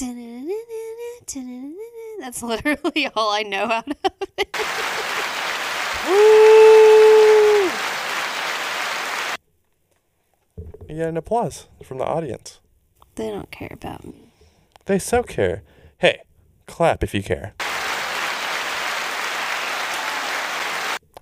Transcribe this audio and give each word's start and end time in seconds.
That's 2.20 2.42
literally 2.42 3.06
all 3.14 3.30
I 3.30 3.42
know 3.42 3.64
out 3.64 3.86
of 3.86 3.96
it. 4.38 4.56
You 10.88 10.96
get 10.96 11.08
an 11.08 11.18
applause 11.18 11.68
from 11.84 11.98
the 11.98 12.06
audience. 12.06 12.60
They 13.16 13.28
don't 13.28 13.50
care 13.50 13.68
about 13.72 14.06
me. 14.06 14.14
They 14.86 14.98
so 14.98 15.22
care. 15.22 15.62
Hey, 15.98 16.22
clap 16.66 17.04
if 17.04 17.12
you 17.14 17.22
care. 17.22 17.52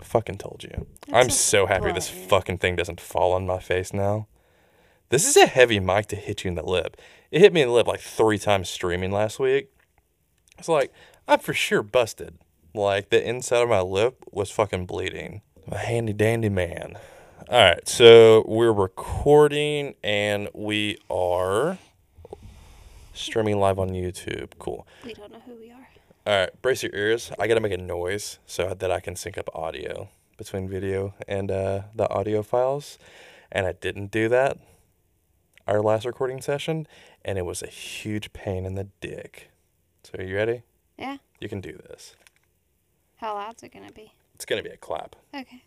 Fucking 0.00 0.38
told 0.38 0.62
you. 0.62 0.86
I'm 1.12 1.30
so 1.30 1.66
happy 1.66 1.90
this 1.92 2.08
fucking 2.08 2.58
thing 2.58 2.76
doesn't 2.76 3.00
fall 3.00 3.32
on 3.32 3.45
my 3.45 3.58
face 3.58 3.92
now. 3.92 4.29
This 5.11 5.27
is 5.27 5.38
a 5.38 5.46
heavy 5.46 5.80
mic 5.80 6.04
to 6.09 6.16
hit 6.16 6.45
you 6.45 6.48
in 6.50 6.54
the 6.54 6.62
lip. 6.62 6.98
It 7.30 7.41
hit 7.41 7.54
me 7.54 7.62
in 7.62 7.68
the 7.68 7.74
lip 7.74 7.86
like 7.86 8.00
three 8.00 8.38
times 8.38 8.68
streaming 8.68 9.11
last 9.11 9.41
week. 9.41 9.70
It's 10.59 10.69
like, 10.69 10.92
I'm 11.27 11.38
for 11.38 11.55
sure 11.55 11.83
busted. 11.83 12.37
Like, 12.74 13.09
the 13.09 13.27
inside 13.27 13.62
of 13.62 13.70
my 13.70 13.80
lip 13.80 14.23
was 14.30 14.50
fucking 14.50 14.84
bleeding. 14.84 15.41
A 15.73 15.78
handy 15.78 16.12
dandy 16.12 16.50
man. 16.50 16.98
All 17.48 17.59
right, 17.59 17.88
so 17.88 18.45
we're 18.47 18.73
recording 18.73 19.95
and 20.05 20.50
we 20.52 20.98
are 21.09 21.78
streaming 23.14 23.59
live 23.59 23.78
on 23.78 23.88
YouTube. 23.91 24.50
Cool. 24.59 24.86
We 25.06 25.14
don't 25.14 25.33
know 25.33 25.41
who 25.47 25.55
we 25.55 25.70
are. 25.70 25.88
All 26.27 26.38
right, 26.38 26.61
brace 26.61 26.83
your 26.83 26.95
ears. 26.95 27.33
I 27.38 27.47
gotta 27.47 27.61
make 27.61 27.72
a 27.72 27.78
noise 27.78 28.41
so 28.45 28.75
that 28.75 28.91
I 28.91 29.00
can 29.00 29.16
sync 29.16 29.38
up 29.38 29.48
audio 29.55 30.11
between 30.36 30.69
video 30.69 31.14
and 31.27 31.50
uh, 31.50 31.83
the 31.95 32.11
audio 32.11 32.42
files, 32.42 32.98
and 33.50 33.66
I 33.66 33.72
didn't 33.72 34.11
do 34.11 34.28
that 34.28 34.59
our 35.68 35.82
last 35.82 36.06
recording 36.06 36.40
session, 36.40 36.86
and 37.24 37.36
it 37.36 37.45
was 37.45 37.62
a 37.62 37.66
huge 37.68 38.32
pain 38.32 38.64
in 38.64 38.74
the 38.74 38.88
dick. 39.00 39.50
So 40.02 40.12
are 40.18 40.24
you 40.24 40.34
ready? 40.34 40.62
Yeah. 40.98 41.18
You 41.41 41.48
can 41.48 41.60
do 41.60 41.72
this. 41.88 42.16
How 43.16 43.34
loud's 43.34 43.62
it 43.62 43.72
gonna 43.72 43.92
be? 43.92 44.12
It's 44.34 44.47
gonna 44.47 44.62
be 44.62 44.70
a 44.70 44.77
clap, 44.78 45.14
Okay. 45.34 45.62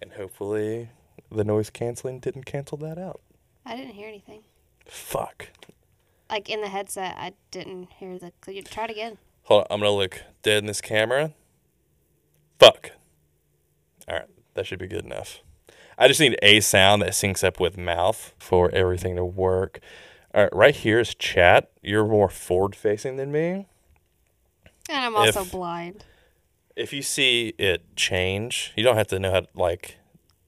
and 0.00 0.12
hopefully 0.12 0.88
the 1.30 1.44
noise 1.44 1.70
canceling 1.70 2.18
didn't 2.18 2.44
cancel 2.46 2.78
that 2.78 2.98
out. 2.98 3.20
I 3.66 3.76
didn't 3.76 3.94
hear 3.94 4.08
anything. 4.08 4.42
Fuck. 4.86 5.48
Like 6.30 6.48
in 6.48 6.60
the 6.62 6.68
headset, 6.68 7.14
I 7.18 7.34
didn't 7.50 7.92
hear 7.98 8.18
the. 8.18 8.32
Could 8.40 8.54
you 8.54 8.62
try 8.62 8.84
it 8.84 8.90
again? 8.90 9.18
Hold 9.44 9.62
on, 9.62 9.66
I'm 9.70 9.80
gonna 9.80 9.90
look 9.92 10.22
dead 10.42 10.58
in 10.58 10.66
this 10.66 10.80
camera. 10.80 11.32
Fuck. 12.58 12.92
All 14.08 14.16
right, 14.16 14.28
that 14.54 14.66
should 14.66 14.78
be 14.78 14.86
good 14.86 15.04
enough. 15.04 15.40
I 15.98 16.08
just 16.08 16.20
need 16.20 16.38
a 16.42 16.60
sound 16.60 17.02
that 17.02 17.10
syncs 17.10 17.44
up 17.44 17.60
with 17.60 17.76
mouth 17.76 18.34
for 18.38 18.70
everything 18.70 19.16
to 19.16 19.24
work. 19.24 19.80
All 20.34 20.42
right, 20.44 20.54
right 20.54 20.74
here 20.74 20.98
is 20.98 21.14
chat. 21.14 21.70
You're 21.82 22.06
more 22.06 22.28
forward 22.28 22.74
facing 22.74 23.16
than 23.16 23.30
me. 23.30 23.66
And 24.88 25.04
I'm 25.04 25.14
also 25.16 25.42
If- 25.42 25.52
blind. 25.52 26.04
If 26.74 26.92
you 26.94 27.02
see 27.02 27.52
it 27.58 27.96
change, 27.96 28.72
you 28.76 28.82
don't 28.82 28.96
have 28.96 29.08
to 29.08 29.18
know 29.18 29.30
how 29.30 29.40
to 29.40 29.48
like. 29.54 29.98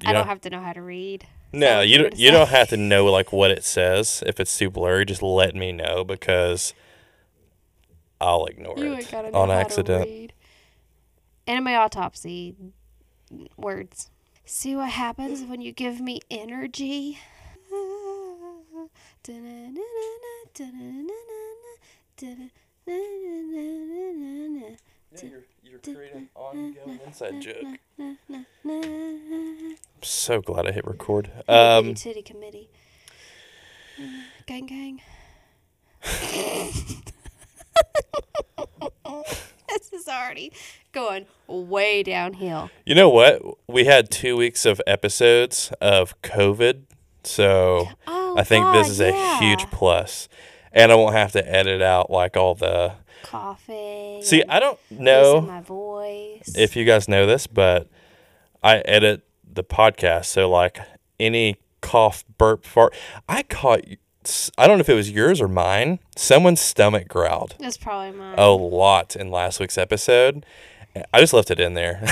You 0.00 0.08
I 0.08 0.12
don't 0.14 0.26
have 0.26 0.40
to 0.42 0.50
know 0.50 0.60
how 0.60 0.72
to 0.72 0.80
read. 0.80 1.26
No, 1.52 1.82
you 1.82 1.92
you 1.92 1.98
don't. 1.98 2.18
You 2.18 2.30
don't 2.30 2.48
have 2.48 2.68
to 2.70 2.78
know 2.78 3.04
like 3.04 3.30
what 3.30 3.50
it 3.50 3.62
says. 3.62 4.22
If 4.26 4.40
it's 4.40 4.56
too 4.56 4.70
blurry, 4.70 5.04
just 5.04 5.22
let 5.22 5.54
me 5.54 5.70
know 5.70 6.02
because 6.02 6.72
I'll 8.20 8.46
ignore 8.46 8.74
You 8.78 8.94
it 8.94 9.00
ain't 9.00 9.10
gotta 9.10 9.30
know 9.30 9.38
on 9.38 9.50
accident. 9.50 10.32
Enemy 11.46 11.74
autopsy 11.74 12.56
words. 13.58 14.10
See 14.46 14.76
what 14.76 14.90
happens 14.90 15.42
when 15.42 15.60
you 15.60 15.72
give 15.72 16.00
me 16.00 16.20
energy. 16.30 17.18
Yeah, 25.16 25.22
you're, 25.22 25.44
you're 25.62 25.78
creating 25.78 26.28
ongoing 26.34 27.00
inside 27.06 27.40
joke. 27.40 27.78
I'm 27.98 29.76
so 30.02 30.40
glad 30.40 30.66
I 30.66 30.72
hit 30.72 30.84
record. 30.86 31.30
Um, 31.48 31.56
Um, 31.88 31.94
Titty 31.94 32.22
committee. 32.22 32.68
Gang 34.46 34.66
gang. 34.66 35.00
this 39.78 39.92
is 39.92 40.08
already 40.08 40.52
going 40.92 41.26
way 41.46 42.02
downhill. 42.02 42.70
you 42.86 42.94
know 42.94 43.08
what? 43.10 43.42
We 43.68 43.84
had 43.84 44.10
two 44.10 44.36
weeks 44.36 44.64
of 44.66 44.80
episodes 44.86 45.72
of 45.80 46.20
COVID, 46.22 46.82
so 47.24 47.88
Oh, 48.06 48.34
I 48.36 48.44
think 48.44 48.64
this 48.72 48.86
God, 48.86 48.90
is 48.90 49.00
a 49.00 49.10
yeah. 49.10 49.38
huge 49.40 49.70
plus, 49.70 50.28
and 50.72 50.90
I 50.92 50.94
won't 50.94 51.14
have 51.14 51.32
to 51.32 51.48
edit 51.52 51.82
out 51.82 52.10
like 52.10 52.36
all 52.36 52.54
the. 52.54 52.92
coughing. 53.22 54.22
See, 54.22 54.42
I 54.48 54.60
don't 54.60 54.78
know 54.90 55.40
my 55.40 55.60
voice. 55.60 56.52
if 56.56 56.76
you 56.76 56.84
guys 56.84 57.08
know 57.08 57.26
this, 57.26 57.46
but 57.46 57.88
I 58.62 58.78
edit 58.78 59.26
the 59.50 59.64
podcast, 59.64 60.26
so 60.26 60.48
like 60.50 60.78
any 61.20 61.56
cough, 61.80 62.24
burp, 62.38 62.64
fart, 62.64 62.94
I 63.28 63.42
caught. 63.42 63.80
I 64.58 64.66
don't 64.66 64.78
know 64.78 64.82
if 64.82 64.88
it 64.88 64.94
was 64.94 65.10
yours 65.10 65.40
or 65.40 65.48
mine. 65.48 65.98
Someone's 66.16 66.60
stomach 66.60 67.08
growled. 67.08 67.54
That's 67.58 67.76
probably 67.76 68.18
mine. 68.18 68.34
a 68.38 68.50
lot 68.50 69.16
in 69.16 69.30
last 69.30 69.60
week's 69.60 69.78
episode. 69.78 70.44
I 71.12 71.20
just 71.20 71.32
left 71.32 71.50
it 71.50 71.58
in 71.58 71.74
there 71.74 72.04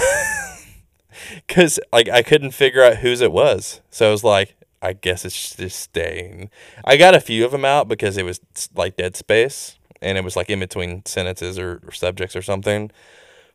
because 1.46 1.78
like 1.92 2.08
I 2.08 2.22
couldn't 2.22 2.50
figure 2.50 2.82
out 2.82 2.96
whose 2.96 3.20
it 3.20 3.32
was. 3.32 3.80
So 3.90 4.08
I 4.08 4.10
was 4.10 4.24
like, 4.24 4.56
I 4.80 4.92
guess 4.92 5.24
it's 5.24 5.54
just 5.54 5.78
staying. 5.78 6.50
I 6.84 6.96
got 6.96 7.14
a 7.14 7.20
few 7.20 7.44
of 7.44 7.52
them 7.52 7.64
out 7.64 7.86
because 7.86 8.16
it 8.16 8.24
was 8.24 8.40
like 8.74 8.96
dead 8.96 9.16
space 9.16 9.78
and 10.00 10.18
it 10.18 10.24
was 10.24 10.34
like 10.36 10.50
in 10.50 10.58
between 10.58 11.04
sentences 11.06 11.58
or, 11.58 11.80
or 11.86 11.92
subjects 11.92 12.34
or 12.34 12.42
something. 12.42 12.90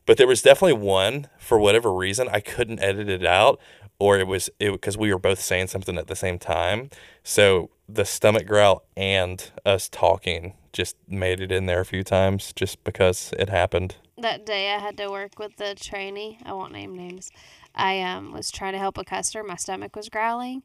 But 0.06 0.18
there 0.18 0.28
was 0.28 0.42
definitely 0.42 0.82
one 0.82 1.28
for 1.38 1.60
whatever 1.60 1.94
reason 1.94 2.30
I 2.30 2.40
couldn't 2.40 2.80
edit 2.80 3.10
it 3.10 3.26
out, 3.26 3.60
or 4.00 4.18
it 4.18 4.26
was 4.26 4.50
it 4.58 4.72
because 4.72 4.98
we 4.98 5.12
were 5.12 5.20
both 5.20 5.42
saying 5.42 5.68
something 5.68 5.98
at 5.98 6.08
the 6.08 6.16
same 6.16 6.40
time. 6.40 6.90
So 7.24 7.70
the 7.90 8.06
stomach 8.06 8.46
growl 8.46 8.84
and 8.96 9.52
us 9.66 9.88
talking 9.90 10.54
just 10.74 10.96
made 11.08 11.40
it 11.40 11.52
in 11.52 11.66
there 11.66 11.80
a 11.80 11.86
few 11.86 12.04
times 12.04 12.54
just 12.54 12.84
because 12.84 13.34
it 13.40 13.50
happened. 13.50 13.96
that 14.18 14.46
day 14.46 14.74
I 14.74 14.80
had 14.80 14.98
to 14.98 15.10
work 15.10 15.40
with 15.40 15.56
the 15.58 15.76
trainee. 15.76 16.40
I 16.46 16.54
won't 16.54 16.74
name 16.74 16.96
names. 16.96 17.32
I 17.74 18.02
um 18.02 18.32
was 18.34 18.52
trying 18.52 18.74
to 18.74 18.80
help 18.80 18.98
a 18.98 19.04
customer. 19.04 19.44
My 19.44 19.56
stomach 19.56 19.96
was 19.96 20.10
growling. 20.10 20.64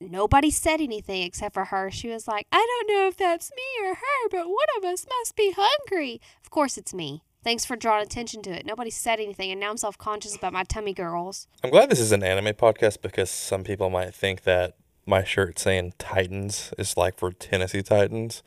Nobody 0.00 0.50
said 0.50 0.80
anything 0.80 1.22
except 1.22 1.52
for 1.52 1.66
her. 1.66 1.90
She 1.90 2.08
was 2.08 2.26
like, 2.26 2.46
I 2.50 2.56
don't 2.86 2.94
know 2.94 3.06
if 3.08 3.18
that's 3.18 3.50
me 3.50 3.86
or 3.86 3.94
her, 3.94 4.28
but 4.30 4.48
one 4.48 4.66
of 4.78 4.84
us 4.84 5.06
must 5.06 5.36
be 5.36 5.52
hungry. 5.54 6.20
Of 6.42 6.50
course 6.50 6.78
it's 6.78 6.94
me. 6.94 7.22
Thanks 7.44 7.64
for 7.66 7.76
drawing 7.76 8.02
attention 8.02 8.42
to 8.42 8.50
it. 8.50 8.64
Nobody 8.66 8.90
said 8.90 9.20
anything, 9.20 9.50
and 9.50 9.60
now 9.60 9.70
I'm 9.70 9.76
self 9.76 9.98
conscious 9.98 10.34
about 10.36 10.52
my 10.54 10.64
tummy 10.64 10.94
girls. 10.94 11.48
I'm 11.62 11.70
glad 11.70 11.90
this 11.90 12.00
is 12.00 12.12
an 12.12 12.22
anime 12.22 12.54
podcast 12.54 13.02
because 13.02 13.30
some 13.30 13.62
people 13.64 13.90
might 13.90 14.14
think 14.14 14.42
that 14.44 14.76
my 15.06 15.24
shirt 15.24 15.58
saying 15.58 15.94
Titans 15.98 16.72
is 16.78 16.96
like 16.96 17.18
for 17.18 17.32
Tennessee 17.32 17.82
Titans. 17.82 18.42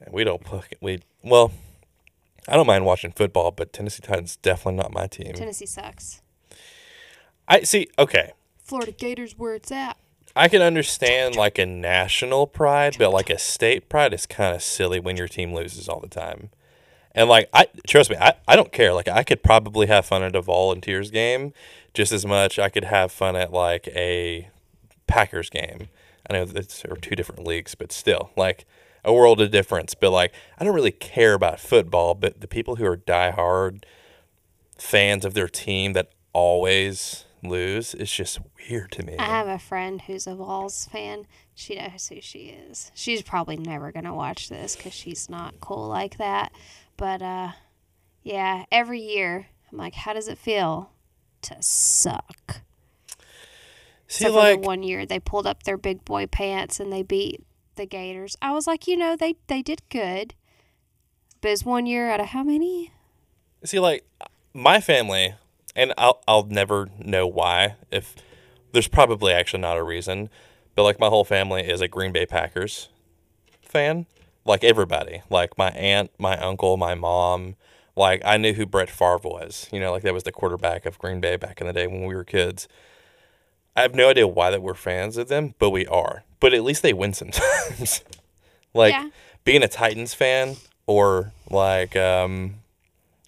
and 0.00 0.12
we 0.12 0.24
don't 0.24 0.44
put 0.44 0.64
we 0.80 1.00
well, 1.22 1.52
I 2.46 2.54
don't 2.54 2.66
mind 2.66 2.84
watching 2.84 3.12
football, 3.12 3.50
but 3.50 3.72
Tennessee 3.72 4.02
Titans 4.02 4.36
definitely 4.36 4.80
not 4.80 4.92
my 4.92 5.06
team. 5.06 5.34
Tennessee 5.34 5.66
sucks. 5.66 6.22
I 7.46 7.62
see. 7.62 7.88
Okay, 7.98 8.32
Florida 8.62 8.92
Gators 8.92 9.38
where 9.38 9.54
it's 9.54 9.72
at. 9.72 9.96
I 10.36 10.48
can 10.48 10.62
understand 10.62 11.34
like 11.34 11.58
a 11.58 11.66
national 11.66 12.46
pride, 12.46 12.96
but 12.98 13.10
like 13.10 13.30
a 13.30 13.38
state 13.38 13.88
pride 13.88 14.14
is 14.14 14.26
kind 14.26 14.54
of 14.54 14.62
silly 14.62 15.00
when 15.00 15.16
your 15.16 15.28
team 15.28 15.52
loses 15.52 15.88
all 15.88 16.00
the 16.00 16.08
time. 16.08 16.50
And 17.12 17.28
like 17.28 17.48
I 17.52 17.66
trust 17.86 18.10
me, 18.10 18.16
I, 18.20 18.34
I 18.46 18.54
don't 18.54 18.70
care. 18.70 18.92
Like 18.92 19.08
I 19.08 19.24
could 19.24 19.42
probably 19.42 19.88
have 19.88 20.06
fun 20.06 20.22
at 20.22 20.36
a 20.36 20.42
volunteers 20.42 21.10
game 21.10 21.52
just 21.94 22.12
as 22.12 22.24
much 22.24 22.58
I 22.58 22.68
could 22.68 22.84
have 22.84 23.10
fun 23.10 23.34
at 23.34 23.52
like 23.52 23.88
a 23.88 24.48
Packers 25.08 25.50
game. 25.50 25.88
I 26.30 26.34
know 26.34 26.44
that's 26.44 26.84
are 26.84 26.96
two 26.96 27.16
different 27.16 27.46
leagues, 27.46 27.74
but 27.74 27.90
still, 27.90 28.30
like 28.36 28.64
a 29.04 29.12
world 29.12 29.40
of 29.40 29.50
difference. 29.50 29.94
But 29.94 30.10
like 30.10 30.32
I 30.58 30.64
don't 30.64 30.74
really 30.74 30.92
care 30.92 31.34
about 31.34 31.58
football, 31.58 32.14
but 32.14 32.40
the 32.40 32.48
people 32.48 32.76
who 32.76 32.86
are 32.86 32.96
diehard 32.96 33.84
fans 34.78 35.24
of 35.24 35.34
their 35.34 35.48
team 35.48 35.94
that 35.94 36.12
always 36.32 37.24
lose, 37.42 37.94
it's 37.94 38.14
just 38.14 38.38
weird 38.68 38.92
to 38.92 39.02
me. 39.02 39.16
I 39.18 39.24
have 39.24 39.48
a 39.48 39.58
friend 39.58 40.02
who's 40.02 40.26
a 40.26 40.34
Vols 40.34 40.86
fan. 40.86 41.26
She 41.54 41.76
knows 41.76 42.08
who 42.08 42.20
she 42.20 42.56
is. 42.70 42.90
She's 42.94 43.22
probably 43.22 43.56
never 43.56 43.90
to 43.92 44.14
watch 44.14 44.48
this 44.48 44.76
because 44.76 44.92
she's 44.92 45.28
not 45.28 45.60
cool 45.60 45.88
like 45.88 46.18
that. 46.18 46.52
But, 46.96 47.22
uh, 47.22 47.52
yeah, 48.22 48.64
every 48.70 49.00
year 49.00 49.46
I'm 49.70 49.78
like, 49.78 49.94
how 49.94 50.12
does 50.12 50.28
it 50.28 50.38
feel 50.38 50.90
to 51.42 51.56
suck? 51.60 52.62
See, 54.08 54.24
Except 54.24 54.34
like 54.34 54.60
one 54.60 54.82
year 54.82 55.04
they 55.04 55.20
pulled 55.20 55.46
up 55.46 55.62
their 55.64 55.76
big 55.76 56.04
boy 56.04 56.26
pants 56.26 56.80
and 56.80 56.92
they 56.92 57.02
beat 57.02 57.44
the 57.76 57.86
Gators. 57.86 58.36
I 58.40 58.52
was 58.52 58.66
like, 58.66 58.86
you 58.86 58.96
know, 58.96 59.16
they, 59.16 59.36
they 59.46 59.62
did 59.62 59.82
good. 59.90 60.34
But 61.40 61.50
it's 61.50 61.64
one 61.64 61.86
year 61.86 62.10
out 62.10 62.20
of 62.20 62.28
how 62.28 62.42
many? 62.42 62.92
See, 63.64 63.78
like 63.78 64.04
my 64.54 64.80
family, 64.80 65.34
and 65.76 65.92
I'll 65.96 66.20
I'll 66.26 66.44
never 66.44 66.88
know 66.98 67.26
why. 67.26 67.76
If 67.90 68.16
there's 68.72 68.88
probably 68.88 69.32
actually 69.32 69.60
not 69.60 69.76
a 69.76 69.82
reason, 69.82 70.30
but 70.74 70.82
like 70.82 70.98
my 70.98 71.08
whole 71.08 71.24
family 71.24 71.62
is 71.62 71.80
a 71.80 71.88
Green 71.88 72.12
Bay 72.12 72.26
Packers 72.26 72.88
fan. 73.62 74.06
Like 74.44 74.64
everybody, 74.64 75.22
like 75.30 75.56
my 75.58 75.70
aunt, 75.70 76.10
my 76.18 76.36
uncle, 76.38 76.76
my 76.76 76.94
mom. 76.94 77.56
Like 77.94 78.22
I 78.24 78.36
knew 78.36 78.54
who 78.54 78.66
Brett 78.66 78.90
Favre 78.90 79.18
was. 79.22 79.68
You 79.72 79.80
know, 79.80 79.92
like 79.92 80.02
that 80.02 80.14
was 80.14 80.24
the 80.24 80.32
quarterback 80.32 80.86
of 80.86 80.98
Green 80.98 81.20
Bay 81.20 81.36
back 81.36 81.60
in 81.60 81.66
the 81.66 81.72
day 81.72 81.86
when 81.86 82.04
we 82.04 82.14
were 82.14 82.24
kids. 82.24 82.66
I 83.78 83.82
have 83.82 83.94
no 83.94 84.08
idea 84.10 84.26
why 84.26 84.50
that 84.50 84.60
we're 84.62 84.74
fans 84.74 85.16
of 85.16 85.28
them, 85.28 85.54
but 85.58 85.70
we 85.70 85.86
are. 85.86 86.24
But 86.40 86.52
at 86.52 86.64
least 86.64 86.82
they 86.82 86.92
win 86.92 87.12
sometimes. 87.14 88.02
like 88.74 88.92
Yeah. 88.92 89.10
being 89.44 89.62
a 89.62 89.68
Titans 89.68 90.14
fan 90.14 90.56
or 90.86 91.32
like 91.50 91.94
um, 91.96 92.56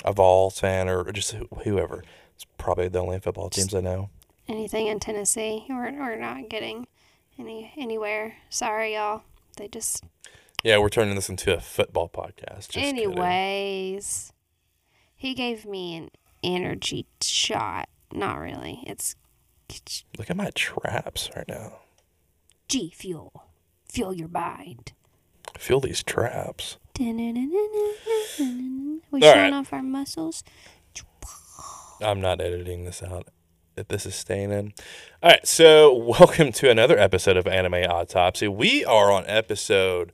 a 0.05 0.13
Vols 0.13 0.59
fan 0.59 0.89
or 0.89 1.11
just 1.13 1.37
whoever. 1.65 2.03
It's 2.35 2.47
probably 2.59 2.89
the 2.89 2.99
only 2.99 3.21
football 3.21 3.49
teams 3.51 3.75
I 3.75 3.81
know. 3.81 4.11
Anything 4.49 4.89
in 4.89 4.99
Tennessee, 4.99 5.65
we're, 5.69 5.93
we're 5.93 6.17
not 6.17 6.49
getting 6.49 6.89
any 7.39 7.73
anywhere. 7.77 8.35
Sorry, 8.49 8.95
y'all. 8.95 9.23
They 9.57 9.69
just. 9.69 10.03
Yeah, 10.65 10.79
we're 10.79 10.89
turning 10.89 11.15
this 11.15 11.29
into 11.29 11.57
a 11.57 11.61
football 11.61 12.09
podcast. 12.09 12.69
Just 12.69 12.71
kidding. 12.71 12.99
Anyways, 13.05 14.33
he 15.17 15.35
gave 15.35 15.65
me 15.65 15.97
an 15.97 16.11
energy 16.43 17.07
shot. 17.23 17.89
Not 18.13 18.41
really. 18.41 18.83
It's 18.87 19.15
Look 20.19 20.31
at 20.31 20.37
my 20.37 20.51
traps 20.55 21.31
right 21.37 21.49
now. 21.49 21.79
G 22.69 22.93
Fuel. 22.95 23.47
Fuel 23.89 24.15
your 24.15 24.29
mind. 24.29 24.93
Feel 25.59 25.81
these 25.81 26.03
traps. 26.03 26.79
We 26.99 27.07
All 28.37 29.21
showing 29.21 29.23
right. 29.23 29.53
off 29.53 29.73
our 29.73 29.83
muscles. 29.83 30.45
I'm 32.01 32.21
not 32.21 32.41
editing 32.41 32.85
this 32.85 33.03
out. 33.03 33.29
If 33.77 33.89
this 33.89 34.05
is 34.07 34.15
staying 34.15 34.51
in. 34.51 34.73
All 35.23 35.31
right, 35.31 35.47
so 35.47 35.95
welcome 35.95 36.53
to 36.53 36.71
another 36.71 36.99
episode 36.99 37.37
of 37.37 37.47
Anime 37.47 37.75
Autopsy. 37.75 38.49
We 38.49 38.85
are 38.85 39.11
on 39.11 39.25
episode 39.27 40.13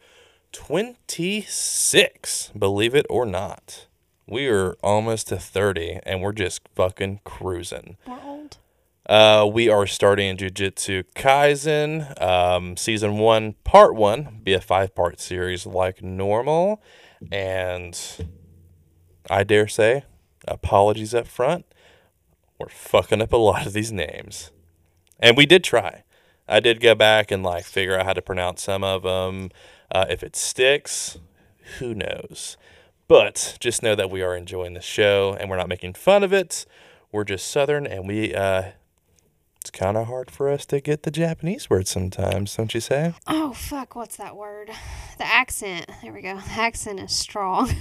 26, 0.53 2.53
believe 2.59 2.95
it 2.95 3.07
or 3.11 3.27
not. 3.27 3.87
We 4.29 4.49
are 4.49 4.75
almost 4.83 5.29
to 5.29 5.39
30 5.39 6.01
and 6.05 6.23
we're 6.23 6.33
just 6.33 6.63
fucking 6.75 7.21
cruising. 7.25 7.97
We're. 8.07 8.36
Uh, 9.09 9.49
we 9.51 9.69
are 9.69 9.87
starting 9.87 10.37
Jujutsu 10.37 11.05
Kaisen, 11.15 12.21
um, 12.21 12.77
season 12.77 13.19
one, 13.19 13.53
part 13.63 13.95
one, 13.95 14.41
be 14.43 14.53
a 14.53 14.61
five 14.61 14.97
part 14.97 15.21
series 15.21 15.65
like 15.65 16.03
normal. 16.03 16.83
And 17.31 17.97
I 19.31 19.45
dare 19.45 19.69
say, 19.69 20.03
apologies 20.49 21.15
up 21.15 21.29
front. 21.29 21.67
We're 22.59 22.69
fucking 22.69 23.23
up 23.23 23.33
a 23.33 23.37
lot 23.37 23.65
of 23.65 23.75
these 23.75 23.93
names. 23.93 24.51
And 25.21 25.37
we 25.37 25.47
did 25.47 25.63
try. 25.63 26.03
I 26.49 26.59
did 26.59 26.81
go 26.81 26.97
back 26.97 27.31
and 27.31 27.45
like 27.45 27.65
figure 27.65 27.97
out 27.97 28.07
how 28.07 28.13
to 28.13 28.23
pronounce 28.23 28.63
some 28.63 28.83
of 28.83 29.05
them. 29.05 29.51
Uh, 29.89 30.07
if 30.11 30.25
it 30.25 30.35
sticks, 30.35 31.19
who 31.79 31.95
knows? 31.95 32.57
But 33.07 33.57
just 33.61 33.85
know 33.85 33.95
that 33.95 34.11
we 34.11 34.23
are 34.23 34.37
enjoying 34.37 34.75
the 34.75 34.81
show 34.81 35.37
and 35.39 35.49
we're 35.49 35.59
not 35.59 35.69
making 35.69 35.95
fun 35.95 36.25
of 36.25 36.33
it. 36.33 36.67
We're 37.13 37.23
just 37.23 37.49
Southern 37.49 37.87
and 37.87 38.09
we, 38.09 38.35
uh, 38.35 38.73
it's 39.67 39.77
kind 39.77 39.97
of 39.97 40.07
hard 40.07 40.31
for 40.31 40.49
us 40.49 40.65
to 40.65 40.81
get 40.81 41.03
the 41.03 41.11
Japanese 41.11 41.69
words 41.69 41.91
sometimes, 41.91 42.55
don't 42.55 42.73
you 42.73 42.79
say? 42.79 43.15
Oh, 43.27 43.53
fuck. 43.53 43.97
What's 43.97 44.15
that 44.15 44.37
word? 44.37 44.71
The 45.19 45.27
accent. 45.27 45.91
There 46.03 46.13
we 46.13 46.23
go. 46.23 46.37
The 46.37 46.53
accent 46.53 47.01
is 47.01 47.13
strong. 47.13 47.71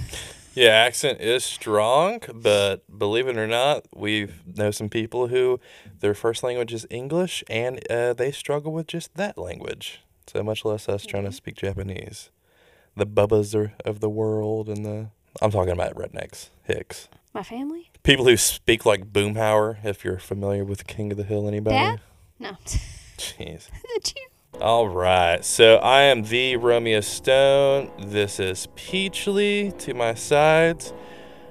Yeah, 0.58 0.70
accent 0.70 1.20
is 1.20 1.44
strong, 1.44 2.20
but 2.32 2.82
believe 2.98 3.28
it 3.28 3.36
or 3.36 3.46
not, 3.46 3.84
we 3.94 4.28
know 4.46 4.70
some 4.70 4.88
people 4.88 5.26
who 5.26 5.60
their 6.00 6.14
first 6.14 6.42
language 6.42 6.72
is 6.72 6.86
English 6.88 7.44
and 7.46 7.78
uh, 7.92 8.14
they 8.14 8.32
struggle 8.32 8.72
with 8.72 8.86
just 8.86 9.16
that 9.16 9.36
language. 9.36 10.00
So 10.26 10.42
much 10.42 10.64
less 10.64 10.88
us 10.88 11.04
trying 11.04 11.26
to 11.26 11.32
speak 11.32 11.56
Japanese. 11.56 12.30
The 12.96 13.04
bubbas 13.04 13.54
are 13.54 13.74
of 13.84 14.00
the 14.00 14.08
world 14.08 14.70
and 14.70 14.82
the. 14.82 15.08
I'm 15.42 15.50
talking 15.50 15.72
about 15.74 15.94
rednecks, 15.94 16.48
hicks. 16.64 17.08
My 17.36 17.42
family? 17.42 17.90
People 18.02 18.24
who 18.24 18.38
speak 18.38 18.86
like 18.86 19.12
Boomhauer, 19.12 19.84
if 19.84 20.06
you're 20.06 20.18
familiar 20.18 20.64
with 20.64 20.86
King 20.86 21.12
of 21.12 21.18
the 21.18 21.22
Hill, 21.22 21.46
anybody? 21.46 21.76
Dad? 21.76 22.00
No. 22.38 22.52
Jeez. 23.18 23.68
Did 23.94 24.14
you? 24.16 24.58
All 24.58 24.88
right. 24.88 25.44
So 25.44 25.76
I 25.76 26.04
am 26.04 26.22
the 26.22 26.56
Romeo 26.56 27.02
Stone. 27.02 27.90
This 27.98 28.40
is 28.40 28.68
Peachly 28.74 29.76
to 29.80 29.92
my 29.92 30.14
sides. 30.14 30.94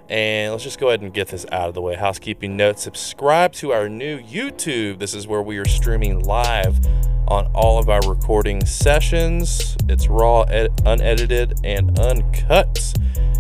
And 0.09 0.53
let's 0.53 0.63
just 0.63 0.79
go 0.79 0.87
ahead 0.87 1.03
and 1.03 1.13
get 1.13 1.27
this 1.27 1.45
out 1.51 1.67
of 1.67 1.75
the 1.75 1.83
way. 1.83 1.93
Housekeeping 1.93 2.57
note 2.57 2.79
subscribe 2.79 3.53
to 3.53 3.71
our 3.71 3.87
new 3.87 4.17
YouTube. 4.17 4.97
This 4.97 5.13
is 5.13 5.27
where 5.27 5.43
we 5.43 5.59
are 5.59 5.67
streaming 5.67 6.21
live 6.21 6.79
on 7.27 7.45
all 7.53 7.77
of 7.77 7.89
our 7.89 8.01
recording 8.09 8.65
sessions. 8.65 9.77
It's 9.87 10.07
raw, 10.07 10.41
ed- 10.49 10.81
unedited, 10.83 11.59
and 11.63 11.99
uncut. 11.99 12.91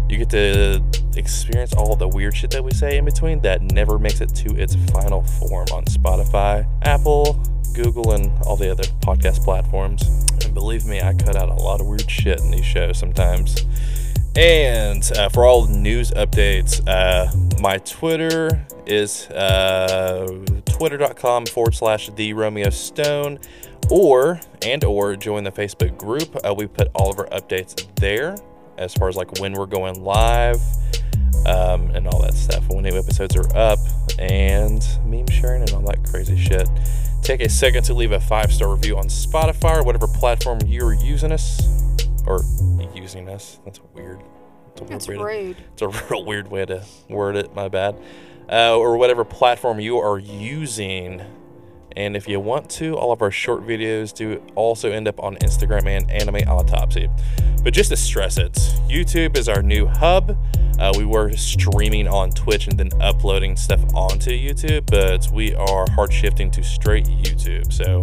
You 0.07 0.19
get 0.19 0.29
to 0.29 0.83
experience 1.17 1.73
all 1.73 1.95
the 1.95 2.07
weird 2.07 2.35
shit 2.35 2.51
that 2.51 2.63
we 2.63 2.71
say 2.71 2.97
in 2.97 3.05
between 3.05 3.39
that 3.41 3.61
never 3.61 3.97
makes 3.99 4.21
it 4.21 4.33
to 4.35 4.55
its 4.55 4.75
final 4.91 5.23
form 5.23 5.67
on 5.73 5.85
Spotify, 5.85 6.67
Apple, 6.83 7.41
Google, 7.73 8.13
and 8.13 8.31
all 8.43 8.55
the 8.55 8.71
other 8.71 8.83
podcast 9.01 9.43
platforms. 9.43 10.03
And 10.43 10.53
believe 10.53 10.85
me, 10.85 11.01
I 11.01 11.13
cut 11.13 11.35
out 11.35 11.49
a 11.49 11.53
lot 11.53 11.81
of 11.81 11.87
weird 11.87 12.09
shit 12.09 12.39
in 12.41 12.51
these 12.51 12.65
shows 12.65 12.97
sometimes. 12.97 13.65
And 14.35 15.09
uh, 15.15 15.29
for 15.29 15.45
all 15.45 15.67
news 15.67 16.11
updates, 16.11 16.85
uh, 16.87 17.31
my 17.61 17.77
Twitter 17.77 18.65
is 18.85 19.27
uh, 19.27 20.27
twitter.com 20.65 21.45
forward 21.45 21.73
slash 21.73 22.09
the 22.15 22.33
Romeo 22.33 22.69
Stone, 22.69 23.39
or 23.89 24.41
and 24.61 24.83
or 24.83 25.15
join 25.15 25.43
the 25.43 25.51
Facebook 25.51 25.97
group. 25.97 26.35
Uh, 26.45 26.53
we 26.53 26.67
put 26.67 26.89
all 26.95 27.11
of 27.11 27.19
our 27.19 27.27
updates 27.27 27.87
there 27.95 28.35
as 28.77 28.93
far 28.93 29.07
as 29.07 29.15
like 29.15 29.39
when 29.39 29.53
we're 29.53 29.65
going 29.65 30.03
live 30.03 30.59
um, 31.45 31.91
and 31.91 32.07
all 32.07 32.21
that 32.21 32.33
stuff. 32.33 32.67
When 32.69 32.83
new 32.83 32.97
episodes 32.97 33.35
are 33.35 33.57
up 33.57 33.79
and 34.19 34.85
meme 35.05 35.27
sharing 35.27 35.61
and 35.61 35.71
all 35.73 35.81
that 35.81 36.03
crazy 36.09 36.37
shit. 36.37 36.67
Take 37.21 37.41
a 37.41 37.49
second 37.49 37.83
to 37.85 37.93
leave 37.93 38.11
a 38.11 38.19
five 38.19 38.51
star 38.53 38.69
review 38.71 38.97
on 38.97 39.05
Spotify 39.05 39.77
or 39.77 39.83
whatever 39.83 40.07
platform 40.07 40.59
you're 40.67 40.93
using 40.93 41.31
us 41.31 41.61
or 42.27 42.41
using 42.93 43.27
us. 43.29 43.59
That's 43.65 43.79
weird. 43.93 44.21
It's 44.71 44.81
a 44.81 44.83
weird 44.83 44.89
That's 44.99 45.07
way 45.07 45.15
to- 45.15 45.23
rude. 45.23 45.57
it's 45.73 45.81
a 45.81 45.87
real 46.09 46.23
weird 46.25 46.51
way 46.51 46.65
to 46.65 46.83
word 47.09 47.35
it. 47.35 47.55
My 47.55 47.67
bad. 47.67 47.95
Uh, 48.51 48.77
or 48.77 48.95
whatever 48.97 49.25
platform 49.25 49.79
you 49.79 49.97
are 49.97 50.19
using. 50.19 51.21
And 51.95 52.15
if 52.15 52.27
you 52.27 52.39
want 52.39 52.69
to, 52.71 52.97
all 52.97 53.11
of 53.11 53.21
our 53.21 53.31
short 53.31 53.65
videos 53.65 54.13
do 54.13 54.41
also 54.55 54.91
end 54.91 55.07
up 55.07 55.21
on 55.23 55.35
Instagram 55.37 55.87
and 55.87 56.09
Anime 56.11 56.47
Autopsy. 56.47 57.09
But 57.63 57.73
just 57.73 57.89
to 57.89 57.95
stress 57.95 58.37
it, 58.37 58.53
YouTube 58.89 59.37
is 59.37 59.47
our 59.47 59.61
new 59.61 59.85
hub. 59.85 60.37
Uh, 60.77 60.91
we 60.97 61.05
were 61.05 61.31
streaming 61.31 62.07
on 62.07 62.31
Twitch 62.31 62.67
and 62.67 62.77
then 62.77 62.89
uploading 62.99 63.55
stuff 63.55 63.81
onto 63.95 64.31
YouTube, 64.31 64.85
but 64.87 65.31
we 65.33 65.55
are 65.55 65.89
hard 65.91 66.11
shifting 66.11 66.51
to 66.51 66.63
straight 66.63 67.05
YouTube. 67.05 67.71
So 67.71 68.01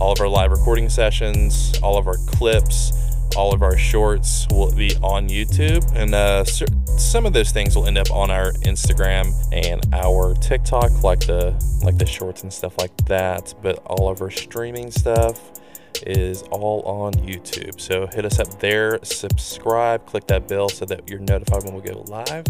all 0.00 0.12
of 0.12 0.20
our 0.20 0.28
live 0.28 0.50
recording 0.50 0.88
sessions, 0.88 1.78
all 1.82 1.98
of 1.98 2.06
our 2.06 2.16
clips, 2.26 3.07
all 3.36 3.52
of 3.54 3.62
our 3.62 3.76
shorts 3.76 4.46
will 4.50 4.74
be 4.74 4.96
on 5.02 5.28
YouTube, 5.28 5.84
and 5.94 6.14
uh, 6.14 6.44
some 6.44 7.26
of 7.26 7.32
those 7.32 7.50
things 7.50 7.76
will 7.76 7.86
end 7.86 7.98
up 7.98 8.10
on 8.10 8.30
our 8.30 8.52
Instagram 8.64 9.32
and 9.52 9.82
our 9.94 10.34
TikTok, 10.34 11.02
like 11.02 11.20
the 11.20 11.54
like 11.84 11.98
the 11.98 12.06
shorts 12.06 12.42
and 12.42 12.52
stuff 12.52 12.76
like 12.78 12.96
that. 13.06 13.54
But 13.62 13.78
all 13.86 14.08
of 14.08 14.20
our 14.20 14.30
streaming 14.30 14.90
stuff 14.90 15.40
is 16.02 16.42
all 16.50 16.82
on 16.82 17.12
YouTube. 17.14 17.80
So 17.80 18.06
hit 18.06 18.24
us 18.24 18.38
up 18.38 18.60
there, 18.60 18.98
subscribe, 19.02 20.06
click 20.06 20.26
that 20.28 20.48
bell 20.48 20.68
so 20.68 20.84
that 20.86 21.08
you're 21.08 21.20
notified 21.20 21.64
when 21.64 21.74
we 21.74 21.82
go 21.82 22.04
live. 22.06 22.46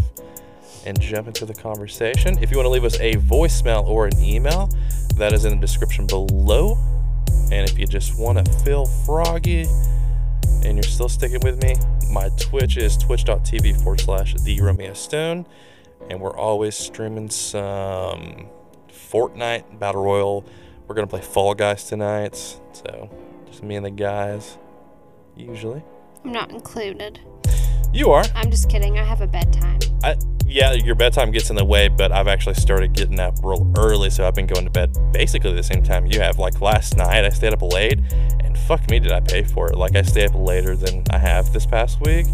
And 0.85 0.99
jump 0.99 1.27
into 1.27 1.45
the 1.45 1.53
conversation. 1.53 2.37
If 2.41 2.51
you 2.51 2.57
want 2.57 2.67
to 2.67 2.69
leave 2.69 2.85
us 2.85 2.97
a 3.01 3.15
voicemail 3.15 3.85
or 3.85 4.05
an 4.05 4.17
email, 4.17 4.69
that 5.15 5.33
is 5.33 5.43
in 5.43 5.51
the 5.51 5.59
description 5.59 6.07
below. 6.07 6.77
And 7.51 7.69
if 7.69 7.77
you 7.77 7.85
just 7.85 8.17
want 8.17 8.45
to 8.45 8.51
feel 8.63 8.85
froggy, 8.85 9.65
and 10.63 10.75
you're 10.75 10.83
still 10.83 11.09
sticking 11.09 11.39
with 11.43 11.61
me, 11.61 11.75
my 12.11 12.29
Twitch 12.39 12.77
is 12.77 12.97
twitch.tv 12.97 13.81
forward 13.81 14.01
slash 14.01 14.33
the 14.35 14.59
Romeo 14.61 14.93
Stone. 14.93 15.47
And 16.09 16.21
we're 16.21 16.35
always 16.35 16.75
streaming 16.75 17.29
some 17.29 18.47
Fortnite 18.89 19.79
Battle 19.79 20.03
Royale. 20.03 20.45
We're 20.87 20.95
to 21.07 21.09
play 21.09 21.21
Fall 21.21 21.53
Guys 21.53 21.83
tonight. 21.85 22.35
So 22.35 23.09
just 23.47 23.63
me 23.63 23.75
and 23.75 23.85
the 23.85 23.91
guys, 23.91 24.57
usually. 25.35 25.83
I'm 26.23 26.31
not 26.31 26.51
included. 26.51 27.19
You 27.91 28.11
are. 28.11 28.23
I'm 28.35 28.51
just 28.51 28.69
kidding. 28.69 28.99
I 28.99 29.03
have 29.03 29.21
a 29.21 29.27
bedtime. 29.27 29.79
I, 30.03 30.15
yeah, 30.45 30.73
your 30.73 30.95
bedtime 30.95 31.31
gets 31.31 31.49
in 31.49 31.55
the 31.55 31.65
way, 31.65 31.87
but 31.87 32.11
I've 32.11 32.27
actually 32.27 32.55
started 32.55 32.93
getting 32.93 33.19
up 33.19 33.35
real 33.43 33.71
early, 33.77 34.09
so 34.09 34.27
I've 34.27 34.35
been 34.35 34.47
going 34.47 34.65
to 34.65 34.71
bed 34.71 34.95
basically 35.11 35.53
the 35.53 35.63
same 35.63 35.83
time 35.83 36.05
you 36.05 36.19
have. 36.21 36.37
Like 36.37 36.61
last 36.61 36.97
night, 36.97 37.25
I 37.25 37.29
stayed 37.29 37.53
up 37.53 37.61
late, 37.61 37.99
and 38.43 38.57
fuck 38.57 38.89
me, 38.89 38.99
did 38.99 39.11
I 39.11 39.19
pay 39.19 39.43
for 39.43 39.71
it? 39.71 39.77
Like 39.77 39.95
I 39.95 40.03
stayed 40.03 40.29
up 40.29 40.35
later 40.35 40.75
than 40.75 41.03
I 41.09 41.17
have 41.17 41.51
this 41.51 41.65
past 41.65 41.99
week, 42.01 42.27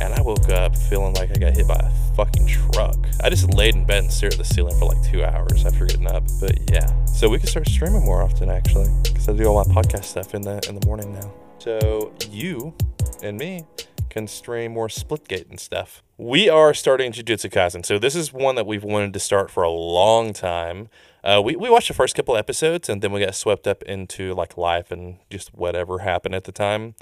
and 0.00 0.14
I 0.14 0.22
woke 0.22 0.48
up 0.50 0.76
feeling 0.76 1.14
like 1.14 1.30
I 1.30 1.34
got 1.34 1.54
hit 1.54 1.66
by 1.66 1.80
a 1.82 2.14
fucking 2.14 2.46
truck. 2.46 2.96
I 3.22 3.28
just 3.28 3.52
laid 3.54 3.74
in 3.74 3.84
bed 3.84 4.04
and 4.04 4.12
stared 4.12 4.34
at 4.34 4.38
the 4.38 4.44
ceiling 4.44 4.78
for 4.78 4.86
like 4.86 5.02
two 5.10 5.24
hours 5.24 5.66
after 5.66 5.84
getting 5.86 6.06
up. 6.06 6.24
But 6.40 6.58
yeah, 6.70 7.04
so 7.04 7.28
we 7.28 7.38
can 7.38 7.48
start 7.48 7.68
streaming 7.68 8.04
more 8.04 8.22
often 8.22 8.48
actually, 8.48 8.88
because 9.02 9.28
I 9.28 9.32
do 9.32 9.46
all 9.46 9.64
my 9.64 9.74
podcast 9.74 10.04
stuff 10.04 10.34
in 10.34 10.42
the 10.42 10.64
in 10.68 10.78
the 10.78 10.86
morning 10.86 11.12
now. 11.12 11.32
So 11.58 12.12
you 12.30 12.74
and 13.22 13.36
me 13.36 13.64
can 14.12 14.28
stream 14.28 14.72
more 14.72 14.88
Splitgate 14.88 15.48
and 15.48 15.58
stuff. 15.58 16.02
We 16.18 16.48
are 16.48 16.74
starting 16.74 17.12
Jujutsu 17.12 17.50
Kaisen, 17.50 17.84
so 17.84 17.98
this 17.98 18.14
is 18.14 18.30
one 18.30 18.56
that 18.56 18.66
we've 18.66 18.84
wanted 18.84 19.14
to 19.14 19.18
start 19.18 19.50
for 19.50 19.62
a 19.62 19.70
long 19.70 20.34
time. 20.34 20.90
Uh, 21.24 21.40
we, 21.42 21.56
we 21.56 21.70
watched 21.70 21.88
the 21.88 21.94
first 21.94 22.14
couple 22.14 22.36
episodes 22.36 22.90
and 22.90 23.00
then 23.00 23.10
we 23.10 23.20
got 23.20 23.34
swept 23.34 23.66
up 23.66 23.82
into 23.84 24.34
like 24.34 24.58
life 24.58 24.90
and 24.90 25.16
just 25.30 25.54
whatever 25.54 26.00
happened 26.00 26.34
at 26.34 26.44
the 26.44 26.52
time. 26.52 26.94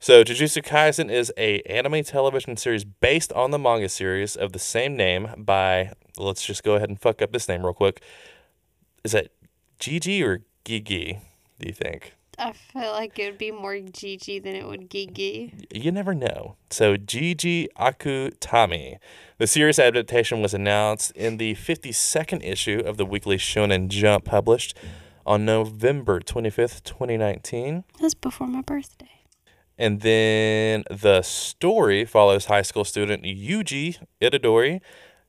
So 0.00 0.24
Jujutsu 0.24 0.64
Kaisen 0.64 1.10
is 1.10 1.32
a 1.36 1.60
anime 1.62 2.02
television 2.02 2.56
series 2.56 2.84
based 2.84 3.32
on 3.32 3.52
the 3.52 3.58
manga 3.58 3.88
series 3.88 4.34
of 4.34 4.52
the 4.52 4.58
same 4.58 4.96
name 4.96 5.28
by 5.38 5.92
let's 6.18 6.44
just 6.44 6.64
go 6.64 6.74
ahead 6.74 6.88
and 6.88 7.00
fuck 7.00 7.22
up 7.22 7.32
this 7.32 7.48
name 7.48 7.62
real 7.62 7.72
quick. 7.72 8.02
Is 9.04 9.12
that 9.12 9.28
Gigi 9.78 10.24
or 10.24 10.40
Gigi? 10.64 11.20
Do 11.60 11.68
you 11.68 11.72
think? 11.72 12.15
I 12.38 12.52
feel 12.52 12.92
like 12.92 13.18
it 13.18 13.30
would 13.30 13.38
be 13.38 13.50
more 13.50 13.78
Gigi 13.80 14.38
than 14.38 14.54
it 14.54 14.66
would 14.66 14.90
Gigi. 14.90 15.54
You 15.74 15.90
never 15.90 16.14
know. 16.14 16.56
So 16.70 16.96
Gigi 16.96 17.68
Akutami. 17.78 18.98
The 19.38 19.46
series 19.46 19.78
adaptation 19.78 20.42
was 20.42 20.52
announced 20.52 21.12
in 21.12 21.38
the 21.38 21.54
52nd 21.54 22.44
issue 22.44 22.82
of 22.84 22.98
the 22.98 23.06
weekly 23.06 23.38
Shonen 23.38 23.88
Jump 23.88 24.24
published 24.26 24.76
on 25.24 25.44
November 25.44 26.20
25th, 26.20 26.84
2019. 26.84 27.84
That's 28.00 28.14
before 28.14 28.46
my 28.46 28.60
birthday. 28.60 29.10
And 29.78 30.00
then 30.00 30.84
the 30.90 31.22
story 31.22 32.04
follows 32.04 32.46
high 32.46 32.62
school 32.62 32.84
student 32.84 33.24
Yuji 33.24 33.98
Itadori 34.20 34.80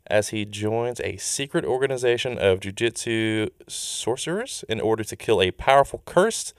as 0.10 0.30
he 0.30 0.46
joins 0.46 1.00
a 1.02 1.18
secret 1.18 1.66
organization 1.66 2.38
of 2.38 2.60
jujutsu 2.62 3.50
sorcerers 3.68 4.64
in 4.70 4.80
order 4.80 5.04
to 5.04 5.16
kill 5.16 5.42
a 5.42 5.52
powerful 5.52 6.02
curse 6.06 6.54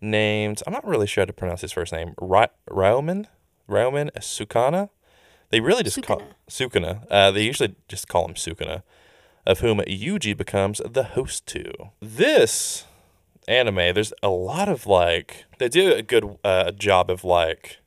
named, 0.00 0.62
I'm 0.66 0.72
not 0.72 0.86
really 0.86 1.06
sure 1.06 1.22
how 1.22 1.26
to 1.26 1.32
pronounce 1.32 1.60
his 1.60 1.72
first 1.72 1.92
name, 1.92 2.14
Ra- 2.20 2.46
Rauman? 2.68 3.26
Rauman 3.68 4.10
Sukuna? 4.18 4.90
They 5.50 5.60
really 5.60 5.82
just 5.82 6.02
call 6.02 6.22
Sukuna. 6.48 7.06
Uh, 7.10 7.30
they 7.30 7.42
usually 7.42 7.74
just 7.88 8.08
call 8.08 8.26
him 8.26 8.34
Sukuna, 8.34 8.82
of 9.46 9.60
whom 9.60 9.78
Yuji 9.78 10.36
becomes 10.36 10.80
the 10.88 11.02
host 11.02 11.46
to. 11.46 11.72
This 12.00 12.86
anime, 13.48 13.94
there's 13.94 14.12
a 14.22 14.28
lot 14.28 14.68
of 14.68 14.86
like, 14.86 15.44
they 15.58 15.68
do 15.68 15.92
a 15.92 16.02
good 16.02 16.38
uh, 16.44 16.70
job 16.70 17.10
of 17.10 17.24
like 17.24 17.78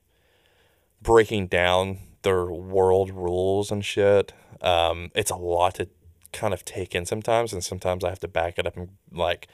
breaking 1.02 1.48
down 1.48 2.00
their 2.24 2.46
world 2.46 3.12
rules 3.12 3.72
and 3.72 3.84
shit. 3.84 4.34
Um, 4.62 5.12
it's 5.16 5.32
a 5.32 5.36
lot 5.36 5.76
to 5.76 5.88
kind 6.32 6.54
of 6.54 6.66
take 6.66 6.96
in 6.96 7.06
sometimes, 7.06 7.54
and 7.54 7.64
sometimes 7.64 8.04
I 8.04 8.10
have 8.10 8.20
to 8.20 8.28
back 8.28 8.58
it 8.58 8.68
up 8.68 8.76
and 8.76 8.90
like 9.12 9.48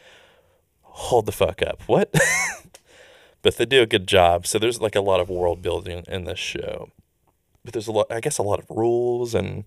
hold 0.92 1.26
the 1.26 1.32
fuck 1.32 1.62
up. 1.62 1.82
What? 1.88 2.14
but 3.42 3.58
they 3.58 3.66
do 3.66 3.82
a 3.82 3.88
good 3.88 4.08
job. 4.08 4.46
So 4.46 4.60
there's 4.60 4.82
like 4.82 4.96
a 4.96 5.02
lot 5.02 5.20
of 5.20 5.30
world 5.30 5.62
building 5.62 6.04
in 6.08 6.26
this 6.26 6.40
show. 6.40 6.90
But 7.64 7.74
there's 7.74 7.88
a 7.88 7.92
lot, 7.92 8.08
I 8.12 8.20
guess, 8.20 8.38
a 8.38 8.44
lot 8.44 8.60
of 8.60 8.70
rules 8.70 9.34
and 9.36 9.66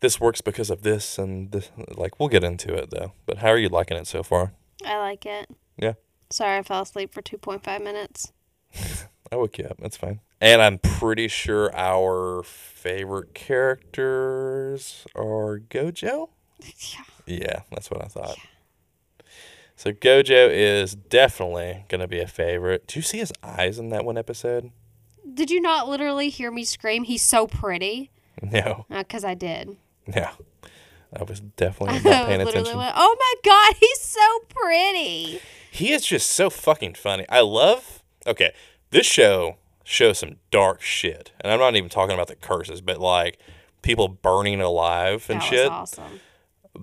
this 0.00 0.20
works 0.20 0.40
because 0.40 0.70
of 0.70 0.82
this 0.82 1.18
and 1.18 1.52
this. 1.52 1.70
Like 1.94 2.18
we'll 2.18 2.28
get 2.28 2.44
into 2.44 2.74
it 2.74 2.90
though. 2.90 3.12
But 3.26 3.38
how 3.38 3.48
are 3.48 3.58
you 3.58 3.68
liking 3.68 3.96
it 3.96 4.06
so 4.06 4.22
far? 4.22 4.52
I 4.84 4.98
like 4.98 5.26
it. 5.26 5.48
Yeah. 5.76 5.94
Sorry, 6.30 6.58
I 6.58 6.62
fell 6.62 6.82
asleep 6.82 7.12
for 7.12 7.22
2.5 7.22 7.82
minutes. 7.82 8.32
I 9.32 9.36
woke 9.36 9.58
you 9.58 9.64
up. 9.64 9.78
That's 9.80 9.96
fine. 9.96 10.20
And 10.40 10.62
I'm 10.62 10.78
pretty 10.78 11.28
sure 11.28 11.74
our 11.74 12.42
favorite 12.42 13.34
characters 13.34 15.06
are 15.14 15.58
Gojo. 15.58 16.30
Yeah. 16.92 17.04
Yeah, 17.26 17.60
that's 17.70 17.90
what 17.90 18.04
I 18.04 18.08
thought. 18.08 18.36
So 19.80 19.92
Gojo 19.92 20.50
is 20.52 20.94
definitely 20.94 21.86
gonna 21.88 22.06
be 22.06 22.20
a 22.20 22.26
favorite. 22.26 22.86
Do 22.86 22.98
you 22.98 23.02
see 23.02 23.16
his 23.16 23.32
eyes 23.42 23.78
in 23.78 23.88
that 23.88 24.04
one 24.04 24.18
episode? 24.18 24.72
Did 25.32 25.50
you 25.50 25.58
not 25.58 25.88
literally 25.88 26.28
hear 26.28 26.50
me 26.50 26.64
scream? 26.64 27.04
He's 27.04 27.22
so 27.22 27.46
pretty. 27.46 28.10
No, 28.42 28.84
uh, 28.90 28.98
Because 28.98 29.24
I 29.24 29.32
did. 29.32 29.78
no. 30.06 30.28
I 31.18 31.22
was 31.22 31.40
definitely 31.40 31.94
not 32.10 32.26
paying 32.26 32.40
literally 32.40 32.50
attention. 32.50 32.76
went, 32.76 32.92
oh 32.94 33.16
my 33.18 33.34
God, 33.42 33.74
he's 33.80 34.00
so 34.02 34.38
pretty. 34.50 35.40
He 35.70 35.92
is 35.92 36.04
just 36.04 36.30
so 36.30 36.50
fucking 36.50 36.94
funny. 36.94 37.24
I 37.30 37.40
love. 37.40 38.02
Okay, 38.26 38.52
this 38.90 39.06
show 39.06 39.56
shows 39.82 40.18
some 40.18 40.36
dark 40.50 40.82
shit, 40.82 41.32
and 41.40 41.50
I'm 41.50 41.58
not 41.58 41.74
even 41.74 41.88
talking 41.88 42.12
about 42.12 42.28
the 42.28 42.36
curses, 42.36 42.82
but 42.82 43.00
like 43.00 43.38
people 43.80 44.08
burning 44.08 44.60
alive 44.60 45.24
and 45.30 45.40
that 45.40 45.48
shit. 45.48 45.70
awesome. 45.70 46.20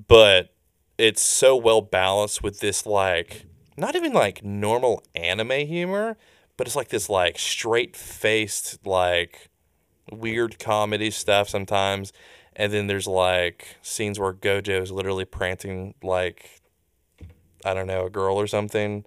but 0.07 0.51
it's 0.97 1.21
so 1.21 1.55
well 1.55 1.81
balanced 1.81 2.41
with 2.41 2.59
this 2.59 2.85
like 2.85 3.45
not 3.77 3.95
even 3.95 4.13
like 4.13 4.43
normal 4.43 5.03
anime 5.13 5.67
humor, 5.67 6.17
but 6.57 6.65
it's 6.65 6.75
like 6.75 6.89
this 6.89 7.09
like 7.09 7.37
straight 7.37 7.95
faced 7.95 8.85
like 8.85 9.49
weird 10.11 10.57
comedy 10.59 11.11
stuff 11.11 11.47
sometimes. 11.47 12.11
And 12.55 12.73
then 12.73 12.87
there's 12.87 13.07
like 13.07 13.77
scenes 13.83 14.19
where 14.19 14.33
Gojo 14.33 14.81
is 14.81 14.91
literally 14.91 15.25
prancing 15.25 15.93
like 16.01 16.61
I 17.63 17.73
don't 17.73 17.87
know, 17.87 18.05
a 18.05 18.09
girl 18.09 18.35
or 18.37 18.47
something. 18.47 19.05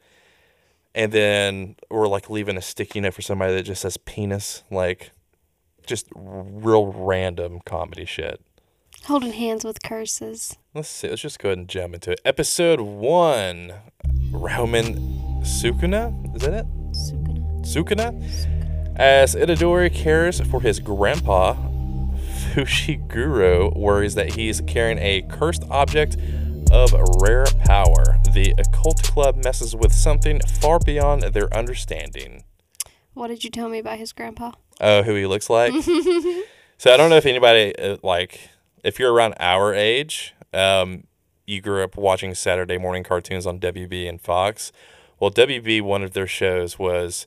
And 0.95 1.13
then 1.13 1.77
or 1.89 2.07
like 2.07 2.31
leaving 2.31 2.57
a 2.57 2.63
sticky 2.63 3.01
note 3.01 3.15
for 3.15 3.23
somebody 3.23 3.55
that 3.55 3.63
just 3.65 3.83
says 3.83 3.97
penis, 3.97 4.63
like 4.71 5.11
just 5.87 6.07
real 6.15 6.87
random 6.93 7.61
comedy 7.65 8.05
shit. 8.05 8.41
Holding 9.07 9.33
hands 9.33 9.65
with 9.65 9.83
curses. 9.83 10.57
Let's 10.73 10.89
see. 10.89 11.09
Let's 11.09 11.23
just 11.23 11.41
go 11.41 11.49
ahead 11.49 11.59
and 11.59 11.69
jump 11.69 11.95
into 11.95 12.13
it. 12.13 12.21
Episode 12.25 12.81
one. 12.81 13.73
Roman 14.31 14.95
Sukuna? 15.43 16.37
Is 16.37 16.43
that 16.43 16.55
it? 16.55 16.67
Sukuna. 16.93 17.67
Sukuna? 17.67 18.97
As 18.97 19.35
Itadori 19.35 19.93
cares 19.93 20.41
for 20.43 20.61
his 20.61 20.79
grandpa, 20.79 21.55
Fushiguro 22.55 23.77
worries 23.77 24.15
that 24.15 24.35
he's 24.35 24.61
carrying 24.61 24.99
a 24.99 25.23
cursed 25.23 25.65
object 25.71 26.17
of 26.71 26.93
rare 27.21 27.47
power. 27.65 28.21
The 28.33 28.55
occult 28.57 29.03
club 29.03 29.43
messes 29.43 29.75
with 29.75 29.93
something 29.93 30.39
far 30.61 30.79
beyond 30.79 31.23
their 31.23 31.53
understanding. 31.53 32.45
What 33.15 33.27
did 33.27 33.43
you 33.43 33.51
tell 33.51 33.69
me 33.69 33.81
about 33.81 33.99
his 33.99 34.13
grandpa? 34.13 34.53
Oh, 34.81 35.03
who 35.03 35.17
he 35.17 35.27
looks 35.27 35.51
like? 35.51 35.73
so 36.79 36.95
I 36.95 36.97
don't 36.97 37.11
know 37.11 37.17
if 37.17 37.27
anybody 37.27 37.77
uh, 37.77 37.97
like 38.05 38.51
if 38.85 39.01
you're 39.01 39.13
around 39.13 39.35
our 39.41 39.75
age, 39.75 40.33
um, 40.53 41.05
you 41.47 41.61
grew 41.61 41.83
up 41.83 41.97
watching 41.97 42.35
Saturday 42.35 42.79
morning 42.79 43.03
cartoons 43.03 43.47
on 43.47 43.59
WB 43.59 44.09
and 44.09 44.21
Fox. 44.21 44.73
Well, 45.19 45.31
WB 45.31 45.83
one 45.83 46.03
of 46.03 46.13
their 46.13 46.27
shows 46.27 46.79
was 46.79 47.27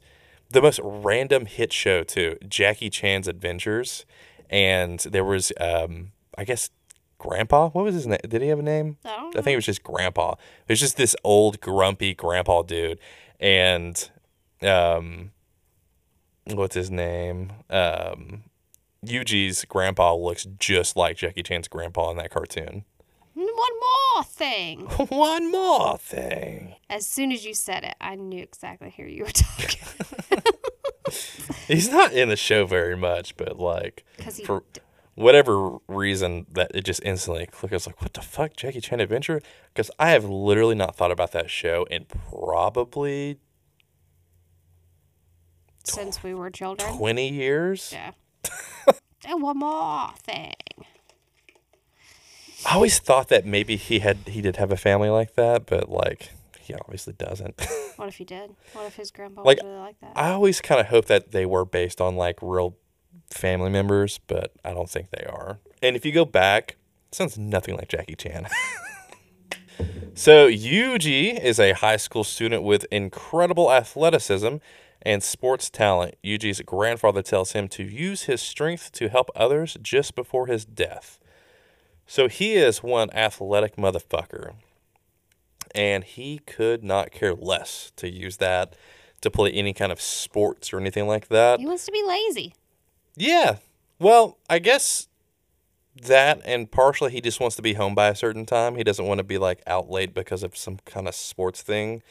the 0.49 0.61
most 0.61 0.79
random 0.83 1.45
hit 1.45 1.73
show 1.73 2.03
too, 2.03 2.37
Jackie 2.47 2.89
Chan's 2.89 3.27
Adventures, 3.27 4.05
and 4.49 4.99
there 4.99 5.25
was 5.25 5.51
um, 5.59 6.11
I 6.37 6.43
guess 6.43 6.69
Grandpa. 7.17 7.69
What 7.69 7.85
was 7.85 7.95
his 7.95 8.07
name? 8.07 8.19
Did 8.27 8.41
he 8.41 8.47
have 8.49 8.59
a 8.59 8.63
name? 8.63 8.97
I 9.05 9.29
I 9.29 9.41
think 9.41 9.53
it 9.53 9.55
was 9.55 9.65
just 9.65 9.83
Grandpa. 9.83 10.33
It 10.67 10.73
was 10.73 10.79
just 10.79 10.97
this 10.97 11.15
old 11.23 11.59
grumpy 11.61 12.13
Grandpa 12.13 12.63
dude, 12.63 12.99
and 13.39 14.09
um, 14.61 15.31
what's 16.45 16.75
his 16.75 16.91
name? 16.91 17.53
Um, 17.69 18.43
Yuji's 19.05 19.65
grandpa 19.65 20.15
looks 20.15 20.47
just 20.59 20.95
like 20.95 21.17
Jackie 21.17 21.43
Chan's 21.43 21.67
grandpa 21.67 22.11
in 22.11 22.17
that 22.17 22.31
cartoon. 22.31 22.85
One 23.33 23.47
more 23.55 24.23
thing. 24.23 24.79
One 25.09 25.51
more 25.51 25.97
thing. 25.97 26.75
As 26.89 27.07
soon 27.07 27.31
as 27.31 27.45
you 27.45 27.53
said 27.53 27.83
it, 27.83 27.95
I 27.99 28.15
knew 28.15 28.43
exactly 28.43 28.93
who 28.95 29.03
you 29.03 29.23
were 29.23 29.31
talking 29.31 29.79
He's 31.67 31.89
not 31.89 32.13
in 32.13 32.29
the 32.29 32.35
show 32.35 32.65
very 32.65 32.95
much, 32.95 33.35
but 33.37 33.59
like 33.59 34.03
for 34.45 34.63
whatever 35.15 35.77
reason 35.87 36.45
that 36.51 36.71
it 36.73 36.85
just 36.85 37.01
instantly 37.03 37.45
clicked. 37.45 37.73
I 37.73 37.75
was 37.75 37.87
like, 37.87 38.01
what 38.01 38.13
the 38.13 38.21
fuck, 38.21 38.55
Jackie 38.55 38.81
Chan 38.81 38.99
Adventure? 38.99 39.41
Because 39.73 39.91
I 39.99 40.09
have 40.09 40.25
literally 40.25 40.75
not 40.75 40.95
thought 40.95 41.11
about 41.11 41.31
that 41.31 41.49
show 41.49 41.85
in 41.89 42.05
probably 42.05 43.39
since 45.83 46.23
we 46.23 46.33
were 46.33 46.49
children. 46.49 46.95
20 46.97 47.29
years. 47.29 47.91
Yeah. 47.91 48.11
and 49.27 49.41
one 49.41 49.59
more 49.59 50.11
thing. 50.23 50.53
I 52.65 52.75
always 52.75 52.99
thought 52.99 53.29
that 53.29 53.45
maybe 53.45 53.75
he 53.75 53.99
had 53.99 54.17
he 54.27 54.41
did 54.41 54.55
have 54.57 54.71
a 54.71 54.77
family 54.77 55.09
like 55.09 55.35
that, 55.35 55.65
but 55.65 55.89
like 55.89 56.29
he 56.59 56.73
obviously 56.73 57.13
doesn't. 57.13 57.65
What 57.95 58.07
if 58.07 58.15
he 58.15 58.25
did? 58.25 58.55
What 58.73 58.87
if 58.87 58.95
his 58.95 59.11
grandpa 59.11 59.43
Like, 59.43 59.57
was 59.57 59.65
really 59.65 59.77
like 59.79 59.99
that? 60.01 60.13
I 60.15 60.31
always 60.31 60.61
kind 60.61 60.81
of 60.81 60.87
hope 60.87 61.05
that 61.05 61.31
they 61.31 61.45
were 61.45 61.63
based 61.63 62.01
on 62.01 62.15
like 62.15 62.39
real 62.41 62.75
family 63.29 63.69
members, 63.69 64.19
but 64.25 64.51
I 64.65 64.73
don't 64.73 64.89
think 64.89 65.11
they 65.11 65.25
are. 65.25 65.59
And 65.83 65.95
if 65.95 66.03
you 66.03 66.11
go 66.11 66.25
back, 66.25 66.77
it 67.09 67.15
sounds 67.15 67.37
nothing 67.37 67.75
like 67.75 67.89
Jackie 67.89 68.15
Chan. 68.15 68.47
so 70.15 70.49
Yuji 70.49 71.39
is 71.39 71.59
a 71.59 71.73
high 71.73 71.97
school 71.97 72.23
student 72.23 72.63
with 72.63 72.85
incredible 72.91 73.71
athleticism 73.71 74.55
and 75.03 75.21
sports 75.21 75.69
talent. 75.69 76.15
Yuji's 76.23 76.61
grandfather 76.61 77.21
tells 77.21 77.51
him 77.51 77.67
to 77.69 77.83
use 77.83 78.23
his 78.23 78.41
strength 78.41 78.91
to 78.93 79.07
help 79.09 79.29
others 79.35 79.77
just 79.83 80.15
before 80.15 80.47
his 80.47 80.65
death. 80.65 81.19
So 82.05 82.27
he 82.27 82.53
is 82.53 82.83
one 82.83 83.09
athletic 83.11 83.75
motherfucker. 83.75 84.53
And 85.75 86.03
he 86.03 86.39
could 86.45 86.83
not 86.83 87.11
care 87.11 87.33
less 87.33 87.91
to 87.95 88.09
use 88.09 88.37
that 88.37 88.75
to 89.21 89.31
play 89.31 89.51
any 89.51 89.73
kind 89.73 89.91
of 89.91 89.99
sports 89.99 90.71
or 90.71 90.79
anything 90.79 91.07
like 91.07 91.29
that. 91.29 91.59
He 91.59 91.65
wants 91.65 91.85
to 91.85 91.91
be 91.91 92.03
lazy. 92.03 92.53
Yeah. 93.15 93.57
Well, 93.97 94.37
I 94.49 94.59
guess 94.59 95.07
that 96.01 96.41
and 96.45 96.69
partially 96.71 97.11
he 97.11 97.21
just 97.21 97.39
wants 97.39 97.55
to 97.55 97.61
be 97.61 97.73
home 97.73 97.95
by 97.95 98.09
a 98.09 98.15
certain 98.15 98.45
time. 98.45 98.75
He 98.75 98.83
doesn't 98.83 99.05
want 99.05 99.19
to 99.19 99.23
be 99.23 99.37
like 99.37 99.61
out 99.65 99.89
late 99.89 100.13
because 100.13 100.43
of 100.43 100.57
some 100.57 100.77
kind 100.85 101.07
of 101.07 101.15
sports 101.15 101.61
thing. 101.61 102.03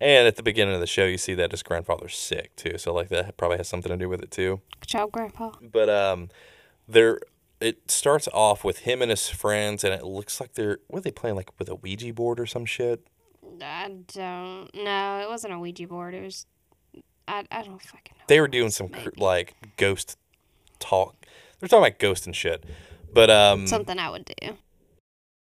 And 0.00 0.28
at 0.28 0.36
the 0.36 0.42
beginning 0.42 0.74
of 0.74 0.80
the 0.80 0.86
show, 0.86 1.04
you 1.04 1.18
see 1.18 1.34
that 1.34 1.50
his 1.50 1.62
grandfather's 1.62 2.16
sick 2.16 2.54
too, 2.54 2.78
so 2.78 2.94
like 2.94 3.08
that 3.08 3.36
probably 3.36 3.56
has 3.56 3.68
something 3.68 3.90
to 3.90 3.96
do 3.96 4.08
with 4.08 4.22
it 4.22 4.30
too. 4.30 4.60
Good 4.80 4.88
job, 4.88 5.10
Grandpa. 5.10 5.52
But 5.60 5.90
um, 5.90 6.28
there 6.86 7.18
it 7.60 7.90
starts 7.90 8.28
off 8.32 8.64
with 8.64 8.80
him 8.80 9.02
and 9.02 9.10
his 9.10 9.28
friends, 9.28 9.84
and 9.84 9.92
it 9.92 10.04
looks 10.04 10.40
like 10.40 10.54
they're 10.54 10.78
what 10.88 10.98
are 11.00 11.02
they 11.02 11.10
playing 11.10 11.36
like 11.36 11.50
with 11.58 11.68
a 11.68 11.74
Ouija 11.74 12.12
board 12.12 12.38
or 12.40 12.46
some 12.46 12.64
shit. 12.64 13.06
I 13.62 13.88
don't 14.14 14.68
know. 14.74 15.20
It 15.22 15.28
wasn't 15.28 15.54
a 15.54 15.58
Ouija 15.58 15.86
board. 15.86 16.14
It 16.14 16.22
was. 16.22 16.46
I, 17.26 17.44
I 17.50 17.62
don't 17.62 17.80
fucking 17.82 18.14
know. 18.18 18.24
They 18.28 18.40
were 18.40 18.48
doing 18.48 18.70
some 18.70 18.88
cr- 18.88 19.10
like 19.16 19.54
ghost 19.76 20.16
talk. 20.78 21.26
They're 21.60 21.68
talking 21.68 21.86
about 21.86 21.98
ghosts 21.98 22.26
and 22.26 22.34
shit. 22.36 22.64
But 23.12 23.30
um, 23.30 23.66
Something 23.66 23.98
I 23.98 24.10
would 24.10 24.24
do. 24.40 24.56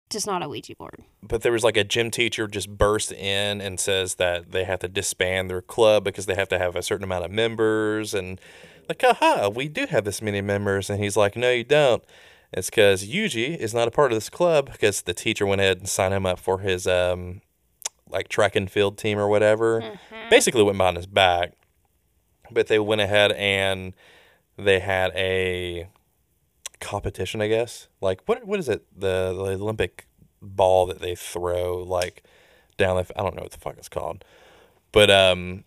Just 0.09 0.27
not 0.27 0.43
a 0.43 0.49
Ouija 0.49 0.75
board. 0.75 1.03
but 1.23 1.41
there 1.41 1.53
was 1.53 1.63
like 1.63 1.77
a 1.77 1.85
gym 1.85 2.11
teacher 2.11 2.45
just 2.47 2.69
burst 2.69 3.13
in 3.13 3.61
and 3.61 3.79
says 3.79 4.15
that 4.15 4.51
they 4.51 4.65
have 4.65 4.79
to 4.79 4.89
disband 4.89 5.49
their 5.49 5.61
club 5.61 6.03
because 6.03 6.25
they 6.25 6.35
have 6.35 6.49
to 6.49 6.59
have 6.59 6.75
a 6.75 6.81
certain 6.81 7.05
amount 7.05 7.23
of 7.23 7.31
members 7.31 8.13
and 8.13 8.41
like 8.89 9.03
aha 9.03 9.49
we 9.49 9.67
do 9.67 9.85
have 9.87 10.05
this 10.05 10.21
many 10.21 10.41
members 10.41 10.89
and 10.89 11.01
he's 11.01 11.17
like 11.17 11.35
no 11.35 11.51
you 11.51 11.63
don't 11.63 12.03
it's 12.53 12.69
because 12.69 13.07
Yuji 13.07 13.55
is 13.57 13.73
not 13.73 13.87
a 13.87 13.91
part 13.91 14.11
of 14.11 14.17
this 14.17 14.29
club 14.29 14.71
because 14.71 15.03
the 15.03 15.13
teacher 15.13 15.45
went 15.45 15.61
ahead 15.61 15.77
and 15.77 15.87
signed 15.87 16.13
him 16.13 16.25
up 16.25 16.39
for 16.39 16.59
his 16.59 16.85
um 16.87 17.41
like 18.09 18.27
track 18.27 18.55
and 18.55 18.69
field 18.69 18.97
team 18.97 19.17
or 19.17 19.27
whatever 19.27 19.97
basically 20.29 20.63
went 20.63 20.77
behind 20.77 20.97
his 20.97 21.07
back 21.07 21.53
but 22.51 22.67
they 22.67 22.79
went 22.79 23.01
ahead 23.01 23.31
and 23.31 23.93
they 24.57 24.79
had 24.79 25.11
a 25.15 25.87
competition, 26.79 27.41
I 27.41 27.47
guess. 27.47 27.87
Like 28.01 28.21
what 28.25 28.45
what 28.45 28.59
is 28.59 28.67
it? 28.67 28.85
The, 28.99 29.33
the 29.33 29.63
Olympic 29.63 30.07
ball 30.41 30.85
that 30.87 30.99
they 30.99 31.15
throw 31.15 31.77
like 31.77 32.23
down 32.77 32.97
the 32.97 33.19
I 33.19 33.23
don't 33.23 33.35
know 33.35 33.43
what 33.43 33.51
the 33.51 33.59
fuck 33.59 33.77
it's 33.77 33.89
called. 33.89 34.25
But 34.91 35.09
um 35.09 35.63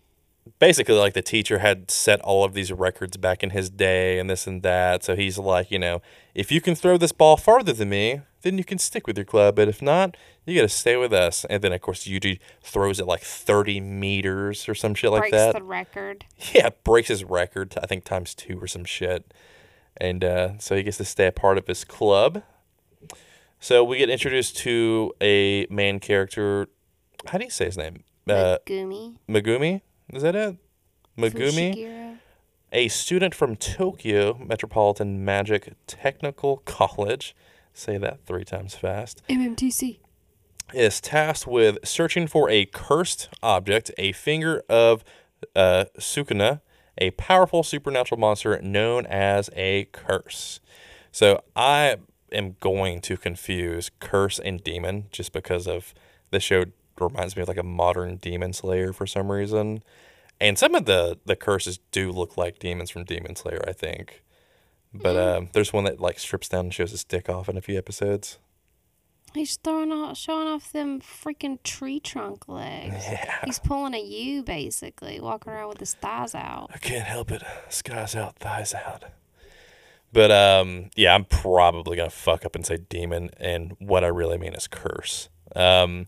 basically 0.59 0.95
like 0.95 1.13
the 1.13 1.21
teacher 1.21 1.59
had 1.59 1.89
set 1.89 2.21
all 2.21 2.43
of 2.43 2.53
these 2.53 2.71
records 2.71 3.17
back 3.17 3.43
in 3.43 3.49
his 3.51 3.69
day 3.69 4.19
and 4.19 4.29
this 4.29 4.47
and 4.47 4.63
that. 4.63 5.03
So 5.03 5.15
he's 5.15 5.37
like, 5.37 5.71
you 5.71 5.79
know, 5.79 6.01
if 6.33 6.51
you 6.51 6.61
can 6.61 6.75
throw 6.75 6.97
this 6.97 7.11
ball 7.11 7.37
farther 7.37 7.73
than 7.73 7.89
me, 7.89 8.21
then 8.41 8.57
you 8.57 8.63
can 8.63 8.77
stick 8.77 9.07
with 9.07 9.17
your 9.17 9.25
club. 9.25 9.55
But 9.55 9.67
if 9.67 9.81
not, 9.81 10.15
you 10.45 10.55
got 10.55 10.61
to 10.61 10.69
stay 10.69 10.95
with 10.97 11.11
us. 11.13 11.45
And 11.49 11.63
then 11.63 11.73
of 11.73 11.81
course 11.81 12.05
Yuji 12.05 12.39
throws 12.61 12.99
it 12.99 13.07
like 13.07 13.21
30 13.21 13.79
meters 13.81 14.69
or 14.69 14.75
some 14.75 14.93
shit 14.93 15.11
like 15.11 15.21
Breaks 15.21 15.37
that. 15.37 15.55
the 15.55 15.63
record. 15.63 16.25
Yeah, 16.53 16.69
breaks 16.83 17.07
his 17.07 17.23
record, 17.23 17.75
I 17.81 17.87
think 17.87 18.03
times 18.03 18.35
two 18.35 18.59
or 18.61 18.67
some 18.67 18.85
shit. 18.85 19.33
And 19.97 20.23
uh, 20.23 20.57
so 20.59 20.75
he 20.75 20.83
gets 20.83 20.97
to 20.97 21.05
stay 21.05 21.27
a 21.27 21.31
part 21.31 21.57
of 21.57 21.67
his 21.67 21.83
club. 21.83 22.43
So 23.59 23.83
we 23.83 23.97
get 23.97 24.09
introduced 24.09 24.57
to 24.57 25.13
a 25.21 25.65
main 25.69 25.99
character. 25.99 26.67
How 27.27 27.37
do 27.39 27.45
you 27.45 27.49
say 27.49 27.65
his 27.65 27.77
name? 27.77 28.03
Uh, 28.29 28.57
Megumi. 29.27 29.81
Is 30.13 30.21
that 30.21 30.35
it? 30.35 30.57
Megumi? 31.17 32.17
A 32.71 32.87
student 32.89 33.33
from 33.33 33.55
Tokyo 33.55 34.37
Metropolitan 34.37 35.23
Magic 35.23 35.73
Technical 35.87 36.57
College. 36.65 37.35
Say 37.73 37.97
that 37.97 38.25
three 38.25 38.43
times 38.43 38.75
fast 38.75 39.21
MMTC. 39.29 39.99
is 40.73 40.99
tasked 41.01 41.47
with 41.47 41.77
searching 41.83 42.27
for 42.27 42.49
a 42.49 42.65
cursed 42.65 43.29
object, 43.41 43.91
a 43.97 44.11
finger 44.11 44.63
of 44.69 45.03
uh, 45.55 45.85
Sukuna, 45.99 46.61
a 46.97 47.11
powerful 47.11 47.63
supernatural 47.63 48.19
monster 48.19 48.61
known 48.61 49.05
as 49.05 49.49
a 49.55 49.85
curse. 49.91 50.59
So 51.11 51.43
I 51.55 51.97
am 52.31 52.55
going 52.59 53.01
to 53.01 53.17
confuse 53.17 53.89
curse 53.99 54.39
and 54.39 54.63
demon 54.63 55.05
just 55.11 55.31
because 55.31 55.67
of 55.67 55.93
the 56.31 56.39
show 56.39 56.65
reminds 56.99 57.35
me 57.35 57.41
of 57.41 57.47
like 57.47 57.57
a 57.57 57.63
modern 57.63 58.17
demon 58.17 58.53
slayer 58.53 58.93
for 58.93 59.05
some 59.05 59.31
reason. 59.31 59.83
And 60.39 60.59
some 60.59 60.75
of 60.75 60.85
the 60.85 61.17
the 61.25 61.35
curses 61.35 61.79
do 61.91 62.11
look 62.11 62.37
like 62.37 62.59
demons 62.59 62.89
from 62.89 63.05
Demon 63.05 63.35
Slayer, 63.35 63.63
I 63.67 63.71
think. 63.71 64.21
But 64.93 65.17
um, 65.17 65.49
there's 65.53 65.73
one 65.73 65.83
that 65.85 65.99
like 65.99 66.19
strips 66.19 66.49
down 66.49 66.65
and 66.65 66.73
shows 66.73 66.91
his 66.91 67.03
dick 67.03 67.29
off 67.29 67.49
in 67.49 67.57
a 67.57 67.61
few 67.61 67.77
episodes. 67.77 68.37
He's 69.33 69.57
throwing 69.57 69.91
off, 69.91 70.17
showing 70.17 70.47
off 70.47 70.71
them 70.71 71.01
freaking 71.01 71.61
tree 71.63 71.99
trunk 71.99 72.47
legs. 72.47 73.05
Yeah. 73.11 73.39
He's 73.43 73.59
pulling 73.59 73.93
a 73.93 74.01
U 74.01 74.43
basically, 74.43 75.19
walking 75.19 75.51
around 75.51 75.69
with 75.69 75.79
his 75.79 75.93
thighs 75.95 76.33
out. 76.33 76.71
I 76.73 76.77
can't 76.77 77.05
help 77.05 77.31
it. 77.31 77.43
Skies 77.69 78.15
out, 78.15 78.37
thighs 78.37 78.73
out. 78.73 79.03
But 80.13 80.31
um, 80.31 80.89
yeah, 80.95 81.13
I'm 81.13 81.25
probably 81.25 81.97
gonna 81.97 82.09
fuck 82.09 82.45
up 82.45 82.55
and 82.55 82.65
say 82.65 82.77
demon, 82.77 83.31
and 83.37 83.75
what 83.79 84.05
I 84.05 84.07
really 84.07 84.37
mean 84.37 84.53
is 84.53 84.67
curse. 84.67 85.27
Um, 85.55 86.05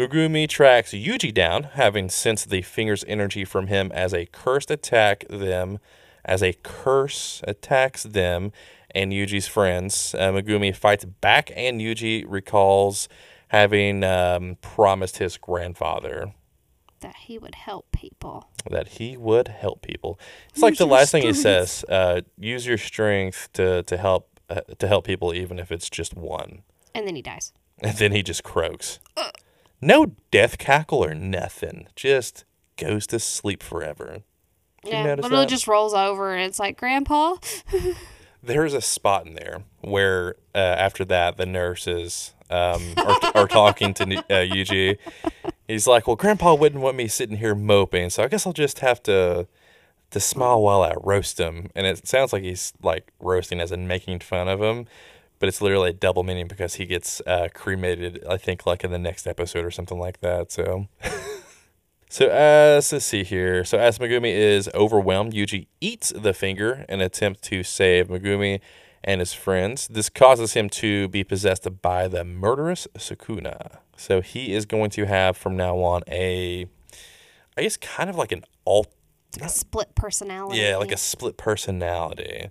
Megumi 0.00 0.48
tracks 0.48 0.92
Yuji 0.92 1.32
down, 1.32 1.64
having 1.74 2.08
sensed 2.08 2.48
the 2.48 2.62
finger's 2.62 3.04
energy 3.06 3.44
from 3.44 3.66
him 3.66 3.92
as 3.92 4.14
a 4.14 4.24
cursed 4.26 4.70
attack 4.70 5.26
them, 5.28 5.78
as 6.24 6.42
a 6.42 6.54
curse 6.62 7.42
attacks 7.46 8.04
them 8.04 8.50
and 8.94 9.12
Yuji's 9.12 9.46
friends. 9.46 10.14
Uh, 10.18 10.32
Megumi 10.32 10.74
fights 10.74 11.04
back, 11.04 11.50
and 11.54 11.82
Yuji 11.82 12.24
recalls 12.26 13.08
having 13.48 14.02
um, 14.02 14.56
promised 14.62 15.18
his 15.18 15.36
grandfather 15.36 16.32
That 17.00 17.16
he 17.16 17.36
would 17.36 17.54
help 17.56 17.92
people. 17.92 18.48
that 18.70 18.88
he 18.88 19.18
would 19.18 19.48
help 19.48 19.82
people. 19.82 20.18
It's 20.48 20.62
like 20.62 20.78
the 20.78 20.86
last 20.86 21.10
thing 21.12 21.24
he 21.24 21.34
says: 21.34 21.84
uh, 21.90 22.22
"Use 22.38 22.66
your 22.66 22.78
strength 22.78 23.50
to 23.52 23.82
to 23.82 23.96
help 23.98 24.40
uh, 24.48 24.62
to 24.78 24.88
help 24.88 25.04
people, 25.04 25.34
even 25.34 25.58
if 25.58 25.70
it's 25.70 25.90
just 25.90 26.16
one." 26.16 26.62
And 26.94 27.06
then 27.06 27.16
he 27.16 27.22
dies. 27.22 27.52
And 27.82 27.96
then 27.98 28.12
he 28.12 28.22
just 28.22 28.42
croaks. 28.44 28.98
No 29.80 30.12
death 30.30 30.58
cackle 30.58 31.04
or 31.04 31.14
nothing. 31.14 31.88
Just 31.96 32.44
goes 32.76 33.06
to 33.08 33.18
sleep 33.18 33.62
forever. 33.62 34.22
Did 34.82 34.92
yeah, 34.92 35.14
literally 35.14 35.44
that? 35.44 35.48
just 35.48 35.68
rolls 35.68 35.94
over 35.94 36.34
and 36.34 36.46
it's 36.46 36.58
like, 36.58 36.78
Grandpa? 36.78 37.36
There's 38.42 38.72
a 38.72 38.80
spot 38.80 39.26
in 39.26 39.34
there 39.34 39.64
where 39.82 40.36
uh, 40.54 40.58
after 40.58 41.04
that 41.06 41.36
the 41.36 41.44
nurses 41.44 42.34
um, 42.50 42.82
are, 42.96 43.18
are 43.34 43.48
talking 43.48 43.94
to 43.94 44.04
uh, 44.04 44.22
Yuji. 44.44 44.98
He's 45.68 45.86
like, 45.86 46.06
"Well, 46.06 46.16
Grandpa 46.16 46.54
wouldn't 46.54 46.82
want 46.82 46.96
me 46.96 47.06
sitting 47.06 47.36
here 47.36 47.54
moping, 47.54 48.10
so 48.10 48.24
I 48.24 48.28
guess 48.28 48.46
I'll 48.46 48.52
just 48.52 48.80
have 48.80 49.02
to 49.04 49.46
to 50.10 50.20
smile 50.20 50.60
while 50.62 50.82
I 50.82 50.94
roast 51.02 51.38
him." 51.38 51.70
And 51.74 51.86
it 51.86 52.08
sounds 52.08 52.32
like 52.32 52.42
he's 52.42 52.72
like 52.82 53.12
roasting 53.20 53.60
as 53.60 53.72
in 53.72 53.86
making 53.86 54.20
fun 54.20 54.48
of 54.48 54.60
him, 54.60 54.86
but 55.40 55.48
it's 55.48 55.60
literally 55.60 55.90
a 55.90 55.94
double 55.94 56.22
meaning 56.22 56.46
because 56.46 56.74
he 56.74 56.86
gets 56.86 57.20
uh, 57.26 57.48
cremated. 57.52 58.24
I 58.28 58.36
think 58.36 58.66
like 58.66 58.84
in 58.84 58.92
the 58.92 58.98
next 58.98 59.26
episode 59.26 59.64
or 59.64 59.72
something 59.72 59.98
like 59.98 60.20
that. 60.20 60.52
So. 60.52 60.86
So 62.12 62.26
as 62.26 62.92
let's 62.92 63.06
see 63.06 63.22
here. 63.22 63.64
So 63.64 63.78
as 63.78 64.00
Megumi 64.00 64.34
is 64.34 64.68
overwhelmed, 64.74 65.32
Yuji 65.32 65.68
eats 65.80 66.12
the 66.12 66.34
finger 66.34 66.84
in 66.88 66.94
an 66.94 67.02
attempt 67.02 67.40
to 67.42 67.62
save 67.62 68.08
Megumi 68.08 68.58
and 69.04 69.20
his 69.20 69.32
friends. 69.32 69.86
This 69.86 70.08
causes 70.08 70.54
him 70.54 70.68
to 70.70 71.06
be 71.06 71.22
possessed 71.22 71.68
by 71.80 72.08
the 72.08 72.24
murderous 72.24 72.88
Sukuna. 72.98 73.78
So 73.96 74.22
he 74.22 74.52
is 74.54 74.66
going 74.66 74.90
to 74.90 75.06
have 75.06 75.36
from 75.36 75.56
now 75.56 75.76
on 75.78 76.02
a 76.08 76.66
I 77.56 77.62
guess 77.62 77.76
kind 77.76 78.10
of 78.10 78.16
like 78.16 78.32
an 78.32 78.42
alt 78.66 78.92
A 79.40 79.48
split 79.48 79.94
personality. 79.94 80.58
yeah, 80.58 80.78
like 80.78 80.90
a 80.90 80.96
split 80.96 81.36
personality. 81.36 82.48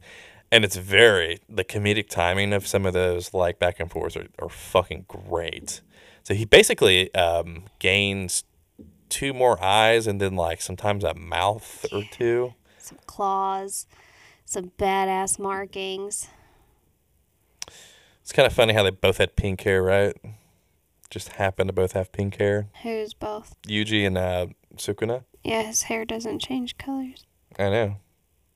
And 0.51 0.65
it's 0.65 0.77
very 0.77 1.39
the 1.47 1.63
comedic 1.63 2.09
timing 2.09 2.53
of 2.53 2.65
some 2.65 2.85
of 2.85 2.93
those 2.93 3.33
like 3.33 3.59
back 3.59 3.79
and 3.79 3.91
forths 3.91 4.17
are, 4.17 4.27
are 4.39 4.49
fucking 4.49 5.05
great. 5.07 5.81
So 6.23 6.33
he 6.33 6.45
basically 6.45 7.13
um, 7.15 7.65
gains 7.79 8.43
two 9.09 9.33
more 9.33 9.61
eyes 9.63 10.07
and 10.07 10.21
then 10.21 10.35
like 10.35 10.61
sometimes 10.61 11.03
a 11.03 11.13
mouth 11.13 11.85
or 11.91 12.03
two. 12.11 12.53
Some 12.77 12.99
claws, 13.05 13.85
some 14.45 14.71
badass 14.77 15.37
markings. 15.39 16.27
It's 18.21 18.31
kind 18.31 18.45
of 18.45 18.53
funny 18.53 18.73
how 18.73 18.83
they 18.83 18.91
both 18.91 19.17
had 19.17 19.35
pink 19.35 19.61
hair, 19.61 19.81
right? 19.81 20.15
Just 21.09 21.29
happen 21.33 21.65
to 21.67 21.73
both 21.73 21.93
have 21.93 22.11
pink 22.11 22.37
hair. 22.37 22.67
Who's 22.83 23.15
both? 23.15 23.55
Yuji 23.63 24.05
and 24.05 24.17
uh, 24.17 24.47
Sukuna. 24.75 25.23
Yeah, 25.43 25.63
his 25.63 25.83
hair 25.83 26.05
doesn't 26.05 26.39
change 26.39 26.77
colors. 26.77 27.25
I 27.57 27.69
know. 27.69 27.95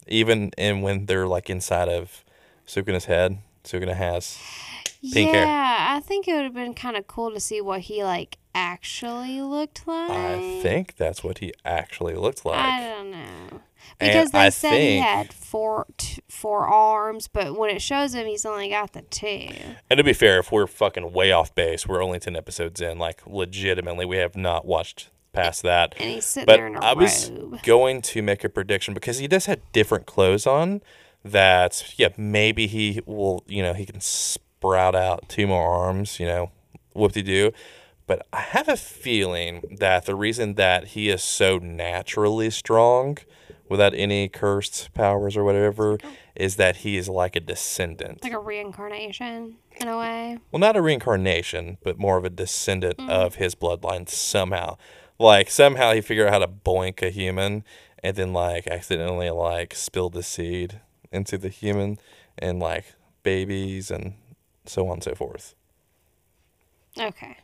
Even 0.07 0.51
in 0.57 0.81
when 0.81 1.05
they're 1.05 1.27
like 1.27 1.49
inside 1.49 1.89
of 1.89 2.23
Sukuna's 2.67 3.05
head, 3.05 3.37
Sukuna 3.63 3.95
has 3.95 4.37
Pink 5.11 5.33
yeah, 5.33 5.45
hair. 5.45 5.97
I 5.97 5.99
think 5.99 6.27
it 6.27 6.33
would 6.33 6.45
have 6.45 6.53
been 6.53 6.73
kind 6.73 6.95
of 6.95 7.07
cool 7.07 7.31
to 7.31 7.39
see 7.39 7.59
what 7.59 7.81
he 7.81 8.03
like 8.03 8.37
actually 8.55 9.41
looked 9.41 9.85
like. 9.85 10.09
I 10.09 10.59
think 10.61 10.95
that's 10.95 11.23
what 11.23 11.39
he 11.39 11.51
actually 11.65 12.15
looked 12.15 12.45
like. 12.45 12.59
I 12.59 12.87
don't 12.87 13.11
know 13.11 13.61
And 13.99 14.09
because 14.09 14.31
they 14.31 14.39
I 14.39 14.49
said 14.49 14.79
he 14.79 14.97
had 14.99 15.33
four 15.33 15.87
t- 15.97 16.21
four 16.29 16.67
arms, 16.67 17.27
but 17.27 17.57
when 17.57 17.69
it 17.69 17.81
shows 17.81 18.15
him, 18.15 18.27
he's 18.27 18.45
only 18.45 18.69
got 18.69 18.93
the 18.93 19.01
two. 19.01 19.49
And 19.89 19.97
to 19.97 20.03
be 20.05 20.13
fair, 20.13 20.39
if 20.39 20.53
we're 20.53 20.67
fucking 20.67 21.11
way 21.11 21.33
off 21.33 21.53
base, 21.53 21.85
we're 21.85 22.01
only 22.01 22.19
10 22.19 22.35
episodes 22.37 22.79
in. 22.79 22.97
Like, 22.97 23.27
legitimately, 23.27 24.05
we 24.05 24.17
have 24.17 24.37
not 24.37 24.65
watched 24.65 25.09
past 25.33 25.63
that. 25.63 25.95
And 25.97 26.09
he's 26.11 26.25
sitting 26.25 26.45
But 26.45 26.57
there 26.57 26.67
in 26.67 26.75
a 26.75 26.79
I 26.79 26.93
was 26.93 27.29
robe. 27.31 27.61
going 27.63 28.01
to 28.03 28.21
make 28.21 28.43
a 28.43 28.49
prediction 28.49 28.93
because 28.93 29.17
he 29.17 29.27
does 29.27 29.47
have 29.47 29.59
different 29.71 30.05
clothes 30.05 30.47
on. 30.47 30.81
That 31.25 31.93
yeah, 31.97 32.09
maybe 32.17 32.67
he 32.67 33.01
will. 33.05 33.43
You 33.47 33.63
know, 33.63 33.73
he 33.73 33.85
can 33.85 34.01
sprout 34.01 34.93
out 34.93 35.29
two 35.29 35.47
more 35.47 35.67
arms. 35.67 36.19
You 36.19 36.25
know, 36.25 36.51
whoop 36.93 37.13
de 37.13 37.23
doo. 37.23 37.51
But 38.05 38.27
I 38.33 38.41
have 38.41 38.67
a 38.67 38.75
feeling 38.75 39.77
that 39.79 40.05
the 40.05 40.15
reason 40.15 40.55
that 40.55 40.87
he 40.87 41.09
is 41.09 41.23
so 41.23 41.57
naturally 41.57 42.49
strong, 42.49 43.17
without 43.69 43.93
any 43.95 44.27
cursed 44.27 44.93
powers 44.93 45.37
or 45.37 45.43
whatever, 45.45 45.97
oh. 46.03 46.11
is 46.35 46.57
that 46.57 46.77
he 46.77 46.97
is 46.97 47.07
like 47.07 47.37
a 47.37 47.39
descendant. 47.39 48.21
Like 48.21 48.33
a 48.33 48.39
reincarnation 48.39 49.55
in 49.77 49.87
a 49.87 49.97
way. 49.97 50.37
Well, 50.51 50.59
not 50.59 50.75
a 50.75 50.81
reincarnation, 50.81 51.77
but 51.81 51.97
more 51.97 52.17
of 52.17 52.25
a 52.25 52.29
descendant 52.29 52.97
mm-hmm. 52.97 53.09
of 53.09 53.35
his 53.35 53.55
bloodline 53.55 54.09
somehow. 54.09 54.77
Like 55.23 55.49
somehow 55.49 55.93
he 55.93 56.01
figured 56.01 56.27
out 56.27 56.33
how 56.33 56.39
to 56.39 56.49
boink 56.49 57.01
a 57.01 57.09
human 57.09 57.63
and 58.03 58.17
then 58.17 58.33
like 58.33 58.67
accidentally 58.67 59.29
like 59.29 59.73
spilled 59.73 60.11
the 60.11 60.21
seed 60.21 60.81
into 61.13 61.37
the 61.37 61.47
human 61.47 61.97
and 62.37 62.59
like 62.59 62.95
babies 63.23 63.89
and 63.89 64.15
so 64.65 64.85
on 64.87 64.95
and 64.95 65.03
so 65.03 65.15
forth. 65.15 65.55
Okay. 66.99 67.37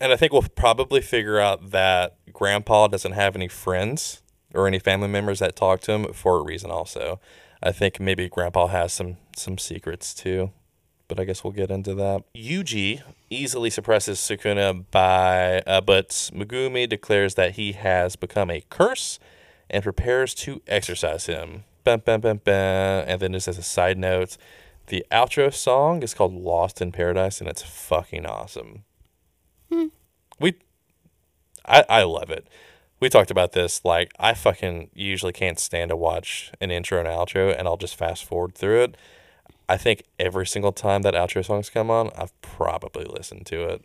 And 0.00 0.12
I 0.12 0.16
think 0.16 0.32
we'll 0.32 0.42
probably 0.42 1.00
figure 1.00 1.40
out 1.40 1.72
that 1.72 2.16
grandpa 2.32 2.86
doesn't 2.86 3.12
have 3.12 3.34
any 3.34 3.48
friends 3.48 4.22
or 4.54 4.68
any 4.68 4.78
family 4.78 5.08
members 5.08 5.40
that 5.40 5.56
talk 5.56 5.80
to 5.80 5.92
him 5.92 6.12
for 6.12 6.38
a 6.38 6.44
reason 6.44 6.70
also. 6.70 7.18
I 7.60 7.72
think 7.72 7.98
maybe 7.98 8.28
grandpa 8.28 8.68
has 8.68 8.92
some 8.92 9.16
some 9.36 9.58
secrets 9.58 10.14
too. 10.14 10.52
But 11.10 11.18
I 11.18 11.24
guess 11.24 11.42
we'll 11.42 11.52
get 11.52 11.72
into 11.72 11.92
that. 11.96 12.22
Yuji 12.36 13.02
easily 13.30 13.68
suppresses 13.68 14.20
Sukuna 14.20 14.84
by 14.92 15.58
uh, 15.66 15.80
but 15.80 16.10
Megumi 16.32 16.88
declares 16.88 17.34
that 17.34 17.54
he 17.54 17.72
has 17.72 18.14
become 18.14 18.48
a 18.48 18.62
curse 18.70 19.18
and 19.68 19.82
prepares 19.82 20.34
to 20.34 20.62
exorcise 20.68 21.26
him. 21.26 21.64
Bum, 21.82 22.02
bum, 22.04 22.20
bum, 22.20 22.40
bum. 22.44 22.54
And 22.54 23.20
then 23.20 23.32
just 23.32 23.48
as 23.48 23.58
a 23.58 23.62
side 23.64 23.98
note, 23.98 24.36
the 24.86 25.04
outro 25.10 25.52
song 25.52 26.04
is 26.04 26.14
called 26.14 26.32
Lost 26.32 26.80
in 26.80 26.92
Paradise 26.92 27.40
and 27.40 27.50
it's 27.50 27.62
fucking 27.62 28.24
awesome. 28.24 28.84
We 30.38 30.54
I 31.66 31.84
I 31.88 32.02
love 32.04 32.30
it. 32.30 32.46
We 33.00 33.08
talked 33.08 33.32
about 33.32 33.50
this. 33.50 33.84
Like 33.84 34.12
I 34.20 34.32
fucking 34.34 34.90
usually 34.94 35.32
can't 35.32 35.58
stand 35.58 35.88
to 35.88 35.96
watch 35.96 36.52
an 36.60 36.70
intro 36.70 37.00
and 37.00 37.08
outro, 37.08 37.52
and 37.56 37.66
I'll 37.66 37.76
just 37.76 37.96
fast 37.96 38.24
forward 38.24 38.54
through 38.54 38.82
it. 38.84 38.96
I 39.70 39.76
think 39.76 40.02
every 40.18 40.48
single 40.48 40.72
time 40.72 41.02
that 41.02 41.14
outro 41.14 41.44
songs 41.44 41.70
come 41.70 41.92
on, 41.92 42.10
I've 42.16 42.38
probably 42.42 43.04
listened 43.04 43.46
to 43.46 43.62
it. 43.68 43.84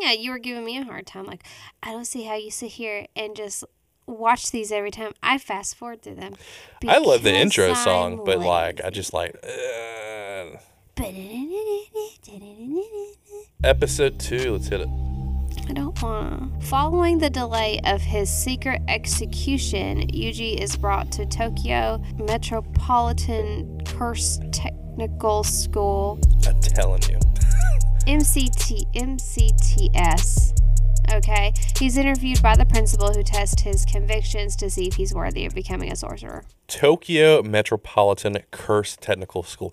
Yeah, 0.00 0.12
you 0.12 0.30
were 0.30 0.38
giving 0.38 0.64
me 0.64 0.78
a 0.78 0.84
hard 0.84 1.06
time. 1.06 1.26
Like, 1.26 1.44
I 1.82 1.92
don't 1.92 2.06
see 2.06 2.24
how 2.24 2.36
you 2.36 2.50
sit 2.50 2.70
here 2.72 3.06
and 3.14 3.36
just 3.36 3.62
watch 4.06 4.50
these 4.50 4.72
every 4.72 4.90
time. 4.90 5.12
I 5.22 5.36
fast 5.36 5.74
forward 5.74 6.00
through 6.00 6.14
them. 6.14 6.36
I 6.88 6.96
love 6.96 7.22
the 7.22 7.34
intro 7.34 7.68
I'm 7.68 7.74
song, 7.74 8.24
but 8.24 8.38
like 8.38 8.80
I 8.82 8.88
just 8.88 9.12
like 9.12 9.36
uh, 9.44 10.56
episode 13.62 14.18
two. 14.18 14.52
Let's 14.52 14.68
hit 14.68 14.80
it. 14.80 14.88
I 15.68 15.72
don't 15.72 16.00
want 16.02 16.60
to. 16.60 16.66
Following 16.66 17.18
the 17.18 17.30
delay 17.30 17.80
of 17.84 18.00
his 18.00 18.30
secret 18.30 18.82
execution, 18.88 20.06
Yuji 20.08 20.60
is 20.60 20.76
brought 20.76 21.10
to 21.12 21.26
Tokyo 21.26 22.00
Metropolitan 22.18 23.80
Curse 23.84 24.38
Technical 24.52 25.42
School, 25.42 26.20
I'm 26.46 26.60
telling 26.60 27.02
you. 27.10 27.18
MCT, 28.06 28.92
MCTS. 28.94 30.52
Okay, 31.12 31.52
he's 31.78 31.96
interviewed 31.96 32.42
by 32.42 32.56
the 32.56 32.66
principal 32.66 33.12
who 33.12 33.22
tests 33.22 33.62
his 33.62 33.84
convictions 33.84 34.56
to 34.56 34.70
see 34.70 34.86
if 34.86 34.94
he's 34.94 35.14
worthy 35.14 35.46
of 35.46 35.54
becoming 35.54 35.90
a 35.90 35.96
sorcerer. 35.96 36.44
Tokyo 36.68 37.42
Metropolitan 37.42 38.38
Curse 38.50 38.96
Technical 39.00 39.42
School. 39.42 39.72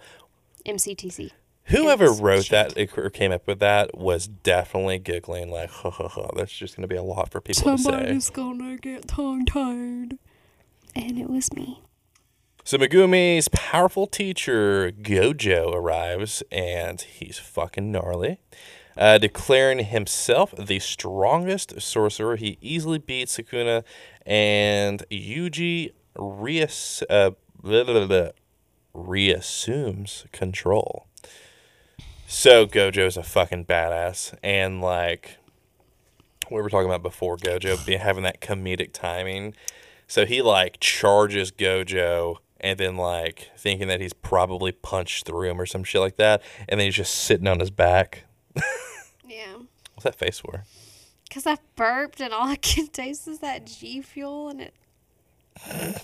MCTC. 0.65 1.31
Whoever 1.65 2.05
It's 2.05 2.19
wrote 2.19 2.49
that 2.49 2.77
or 2.97 3.09
came 3.09 3.31
up 3.31 3.47
with 3.47 3.59
that 3.59 3.97
was 3.97 4.27
definitely 4.27 4.99
giggling 4.99 5.49
like, 5.49 5.69
ha 5.71 5.89
ha 5.89 6.07
ha. 6.07 6.29
That's 6.35 6.51
just 6.51 6.75
going 6.75 6.87
to 6.87 6.93
be 6.93 6.97
a 6.97 7.03
lot 7.03 7.31
for 7.31 7.39
people 7.41 7.63
to 7.63 7.77
say. 7.77 7.89
Somebody's 7.89 8.29
gonna 8.29 8.77
get 8.77 9.07
tongue 9.07 9.45
tied. 9.45 10.17
And 10.95 11.17
it 11.17 11.29
was 11.29 11.51
me. 11.53 11.81
So 12.65 12.77
Megumi's 12.77 13.49
powerful 13.49 14.07
teacher 14.07 14.91
Gojo 14.91 15.73
arrives, 15.73 16.43
and 16.51 17.01
he's 17.01 17.37
fucking 17.37 17.91
gnarly, 17.91 18.39
uh, 18.95 19.17
declaring 19.17 19.79
himself 19.79 20.53
the 20.57 20.79
strongest 20.79 21.81
sorcerer. 21.81 22.37
He 22.37 22.57
easily 22.61 22.99
beats 22.99 23.37
Sukuna, 23.37 23.83
and 24.25 25.03
Yuji 25.11 25.91
reass- 26.15 27.03
uh, 27.09 27.31
blah, 27.61 27.83
blah, 27.83 28.05
blah, 28.05 28.29
reassumes 28.93 30.25
control. 30.31 31.07
So 32.35 32.65
Gojo's 32.65 33.15
a 33.15 33.21
fucking 33.21 33.65
badass, 33.65 34.33
and 34.41 34.81
like 34.81 35.37
we 36.49 36.59
were 36.59 36.69
talking 36.69 36.87
about 36.87 37.03
before, 37.03 37.37
Gojo 37.37 37.85
being 37.85 37.99
having 37.99 38.23
that 38.23 38.41
comedic 38.41 38.91
timing. 38.91 39.53
So 40.07 40.25
he 40.25 40.41
like 40.41 40.79
charges 40.79 41.51
Gojo 41.51 42.37
and 42.59 42.79
then 42.79 42.97
like 42.97 43.51
thinking 43.55 43.87
that 43.87 44.01
he's 44.01 44.13
probably 44.13 44.71
punched 44.71 45.27
through 45.27 45.47
him 45.47 45.61
or 45.61 45.67
some 45.67 45.83
shit 45.83 46.01
like 46.01 46.17
that, 46.17 46.41
and 46.67 46.79
then 46.79 46.87
he's 46.87 46.95
just 46.95 47.13
sitting 47.13 47.47
on 47.47 47.59
his 47.59 47.69
back. 47.69 48.25
Yeah. 49.25 49.53
What's 49.93 50.03
that 50.03 50.15
face 50.15 50.39
for? 50.39 50.65
Because 51.27 51.47
I 51.47 51.57
burped 51.75 52.19
and 52.19 52.33
all 52.33 52.47
I 52.47 52.55
can 52.55 52.87
taste 52.91 53.27
is 53.27 53.39
that 53.39 53.65
G 53.65 54.01
fuel 54.01 54.49
and 54.49 54.61
it. 54.61 54.73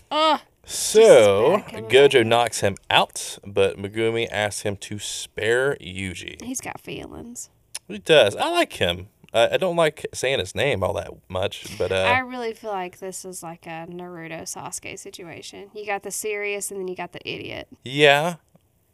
Ugh. 0.09 0.39
So 0.69 1.63
Gojo 1.69 2.23
knocks 2.23 2.59
him 2.59 2.75
out, 2.91 3.39
but 3.43 3.77
Megumi 3.77 4.27
asks 4.31 4.61
him 4.61 4.75
to 4.77 4.99
spare 4.99 5.75
Yuji. 5.81 6.41
He's 6.43 6.61
got 6.61 6.79
feelings. 6.79 7.49
He 7.87 7.97
does. 7.97 8.35
I 8.35 8.51
like 8.51 8.73
him. 8.73 9.07
I 9.33 9.55
I 9.55 9.57
don't 9.57 9.75
like 9.75 10.05
saying 10.13 10.37
his 10.37 10.53
name 10.53 10.83
all 10.83 10.93
that 10.93 11.09
much, 11.27 11.75
but 11.79 11.91
I 11.91 12.19
uh, 12.21 12.23
really 12.23 12.53
feel 12.53 12.69
like 12.69 12.99
this 12.99 13.25
is 13.25 13.41
like 13.41 13.65
a 13.65 13.87
Naruto 13.89 14.43
Sasuke 14.43 14.99
situation. 14.99 15.71
You 15.73 15.87
got 15.87 16.03
the 16.03 16.11
serious 16.11 16.69
and 16.69 16.79
then 16.79 16.87
you 16.87 16.95
got 16.95 17.13
the 17.13 17.27
idiot. 17.27 17.67
yeah. 17.83 18.35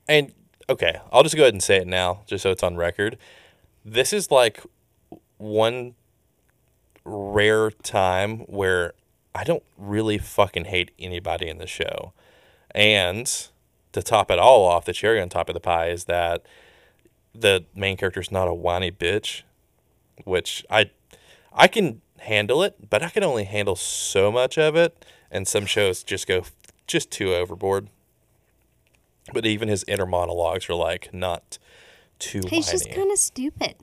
And 0.07 0.31
okay, 0.69 0.99
I'll 1.11 1.23
just 1.23 1.35
go 1.35 1.41
ahead 1.43 1.53
and 1.55 1.63
say 1.63 1.77
it 1.77 1.87
now, 1.87 2.21
just 2.25 2.43
so 2.43 2.51
it's 2.51 2.63
on 2.63 2.77
record. 2.77 3.17
This 3.83 4.13
is 4.13 4.31
like 4.31 4.63
one 5.37 5.95
rare 7.03 7.69
time 7.71 8.39
where 8.41 8.93
I 9.35 9.43
don't 9.43 9.63
really 9.77 10.17
fucking 10.17 10.65
hate 10.65 10.91
anybody 10.97 11.47
in 11.49 11.57
the 11.57 11.67
show. 11.67 12.13
And 12.71 13.27
to 13.91 14.01
top 14.01 14.31
it 14.31 14.39
all 14.39 14.63
off, 14.65 14.85
the 14.85 14.93
cherry 14.93 15.21
on 15.21 15.29
top 15.29 15.49
of 15.49 15.53
the 15.53 15.59
pie 15.59 15.89
is 15.89 16.05
that 16.05 16.45
the 17.33 17.65
main 17.75 17.97
character's 17.97 18.31
not 18.31 18.47
a 18.47 18.53
whiny 18.53 18.91
bitch, 18.91 19.43
which 20.23 20.65
I 20.69 20.89
I 21.53 21.67
can 21.67 22.01
handle 22.19 22.63
it, 22.63 22.89
but 22.89 23.03
I 23.03 23.09
can 23.09 23.23
only 23.23 23.43
handle 23.43 23.75
so 23.75 24.31
much 24.31 24.57
of 24.57 24.75
it, 24.75 25.05
and 25.29 25.47
some 25.47 25.65
shows 25.65 26.01
just 26.01 26.27
go 26.27 26.43
just 26.87 27.11
too 27.11 27.33
overboard. 27.35 27.89
But 29.33 29.45
even 29.45 29.67
his 29.67 29.83
inner 29.87 30.05
monologues 30.05 30.69
are 30.69 30.75
like 30.75 31.13
not 31.13 31.57
too 32.19 32.41
He's 32.49 32.67
whiny. 32.67 32.77
just 32.77 32.91
kind 32.91 33.11
of 33.11 33.17
stupid. 33.17 33.75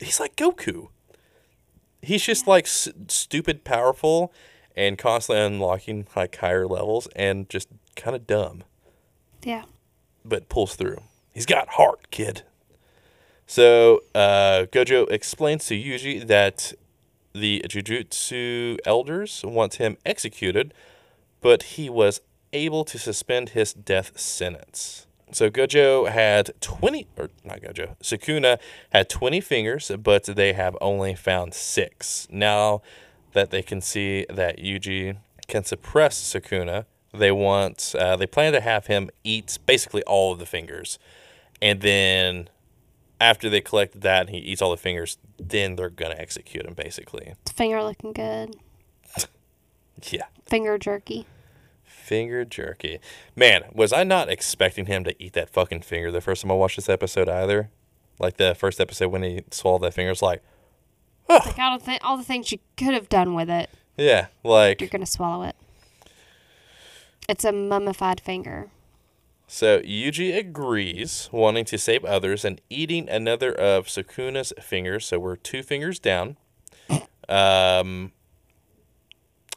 He's 0.00 0.18
like 0.18 0.34
Goku. 0.36 0.88
He's 2.02 2.22
just 2.24 2.46
like 2.46 2.64
s- 2.64 2.88
stupid 3.08 3.62
powerful 3.64 4.32
and 4.76 4.98
constantly 4.98 5.42
unlocking 5.44 6.06
like 6.14 6.36
higher 6.36 6.66
levels 6.66 7.08
and 7.16 7.48
just 7.48 7.68
kind 7.96 8.14
of 8.14 8.26
dumb 8.26 8.62
Yeah. 9.42 9.64
but 10.24 10.48
pulls 10.48 10.76
through. 10.76 10.98
He's 11.32 11.46
got 11.46 11.68
heart, 11.70 12.10
kid. 12.10 12.42
So 13.46 14.02
uh, 14.14 14.66
Gojo 14.72 15.10
explains 15.10 15.66
to 15.66 15.74
Yuji 15.74 16.26
that 16.26 16.72
the 17.32 17.62
Jujutsu 17.68 18.78
elders 18.84 19.42
want 19.44 19.74
him 19.74 19.96
executed, 20.04 20.72
but 21.40 21.62
he 21.64 21.88
was 21.88 22.20
able 22.52 22.84
to 22.86 22.98
suspend 22.98 23.50
his 23.50 23.72
death 23.72 24.18
sentence. 24.18 25.06
So 25.32 25.50
Gojo 25.50 26.08
had 26.08 26.52
20, 26.60 27.06
or 27.18 27.28
not 27.44 27.60
Gojo, 27.60 27.96
Sukuna 28.00 28.58
had 28.92 29.08
20 29.08 29.40
fingers, 29.40 29.90
but 30.02 30.24
they 30.24 30.52
have 30.54 30.76
only 30.80 31.14
found 31.14 31.52
six. 31.52 32.26
Now 32.30 32.80
that 33.36 33.50
they 33.50 33.62
can 33.62 33.80
see 33.80 34.26
that 34.30 34.58
Yuji 34.58 35.18
can 35.46 35.62
suppress 35.62 36.18
Sukuna, 36.18 36.86
they 37.12 37.30
want, 37.30 37.94
uh, 37.98 38.16
they 38.16 38.26
plan 38.26 38.52
to 38.54 38.60
have 38.60 38.86
him 38.86 39.10
eat 39.22 39.58
basically 39.66 40.02
all 40.04 40.32
of 40.32 40.38
the 40.38 40.46
fingers. 40.46 40.98
And 41.60 41.82
then 41.82 42.48
after 43.20 43.48
they 43.50 43.60
collect 43.60 44.00
that 44.00 44.26
and 44.26 44.30
he 44.30 44.38
eats 44.38 44.60
all 44.62 44.70
the 44.70 44.76
fingers, 44.78 45.18
then 45.38 45.76
they're 45.76 45.90
going 45.90 46.12
to 46.12 46.20
execute 46.20 46.64
him 46.66 46.74
basically. 46.74 47.34
Finger 47.54 47.82
looking 47.82 48.12
good. 48.12 48.56
Yeah. 50.10 50.26
Finger 50.44 50.76
jerky. 50.76 51.24
Finger 51.82 52.44
jerky. 52.44 52.98
Man, 53.34 53.62
was 53.72 53.94
I 53.94 54.04
not 54.04 54.28
expecting 54.28 54.84
him 54.84 55.04
to 55.04 55.14
eat 55.22 55.32
that 55.32 55.48
fucking 55.48 55.80
finger 55.82 56.12
the 56.12 56.20
first 56.20 56.42
time 56.42 56.50
I 56.50 56.54
watched 56.54 56.76
this 56.76 56.90
episode 56.90 57.30
either? 57.30 57.70
Like 58.18 58.36
the 58.36 58.54
first 58.54 58.78
episode 58.78 59.08
when 59.08 59.22
he 59.22 59.42
swallowed 59.50 59.80
that 59.82 59.94
finger, 59.94 60.10
it's 60.10 60.20
like, 60.20 60.42
Like 61.28 61.58
all 61.58 61.78
the, 61.78 61.84
th- 61.84 62.00
all 62.02 62.16
the 62.16 62.22
things 62.24 62.52
you 62.52 62.58
could 62.76 62.94
have 62.94 63.08
done 63.08 63.34
with 63.34 63.50
it, 63.50 63.68
Yeah, 63.96 64.26
like 64.44 64.80
you're 64.80 64.88
like 64.88 65.00
to 65.04 65.10
swallow 65.10 65.42
it. 65.42 65.56
It's 67.28 67.44
a 67.44 67.52
mummified 67.52 68.20
finger. 68.20 68.70
so. 69.48 69.80
Yuji 69.80 70.36
agrees, 70.36 71.28
wanting 71.32 71.64
to 71.64 71.78
save 71.78 72.04
others 72.04 72.44
and 72.44 72.60
eating 72.70 73.08
another 73.08 73.52
of 73.52 73.86
Sukuna's 73.86 74.52
fingers. 74.62 75.06
So 75.06 75.18
we're 75.18 75.36
two 75.36 75.62
fingers 75.62 75.98
down. 75.98 76.36
Um, 77.28 78.12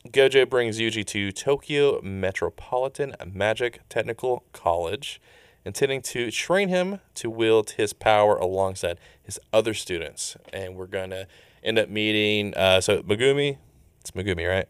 Gojo 0.08 0.50
brings 0.50 0.80
Yuji 0.80 1.06
to 1.06 1.32
Tokyo 1.32 2.02
Metropolitan 2.02 3.14
Magic 3.32 3.82
Technical 3.90 4.44
College, 4.54 5.22
intending 5.64 6.02
to 6.02 6.32
train 6.32 6.70
him 6.70 7.00
to 7.14 7.30
wield 7.30 7.72
his 7.72 7.94
power 7.94 8.38
alongside 8.38 8.98
his 9.22 9.40
other 9.54 9.76
students. 9.76 10.36
And 10.52 10.76
we're 10.78 10.88
going 10.88 11.12
to 11.12 11.28
end 11.64 11.80
up 11.80 11.90
meeting. 11.90 12.54
Uh, 12.56 12.82
so, 12.82 13.02
Megumi, 13.04 13.58
it's 14.02 14.12
Megumi, 14.12 14.48
right? 14.48 14.68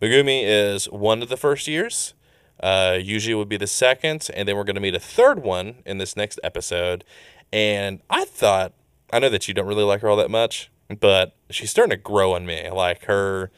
Megumi 0.00 0.42
is 0.44 0.86
one 0.86 1.22
of 1.22 1.28
the 1.28 1.36
first 1.36 1.68
years. 1.68 2.14
Uh, 2.60 2.98
Yuji 2.98 3.36
would 3.36 3.48
be 3.48 3.56
the 3.56 3.66
second. 3.66 4.28
And 4.34 4.48
then 4.48 4.56
we're 4.56 4.64
going 4.64 4.76
to 4.76 4.80
meet 4.80 4.94
a 4.94 5.00
third 5.00 5.42
one 5.42 5.76
in 5.84 5.98
this 5.98 6.16
next 6.16 6.38
episode. 6.42 7.04
And 7.52 8.00
I 8.08 8.24
thought, 8.24 8.72
I 9.12 9.18
know 9.18 9.28
that 9.28 9.46
you 9.48 9.54
don't 9.54 9.66
really 9.66 9.84
like 9.84 10.00
her 10.00 10.08
all 10.08 10.16
that 10.16 10.30
much, 10.30 10.70
but 11.00 11.34
she's 11.50 11.70
starting 11.70 11.90
to 11.90 11.96
grow 11.96 12.34
on 12.34 12.46
me. 12.46 12.70
Like 12.70 13.04
her 13.04 13.50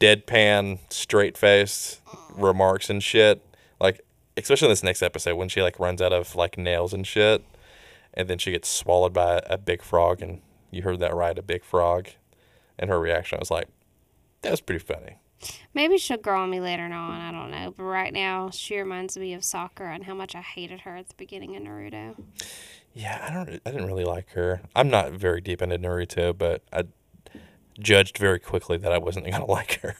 deadpan, 0.00 0.78
straight 0.90 1.36
faced 1.36 2.00
remarks 2.36 2.90
and 2.90 3.02
shit. 3.02 3.42
Like, 3.80 4.00
especially 4.36 4.66
in 4.66 4.72
this 4.72 4.82
next 4.82 5.02
episode 5.02 5.36
when 5.36 5.48
she 5.48 5.62
like 5.62 5.78
runs 5.78 6.00
out 6.00 6.12
of 6.12 6.34
like 6.34 6.56
nails 6.56 6.92
and 6.92 7.06
shit, 7.06 7.44
and 8.14 8.28
then 8.28 8.38
she 8.38 8.52
gets 8.52 8.68
swallowed 8.68 9.12
by 9.12 9.42
a 9.46 9.58
big 9.58 9.82
frog, 9.82 10.22
and 10.22 10.40
you 10.72 10.82
heard 10.82 10.98
that 11.00 11.14
right, 11.14 11.38
a 11.38 11.42
big 11.42 11.64
frog, 11.64 12.08
and 12.78 12.90
her 12.90 12.98
reaction 12.98 13.38
I 13.38 13.40
was 13.40 13.50
like, 13.50 13.68
that 14.40 14.50
was 14.50 14.60
pretty 14.60 14.84
funny. 14.84 15.18
Maybe 15.74 15.98
she'll 15.98 16.18
grow 16.18 16.42
on 16.42 16.50
me 16.50 16.60
later 16.60 16.84
on. 16.84 16.92
I 16.92 17.32
don't 17.32 17.50
know. 17.50 17.74
But 17.76 17.84
right 17.84 18.12
now, 18.12 18.50
she 18.50 18.78
reminds 18.78 19.16
me 19.16 19.34
of 19.34 19.44
Sakura 19.44 19.94
and 19.94 20.04
how 20.04 20.14
much 20.14 20.34
I 20.34 20.40
hated 20.40 20.80
her 20.82 20.96
at 20.96 21.08
the 21.08 21.14
beginning 21.16 21.56
of 21.56 21.62
Naruto. 21.62 22.14
Yeah, 22.92 23.26
I 23.28 23.32
don't, 23.32 23.60
I 23.66 23.70
didn't 23.70 23.86
really 23.86 24.04
like 24.04 24.30
her. 24.30 24.60
I'm 24.76 24.88
not 24.88 25.12
very 25.12 25.40
deep 25.40 25.62
into 25.62 25.78
Naruto, 25.78 26.36
but 26.36 26.62
I 26.72 26.84
judged 27.78 28.18
very 28.18 28.38
quickly 28.38 28.76
that 28.78 28.92
I 28.92 28.98
wasn't 28.98 29.26
gonna 29.30 29.46
like 29.46 29.80
her. 29.80 29.96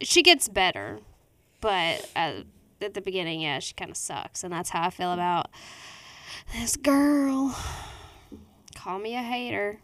She 0.00 0.22
gets 0.22 0.48
better, 0.48 1.00
but 1.60 2.10
uh, 2.16 2.42
at 2.80 2.94
the 2.94 3.00
beginning, 3.00 3.40
yeah, 3.40 3.58
she 3.58 3.74
kind 3.74 3.90
of 3.90 3.96
sucks. 3.96 4.42
And 4.44 4.52
that's 4.52 4.70
how 4.70 4.82
I 4.82 4.90
feel 4.90 5.12
about 5.12 5.50
this 6.52 6.76
girl. 6.76 7.56
Call 8.74 8.98
me 8.98 9.14
a 9.14 9.22
hater. 9.22 9.80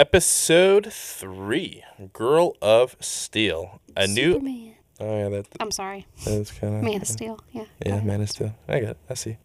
Episode 0.00 0.90
three, 0.90 1.84
Girl 2.14 2.56
of 2.62 2.96
Steel, 3.00 3.82
a 3.94 4.06
new. 4.06 4.72
Oh 4.98 5.18
yeah, 5.18 5.28
that 5.28 5.46
I'm 5.60 5.70
sorry. 5.70 6.06
that's 6.24 6.52
kind 6.52 6.76
of 6.76 6.82
Man 6.82 7.02
of 7.02 7.06
Steel. 7.06 7.38
Yeah. 7.52 7.64
Yeah, 7.84 8.00
Man 8.00 8.22
of 8.22 8.30
Steel. 8.30 8.54
I 8.66 8.80
get. 8.80 8.90
It. 8.92 8.98
I 9.10 9.12
see. 9.12 9.36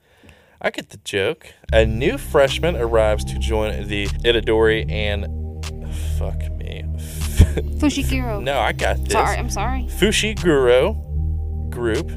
I 0.62 0.70
get 0.70 0.92
the 0.92 0.98
joke. 1.04 1.48
A 1.74 1.86
new 1.86 2.18
freshman 2.18 2.78
arrives 2.78 3.26
to 3.26 3.38
join 3.38 3.86
the 3.90 4.08
Itadori 4.08 4.90
and 4.90 5.26
fuck 6.18 6.40
me. 6.54 6.84
Fushiguro. 7.82 8.42
no, 8.42 8.58
I 8.58 8.72
got 8.72 9.04
this. 9.04 9.12
Sorry, 9.12 9.38
I'm 9.38 9.50
sorry. 9.50 9.90
Fushiguro 9.92 11.70
group. 11.70 12.10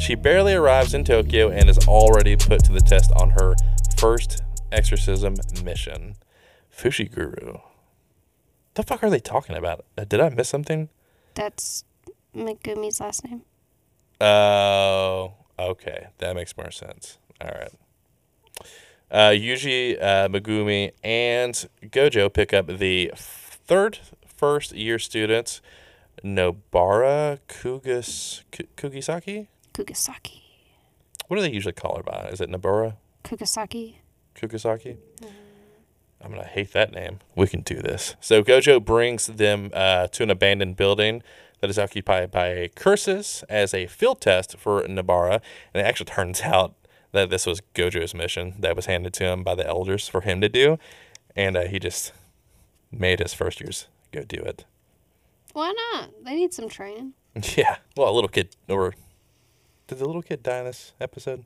She 0.00 0.14
barely 0.14 0.54
arrives 0.54 0.94
in 0.94 1.04
Tokyo 1.04 1.50
and 1.50 1.68
is 1.68 1.86
already 1.86 2.34
put 2.34 2.64
to 2.64 2.72
the 2.72 2.80
test 2.80 3.12
on 3.20 3.28
her 3.38 3.54
first 3.98 4.42
exorcism 4.72 5.34
mission. 5.62 6.14
Fushiguro. 6.74 7.60
The 8.74 8.82
fuck 8.82 9.02
are 9.04 9.10
they 9.10 9.20
talking 9.20 9.56
about? 9.56 9.84
Uh, 9.96 10.04
Did 10.04 10.20
I 10.20 10.28
miss 10.30 10.48
something? 10.48 10.88
That's 11.34 11.84
Megumi's 12.34 13.00
last 13.00 13.24
name. 13.24 13.42
Oh, 14.20 15.34
okay. 15.58 16.08
That 16.18 16.34
makes 16.34 16.56
more 16.56 16.70
sense. 16.70 17.18
All 17.40 17.50
right. 17.50 17.72
Uh, 19.10 19.30
Yuji, 19.30 20.00
uh, 20.02 20.28
Megumi, 20.28 20.92
and 21.04 21.68
Gojo 21.84 22.32
pick 22.32 22.52
up 22.52 22.66
the 22.66 23.12
third 23.14 23.98
first 24.26 24.72
year 24.72 24.98
students, 24.98 25.60
Nobara 26.24 27.38
Kugas, 27.48 28.42
Ku- 28.50 28.64
Kugisaki? 28.76 29.46
Kugasaki. 29.72 30.42
What 31.28 31.36
do 31.36 31.42
they 31.42 31.52
usually 31.52 31.72
call 31.72 31.96
her 31.96 32.02
by? 32.02 32.28
Is 32.32 32.40
it 32.40 32.50
Nobara 32.50 32.94
Kugisaki. 33.22 33.96
Kugisaki? 34.34 34.96
I'm 36.24 36.30
going 36.30 36.42
to 36.42 36.48
hate 36.48 36.72
that 36.72 36.92
name. 36.92 37.20
We 37.36 37.46
can 37.46 37.60
do 37.60 37.76
this. 37.82 38.16
So 38.20 38.42
Gojo 38.42 38.82
brings 38.82 39.26
them 39.26 39.70
uh, 39.74 40.06
to 40.08 40.22
an 40.22 40.30
abandoned 40.30 40.76
building 40.76 41.22
that 41.60 41.68
is 41.68 41.78
occupied 41.78 42.30
by 42.30 42.70
curses 42.74 43.44
as 43.48 43.74
a 43.74 43.86
field 43.86 44.20
test 44.22 44.56
for 44.56 44.82
Nobara. 44.82 45.40
And 45.74 45.80
it 45.82 45.86
actually 45.86 46.06
turns 46.10 46.40
out 46.40 46.74
that 47.12 47.28
this 47.30 47.46
was 47.46 47.60
Gojo's 47.74 48.14
mission 48.14 48.54
that 48.58 48.74
was 48.74 48.86
handed 48.86 49.12
to 49.14 49.24
him 49.24 49.42
by 49.44 49.54
the 49.54 49.66
elders 49.66 50.08
for 50.08 50.22
him 50.22 50.40
to 50.40 50.48
do. 50.48 50.78
And 51.36 51.56
uh, 51.56 51.66
he 51.66 51.78
just 51.78 52.12
made 52.90 53.18
his 53.18 53.34
first 53.34 53.60
years 53.60 53.88
go 54.10 54.22
do 54.22 54.38
it. 54.38 54.64
Why 55.52 55.72
not? 55.92 56.10
They 56.24 56.34
need 56.34 56.54
some 56.54 56.68
training. 56.68 57.12
Yeah. 57.56 57.78
Well, 57.96 58.08
a 58.08 58.14
little 58.14 58.28
kid, 58.28 58.54
or 58.68 58.94
did 59.88 59.98
the 59.98 60.04
little 60.06 60.22
kid 60.22 60.44
die 60.44 60.60
in 60.60 60.66
this 60.66 60.92
episode? 61.00 61.44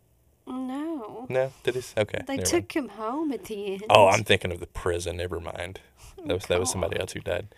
No. 0.49 1.27
No? 1.29 1.53
Did 1.63 1.75
he? 1.77 1.83
Okay. 1.97 2.23
They 2.27 2.37
never 2.37 2.37
mind. 2.37 2.47
took 2.47 2.73
him 2.73 2.89
home 2.89 3.33
at 3.33 3.45
the 3.45 3.75
end. 3.75 3.85
Oh, 3.91 4.09
I'm 4.09 4.25
thinking 4.25 4.51
of 4.51 4.61
the 4.61 4.67
prison. 4.67 5.19
Never 5.19 5.41
mind. 5.41 5.81
That 6.27 6.35
was 6.35 6.47
that 6.47 6.59
was 6.61 6.71
somebody 6.71 6.99
else 6.99 7.13
who 7.13 7.21
died. 7.21 7.49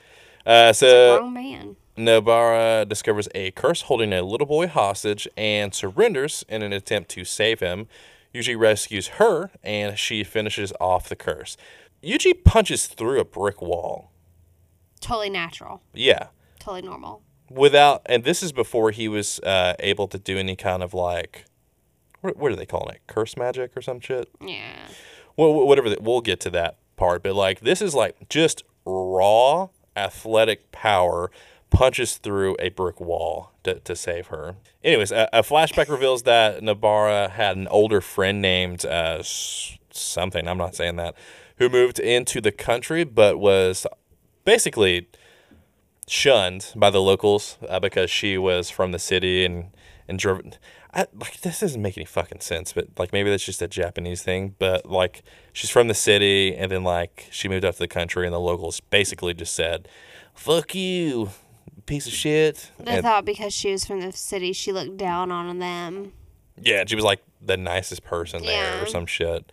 Uh, 0.44 0.72
so 0.72 1.18
grown 1.18 1.32
man. 1.32 1.76
Nobara 1.96 2.88
discovers 2.88 3.28
a 3.34 3.50
curse 3.52 3.82
holding 3.82 4.12
a 4.12 4.22
little 4.22 4.46
boy 4.46 4.66
hostage 4.66 5.28
and 5.36 5.74
surrenders 5.74 6.44
in 6.48 6.62
an 6.62 6.72
attempt 6.72 7.10
to 7.10 7.24
save 7.24 7.60
him. 7.60 7.88
Yuji 8.34 8.58
rescues 8.58 9.08
her 9.18 9.50
and 9.62 9.98
she 9.98 10.24
finishes 10.24 10.72
off 10.80 11.08
the 11.08 11.16
curse. 11.16 11.56
Yuji 12.02 12.44
punches 12.44 12.86
through 12.86 13.20
a 13.20 13.24
brick 13.24 13.60
wall. 13.60 14.12
Totally 15.00 15.30
natural. 15.30 15.82
Yeah. 15.92 16.28
Totally 16.58 16.82
normal. 16.82 17.22
Without, 17.50 18.02
and 18.06 18.24
this 18.24 18.42
is 18.42 18.52
before 18.52 18.92
he 18.92 19.08
was 19.08 19.40
uh, 19.40 19.74
able 19.80 20.06
to 20.08 20.18
do 20.18 20.38
any 20.38 20.54
kind 20.56 20.82
of 20.82 20.94
like, 20.94 21.44
what, 22.20 22.36
what 22.36 22.52
are 22.52 22.56
they 22.56 22.66
calling 22.66 22.94
it? 22.96 23.02
Curse 23.06 23.36
magic 23.36 23.76
or 23.76 23.82
some 23.82 24.00
shit? 24.00 24.28
Yeah. 24.40 24.88
well, 25.36 25.52
whatever. 25.66 25.90
The, 25.90 25.98
we'll 26.00 26.20
get 26.20 26.40
to 26.40 26.50
that 26.50 26.76
part, 26.96 27.22
but 27.22 27.34
like 27.34 27.60
this 27.60 27.80
is 27.80 27.94
like 27.94 28.28
just 28.28 28.62
raw 28.84 29.68
athletic 29.96 30.70
power 30.72 31.30
punches 31.70 32.16
through 32.16 32.56
a 32.58 32.68
brick 32.70 33.00
wall 33.00 33.52
to, 33.62 33.78
to 33.80 33.94
save 33.94 34.28
her. 34.28 34.56
Anyways, 34.82 35.12
a, 35.12 35.28
a 35.32 35.42
flashback 35.42 35.88
reveals 35.88 36.24
that 36.24 36.62
Nobara 36.62 37.30
had 37.30 37.56
an 37.56 37.68
older 37.68 38.00
friend 38.00 38.42
named 38.42 38.84
uh, 38.84 39.22
something. 39.22 40.48
I'm 40.48 40.58
not 40.58 40.74
saying 40.74 40.96
that. 40.96 41.14
Who 41.58 41.68
moved 41.68 41.98
into 41.98 42.40
the 42.40 42.52
country, 42.52 43.04
but 43.04 43.38
was 43.38 43.86
basically 44.44 45.08
shunned 46.08 46.72
by 46.74 46.90
the 46.90 47.00
locals 47.00 47.56
uh, 47.68 47.78
because 47.78 48.10
she 48.10 48.36
was 48.36 48.68
from 48.70 48.92
the 48.92 48.98
city 48.98 49.44
and 49.44 49.66
and 50.08 50.18
driven. 50.18 50.54
I, 50.92 51.06
like 51.18 51.40
this 51.42 51.60
doesn't 51.60 51.80
make 51.80 51.96
any 51.96 52.04
fucking 52.04 52.40
sense, 52.40 52.72
but 52.72 52.88
like 52.98 53.12
maybe 53.12 53.30
that's 53.30 53.44
just 53.44 53.62
a 53.62 53.68
Japanese 53.68 54.22
thing. 54.22 54.54
But 54.58 54.86
like 54.86 55.22
she's 55.52 55.70
from 55.70 55.88
the 55.88 55.94
city, 55.94 56.54
and 56.56 56.70
then 56.70 56.82
like 56.84 57.28
she 57.30 57.48
moved 57.48 57.64
out 57.64 57.74
to 57.74 57.78
the 57.78 57.88
country, 57.88 58.26
and 58.26 58.34
the 58.34 58.40
locals 58.40 58.80
basically 58.80 59.32
just 59.34 59.54
said, 59.54 59.88
"Fuck 60.34 60.74
you, 60.74 61.30
piece 61.86 62.06
of 62.06 62.12
shit." 62.12 62.70
They 62.78 62.92
And- 62.96 63.02
thought 63.02 63.24
because 63.24 63.52
she 63.52 63.70
was 63.70 63.84
from 63.84 64.00
the 64.00 64.10
city, 64.12 64.52
she 64.52 64.72
looked 64.72 64.96
down 64.96 65.30
on 65.30 65.58
them. 65.60 66.12
yeah, 66.60 66.82
she 66.86 66.96
was 66.96 67.04
like 67.04 67.20
the 67.40 67.56
nicest 67.56 68.02
person 68.04 68.44
there 68.44 68.82
or 68.82 68.86
some 68.86 69.06
shit. 69.06 69.50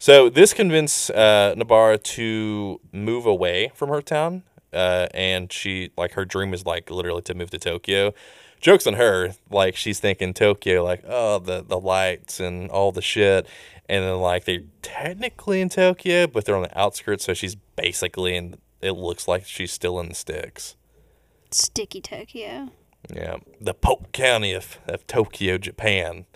So 0.00 0.28
this 0.30 0.54
convinced 0.54 1.10
uh, 1.10 1.54
Nobara 1.56 2.02
to 2.14 2.80
move 2.92 3.26
away 3.26 3.72
from 3.74 3.90
her 3.90 4.00
town, 4.00 4.42
uh, 4.72 5.08
and 5.12 5.52
she 5.52 5.90
like 5.98 6.12
her 6.12 6.24
dream 6.24 6.54
is 6.54 6.64
like 6.64 6.90
literally 6.90 7.22
to 7.22 7.34
move 7.34 7.50
to 7.50 7.58
Tokyo. 7.58 8.14
Jokes 8.60 8.86
on 8.86 8.94
her, 8.94 9.34
like 9.50 9.76
she's 9.76 10.00
thinking 10.00 10.34
Tokyo, 10.34 10.84
like 10.84 11.04
oh 11.06 11.38
the 11.38 11.62
the 11.62 11.78
lights 11.78 12.40
and 12.40 12.70
all 12.70 12.92
the 12.92 13.02
shit, 13.02 13.46
and 13.88 14.04
then 14.04 14.16
like 14.18 14.44
they're 14.44 14.62
technically 14.82 15.60
in 15.60 15.68
Tokyo, 15.68 16.26
but 16.26 16.44
they're 16.44 16.56
on 16.56 16.62
the 16.62 16.78
outskirts, 16.78 17.24
so 17.24 17.34
she's 17.34 17.56
basically 17.76 18.36
in. 18.36 18.58
It 18.80 18.92
looks 18.92 19.26
like 19.26 19.44
she's 19.44 19.72
still 19.72 19.98
in 19.98 20.08
the 20.08 20.14
sticks. 20.14 20.76
Sticky 21.50 22.00
Tokyo. 22.00 22.70
Yeah, 23.12 23.38
the 23.60 23.74
Polk 23.74 24.12
County 24.12 24.52
of, 24.52 24.78
of 24.86 25.06
Tokyo, 25.06 25.58
Japan, 25.58 26.26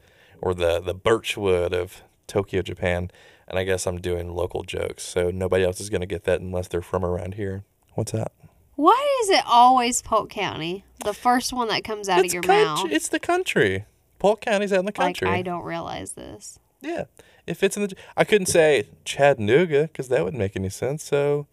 or 0.40 0.54
the 0.54 0.80
the 0.80 0.94
Birchwood 0.94 1.72
of 1.72 2.02
Tokyo, 2.26 2.62
Japan. 2.62 3.10
And 3.48 3.58
I 3.58 3.64
guess 3.64 3.86
I'm 3.86 4.00
doing 4.00 4.34
local 4.34 4.62
jokes, 4.62 5.02
so 5.02 5.30
nobody 5.30 5.64
else 5.64 5.80
is 5.80 5.90
gonna 5.90 6.06
get 6.06 6.24
that 6.24 6.40
unless 6.40 6.68
they're 6.68 6.80
from 6.80 7.04
around 7.04 7.34
here. 7.34 7.64
What's 7.94 8.12
that? 8.12 8.32
Why 8.74 9.06
is 9.22 9.30
it 9.30 9.44
always 9.46 10.02
Polk 10.02 10.30
County? 10.30 10.84
The 11.04 11.12
first 11.12 11.52
one 11.52 11.68
that 11.68 11.84
comes 11.84 12.08
out 12.08 12.20
it's 12.20 12.28
of 12.28 12.34
your 12.34 12.42
country- 12.42 12.64
mouth. 12.84 12.92
It's 12.92 13.08
the 13.08 13.20
country. 13.20 13.84
Polk 14.18 14.40
County's 14.40 14.72
out 14.72 14.80
in 14.80 14.84
the 14.86 14.90
Like 14.96 15.18
country. 15.18 15.28
I 15.28 15.42
don't 15.42 15.64
realize 15.64 16.12
this. 16.12 16.58
Yeah, 16.80 17.04
it 17.46 17.54
fits 17.54 17.76
in 17.76 17.82
the. 17.84 17.94
I 18.16 18.24
couldn't 18.24 18.46
say 18.46 18.88
Chattanooga 19.04 19.82
because 19.82 20.08
that 20.08 20.24
wouldn't 20.24 20.38
make 20.40 20.56
any 20.56 20.68
sense. 20.70 21.02
So 21.02 21.46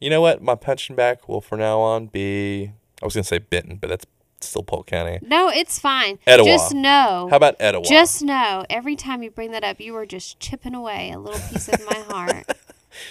You 0.00 0.10
know 0.10 0.20
what? 0.20 0.40
My 0.42 0.54
punching 0.54 0.94
back 0.94 1.28
will 1.28 1.40
for 1.40 1.56
now 1.58 1.80
on 1.80 2.06
be. 2.06 2.72
I 3.02 3.04
was 3.04 3.14
gonna 3.14 3.24
say 3.24 3.38
Benton, 3.38 3.76
but 3.76 3.88
that's 3.88 4.06
still 4.40 4.62
Polk 4.62 4.86
County. 4.86 5.18
No, 5.22 5.48
it's 5.48 5.78
fine. 5.80 6.18
Etowah. 6.26 6.44
Just 6.46 6.72
know. 6.74 7.26
How 7.30 7.36
about 7.36 7.56
Etowah? 7.60 7.84
Just 7.84 8.22
know, 8.22 8.64
every 8.70 8.94
time 8.96 9.22
you 9.24 9.30
bring 9.30 9.50
that 9.52 9.64
up, 9.64 9.80
you 9.80 9.94
are 9.96 10.06
just 10.06 10.38
chipping 10.40 10.74
away 10.74 11.10
a 11.10 11.18
little 11.18 11.40
piece 11.50 11.68
of 11.68 11.84
my 11.84 11.98
heart. 12.08 12.46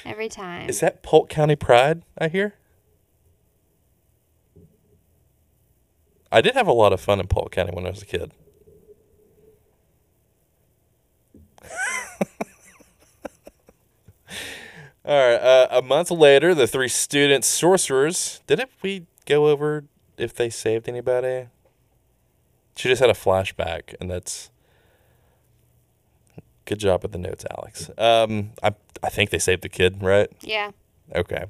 Every 0.05 0.29
time. 0.29 0.69
Is 0.69 0.79
that 0.79 1.03
Polk 1.03 1.29
County 1.29 1.55
pride? 1.57 2.03
I 2.17 2.29
hear. 2.29 2.55
I 6.31 6.41
did 6.41 6.55
have 6.55 6.67
a 6.67 6.73
lot 6.73 6.93
of 6.93 6.99
fun 6.99 7.19
in 7.19 7.27
Polk 7.27 7.51
County 7.51 7.71
when 7.73 7.85
I 7.85 7.89
was 7.89 8.01
a 8.01 8.05
kid. 8.05 8.31
All 15.05 15.29
right. 15.29 15.35
Uh, 15.35 15.67
a 15.71 15.81
month 15.81 16.11
later, 16.11 16.53
the 16.53 16.67
three 16.67 16.89
student 16.89 17.45
sorcerers. 17.45 18.41
Didn't 18.47 18.71
we 18.81 19.05
go 19.25 19.47
over 19.47 19.85
if 20.17 20.33
they 20.33 20.49
saved 20.49 20.89
anybody? 20.89 21.47
She 22.75 22.89
just 22.89 22.99
had 23.01 23.09
a 23.09 23.13
flashback, 23.13 23.95
and 23.99 24.11
that's 24.11 24.51
good 26.65 26.79
job 26.79 27.01
with 27.03 27.11
the 27.13 27.17
notes, 27.17 27.45
Alex. 27.57 27.89
Um, 27.97 28.51
I 28.61 28.75
I 29.01 29.09
think 29.09 29.29
they 29.29 29.39
saved 29.39 29.61
the 29.63 29.69
kid, 29.69 30.03
right? 30.03 30.29
yeah. 30.41 30.71
Okay. 31.15 31.45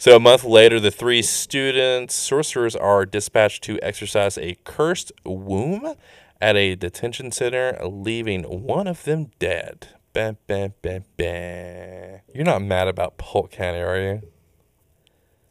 So 0.00 0.16
a 0.16 0.18
month 0.18 0.44
later, 0.44 0.80
the 0.80 0.90
three 0.90 1.20
students, 1.20 2.14
sorcerers, 2.14 2.74
are 2.74 3.04
dispatched 3.04 3.62
to 3.64 3.78
exorcise 3.82 4.38
a 4.38 4.56
cursed 4.64 5.12
womb 5.26 5.94
at 6.40 6.56
a 6.56 6.74
detention 6.74 7.30
center, 7.32 7.78
leaving 7.84 8.44
one 8.44 8.86
of 8.86 9.04
them 9.04 9.30
dead. 9.38 9.88
Bah, 10.14 10.32
bah, 10.46 10.68
bah, 10.80 11.00
bah. 11.18 12.20
You're 12.34 12.46
not 12.46 12.62
mad 12.62 12.88
about 12.88 13.18
Polk 13.18 13.50
County, 13.50 13.80
are 13.80 14.00
you? 14.00 14.22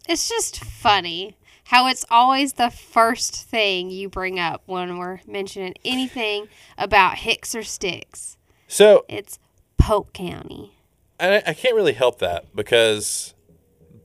It's 0.07 0.27
just 0.27 0.63
funny 0.63 1.37
how 1.65 1.85
it's 1.85 2.03
always 2.09 2.53
the 2.53 2.71
first 2.71 3.35
thing 3.35 3.91
you 3.91 4.09
bring 4.09 4.39
up 4.39 4.63
when 4.65 4.97
we're 4.97 5.19
mentioning 5.27 5.75
anything 5.85 6.47
about 6.75 7.19
Hicks 7.19 7.53
or 7.53 7.61
Sticks. 7.61 8.35
So 8.67 9.05
It's 9.07 9.37
Polk 9.77 10.11
County. 10.11 10.73
I, 11.19 11.43
I 11.45 11.53
can't 11.53 11.75
really 11.75 11.93
help 11.93 12.17
that 12.17 12.55
because 12.55 13.35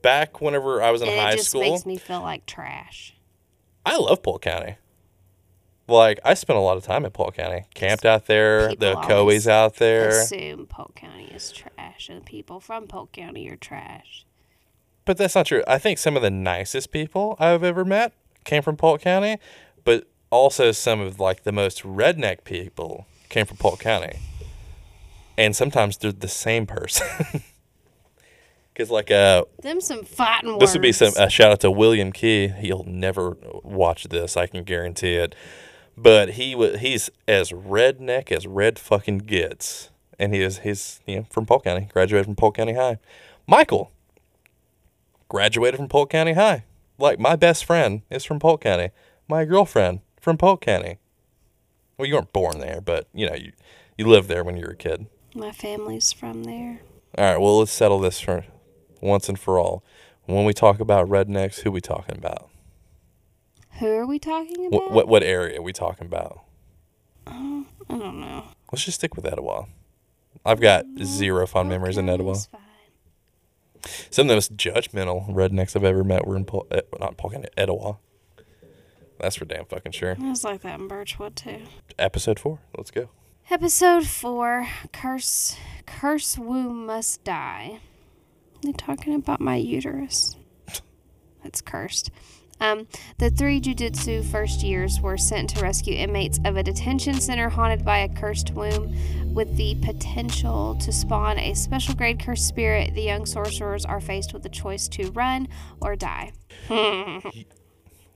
back 0.05 0.39
whenever 0.39 0.83
I 0.83 0.91
was 0.91 1.01
in 1.01 1.09
And 1.09 1.19
high 1.19 1.31
it 1.31 1.37
just 1.37 1.49
school, 1.49 1.61
makes 1.61 1.83
me 1.83 1.97
feel 1.97 2.21
like 2.21 2.45
trash. 2.45 3.15
I 3.83 3.97
love 3.97 4.21
Polk 4.21 4.43
County. 4.43 4.75
Like 5.87 6.19
I 6.23 6.35
spent 6.35 6.57
a 6.57 6.61
lot 6.61 6.77
of 6.77 6.83
time 6.83 7.05
in 7.05 7.11
Polk 7.11 7.35
County, 7.35 7.65
camped 7.73 8.05
out 8.05 8.27
there. 8.27 8.75
The 8.75 8.95
Coeys 8.95 9.47
out 9.47 9.77
there. 9.77 10.11
I 10.11 10.21
assume 10.21 10.67
Polk 10.67 10.93
County 10.95 11.31
is 11.33 11.51
trash 11.51 12.07
and 12.07 12.23
people 12.23 12.59
from 12.59 12.85
Polk 12.85 13.11
County 13.13 13.49
are 13.49 13.55
trash. 13.55 14.25
But 15.05 15.17
that's 15.17 15.33
not 15.33 15.47
true. 15.47 15.63
I 15.67 15.79
think 15.79 15.97
some 15.97 16.15
of 16.15 16.21
the 16.21 16.31
nicest 16.31 16.91
people 16.91 17.35
I've 17.39 17.63
ever 17.63 17.83
met 17.83 18.13
came 18.43 18.61
from 18.61 18.77
Polk 18.77 19.01
County, 19.01 19.37
but 19.83 20.07
also 20.29 20.71
some 20.71 20.99
of 20.99 21.19
like 21.19 21.43
the 21.43 21.51
most 21.51 21.81
redneck 21.81 22.43
people 22.43 23.07
came 23.29 23.47
from 23.47 23.57
Polk 23.57 23.79
County. 23.79 24.19
And 25.35 25.55
sometimes 25.55 25.97
they're 25.97 26.11
the 26.11 26.27
same 26.27 26.67
person. 26.67 27.41
Cuz 28.75 28.91
like 28.91 29.09
uh 29.09 29.45
Them 29.61 29.79
some 29.81 30.03
fighting 30.03 30.51
words. 30.51 30.59
this 30.59 30.73
would 30.73 30.81
be 30.81 30.91
some 30.91 31.13
a 31.17 31.29
shout 31.29 31.51
out 31.51 31.59
to 31.61 31.71
William 31.71 32.11
Key. 32.11 32.49
He'll 32.49 32.83
never 32.83 33.37
watch 33.63 34.05
this, 34.05 34.35
I 34.35 34.47
can 34.47 34.63
guarantee 34.63 35.15
it. 35.15 35.33
But 35.97 36.31
he 36.31 36.55
wa 36.55 36.75
he's 36.77 37.09
as 37.27 37.51
redneck 37.51 38.31
as 38.31 38.45
red 38.45 38.77
fucking 38.77 39.19
gets. 39.19 39.91
And 40.19 40.33
he 40.33 40.41
is 40.41 40.59
he's 40.59 40.99
you 41.05 41.17
know 41.17 41.25
from 41.29 41.45
Polk 41.45 41.63
County, 41.63 41.87
graduated 41.91 42.25
from 42.25 42.35
Polk 42.35 42.55
County 42.57 42.73
High. 42.73 42.99
Michael 43.47 43.91
graduated 45.29 45.77
from 45.77 45.87
Polk 45.87 46.09
County 46.09 46.33
High. 46.33 46.65
Like 46.97 47.19
my 47.19 47.35
best 47.35 47.65
friend 47.65 48.01
is 48.09 48.23
from 48.25 48.39
Polk 48.39 48.61
County. 48.61 48.89
My 49.27 49.45
girlfriend 49.45 50.01
from 50.19 50.37
Polk 50.37 50.61
County. 50.61 50.97
Well, 51.97 52.07
you 52.07 52.15
weren't 52.15 52.33
born 52.33 52.59
there, 52.59 52.81
but 52.81 53.07
you 53.13 53.27
know 53.29 53.35
you 53.35 53.53
you 53.97 54.05
lived 54.05 54.27
there 54.27 54.43
when 54.43 54.57
you 54.57 54.65
were 54.65 54.73
a 54.73 54.75
kid. 54.75 55.07
My 55.33 55.51
family's 55.51 56.11
from 56.11 56.43
there. 56.43 56.81
All 57.17 57.23
right, 57.23 57.37
well 57.39 57.59
let's 57.59 57.71
settle 57.71 57.99
this 57.99 58.19
for 58.19 58.43
once 59.01 59.29
and 59.29 59.39
for 59.39 59.59
all. 59.59 59.83
When 60.25 60.45
we 60.45 60.53
talk 60.53 60.79
about 60.79 61.07
rednecks, 61.07 61.59
who 61.61 61.71
we 61.71 61.81
talking 61.81 62.17
about? 62.17 62.49
Who 63.79 63.87
are 63.87 64.05
we 64.05 64.19
talking 64.19 64.67
about? 64.67 64.71
What 64.71 64.91
what, 64.91 65.07
what 65.07 65.23
area 65.23 65.59
are 65.59 65.63
we 65.63 65.73
talking 65.73 66.07
about? 66.07 66.41
I 67.27 67.63
don't 67.89 68.19
know. 68.19 68.45
Let's 68.71 68.85
just 68.85 68.99
stick 68.99 69.15
with 69.15 69.25
Etowah. 69.25 69.67
I've 70.45 70.61
got 70.61 70.85
zero 71.03 71.45
fond 71.47 71.69
memories 71.69 71.97
in 71.97 72.09
Etowah. 72.09 72.35
Some 74.09 74.25
of 74.25 74.29
the 74.29 74.35
most 74.35 74.55
judgmental 74.57 75.29
rednecks 75.29 75.75
I've 75.75 75.83
ever 75.83 76.03
met 76.03 76.25
were 76.25 76.35
in 76.35 76.45
Pol- 76.45 76.67
eh, 76.71 76.81
not 76.99 77.17
Polk 77.17 77.33
Etowah. 77.57 77.97
That's 79.19 79.35
for 79.35 79.45
damn 79.45 79.65
fucking 79.65 79.91
sure. 79.91 80.11
It 80.11 80.19
was 80.19 80.43
like 80.43 80.61
that 80.61 80.79
in 80.79 80.87
Birchwood 80.87 81.35
too. 81.35 81.61
Episode 81.97 82.39
four. 82.39 82.59
Let's 82.75 82.91
go. 82.91 83.09
Episode 83.49 84.07
four: 84.07 84.67
Curse, 84.91 85.57
curse 85.85 86.37
womb 86.37 86.85
must 86.87 87.23
die. 87.23 87.79
They're 88.65 88.73
talking 88.73 89.13
about 89.13 89.39
my 89.39 89.57
uterus. 89.57 90.35
It's 91.43 91.61
cursed. 91.61 92.09
Um, 92.59 92.87
the 93.19 93.29
three 93.29 93.61
jujutsu 93.61 94.25
first 94.25 94.63
years 94.63 94.99
were 94.99 95.17
sent 95.17 95.51
to 95.51 95.61
rescue 95.61 95.93
inmates 95.95 96.39
of 96.45 96.57
a 96.57 96.63
detention 96.63 97.19
center 97.21 97.49
haunted 97.49 97.85
by 97.85 97.99
a 97.99 98.09
cursed 98.09 98.51
womb. 98.51 98.95
With 99.35 99.55
the 99.55 99.75
potential 99.83 100.75
to 100.79 100.91
spawn 100.91 101.37
a 101.37 101.53
special 101.53 101.93
grade 101.93 102.19
cursed 102.19 102.47
spirit, 102.47 102.95
the 102.95 103.03
young 103.03 103.27
sorcerers 103.27 103.85
are 103.85 104.01
faced 104.01 104.33
with 104.33 104.41
the 104.41 104.49
choice 104.49 104.87
to 104.89 105.11
run 105.11 105.47
or 105.79 105.95
die. 105.95 106.31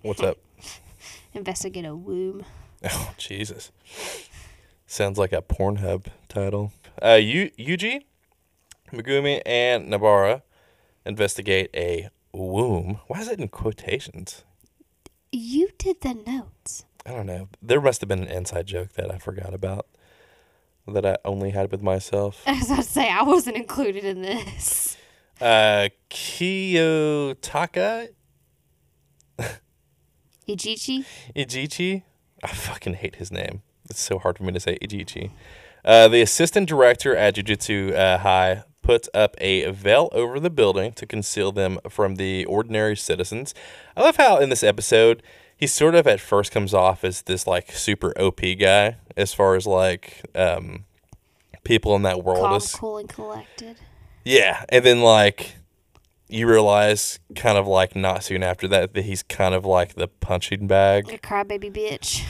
What's 0.02 0.24
up? 0.24 0.38
Investigate 1.34 1.86
a 1.86 1.96
womb. 1.96 2.44
Oh 2.90 3.14
Jesus! 3.18 3.72
Sounds 4.88 5.20
like 5.20 5.34
a 5.34 5.44
Pornhub 5.44 6.08
title. 6.30 6.72
Uh, 7.04 7.20
Yu- 7.22 7.52
Yuji, 7.60 8.06
Megumi, 8.92 9.42
and 9.46 9.92
Nobara 9.92 10.42
investigate 11.06 11.70
a 11.74 12.10
womb. 12.34 13.00
Why 13.08 13.22
is 13.22 13.28
it 13.28 13.40
in 13.40 13.48
quotations? 13.48 14.44
You 15.32 15.70
did 15.78 16.02
the 16.02 16.14
notes. 16.14 16.86
I 17.06 17.12
don't 17.12 17.26
know. 17.26 17.50
There 17.62 17.82
must 17.82 18.02
have 18.02 18.08
been 18.08 18.24
an 18.24 18.28
inside 18.28 18.68
joke 18.68 18.94
that 18.94 19.12
I 19.12 19.18
forgot 19.18 19.54
about 19.54 19.88
that 20.88 21.06
I 21.06 21.18
only 21.24 21.52
had 21.52 21.72
with 21.72 21.82
myself. 21.82 22.44
I 22.48 22.54
was 22.54 22.72
about 22.72 22.84
to 22.84 22.90
say 22.90 23.10
I 23.10 23.24
wasn't 23.24 23.58
included 23.58 24.04
in 24.04 24.22
this. 24.22 24.98
Uh, 25.40 25.90
Kiyotaka 26.10 28.10
Ijichi. 30.48 31.06
Ijichi. 31.36 32.04
I 32.44 32.48
fucking 32.48 32.96
hate 32.96 33.16
his 33.16 33.32
name. 33.32 33.62
It's 33.90 34.02
so 34.02 34.20
hard 34.20 34.38
for 34.38 34.44
me 34.44 34.52
to 34.54 34.60
say 34.60 34.78
Ijichi. 34.82 35.32
Uh, 35.86 36.08
the 36.08 36.22
assistant 36.22 36.68
director 36.68 37.16
at 37.16 37.36
Jujutsu 37.36 37.94
uh, 37.96 38.18
High 38.18 38.64
puts 38.90 39.08
up 39.14 39.36
a 39.38 39.70
veil 39.70 40.10
over 40.14 40.40
the 40.40 40.50
building 40.50 40.92
to 40.92 41.06
conceal 41.06 41.52
them 41.52 41.78
from 41.88 42.16
the 42.16 42.44
ordinary 42.46 42.98
citizens. 42.98 43.54
I 43.96 44.02
love 44.02 44.16
how 44.16 44.40
in 44.40 44.50
this 44.50 44.64
episode 44.64 45.22
he 45.56 45.68
sort 45.68 45.94
of 45.94 46.08
at 46.08 46.20
first 46.20 46.52
comes 46.52 46.74
off 46.74 47.04
as 47.04 47.22
this 47.22 47.46
like 47.46 47.72
super 47.72 48.20
OP 48.20 48.42
guy 48.60 48.98
as 49.16 49.32
far 49.32 49.54
as 49.54 49.68
like 49.68 50.26
um, 50.34 50.86
people 51.64 51.96
in 51.96 52.02
that 52.02 52.24
world 52.24 52.40
Calm, 52.40 52.56
is 52.56 52.74
cool, 52.74 52.98
and 52.98 53.08
collected. 53.08 53.76
yeah, 54.26 54.66
and 54.70 54.84
then 54.84 55.02
like 55.02 55.58
you 56.28 56.50
realize 56.50 57.20
kind 57.36 57.60
of 57.60 57.68
like 57.68 57.96
not 57.96 58.24
soon 58.24 58.42
after 58.42 58.68
that 58.70 58.96
that 58.96 59.06
he's 59.06 59.22
kind 59.22 59.54
of 59.54 59.66
like 59.66 59.94
the 59.94 60.08
punching 60.08 60.66
bag. 60.66 61.14
A 61.14 61.20
crybaby 61.20 61.72
bitch. 61.72 62.24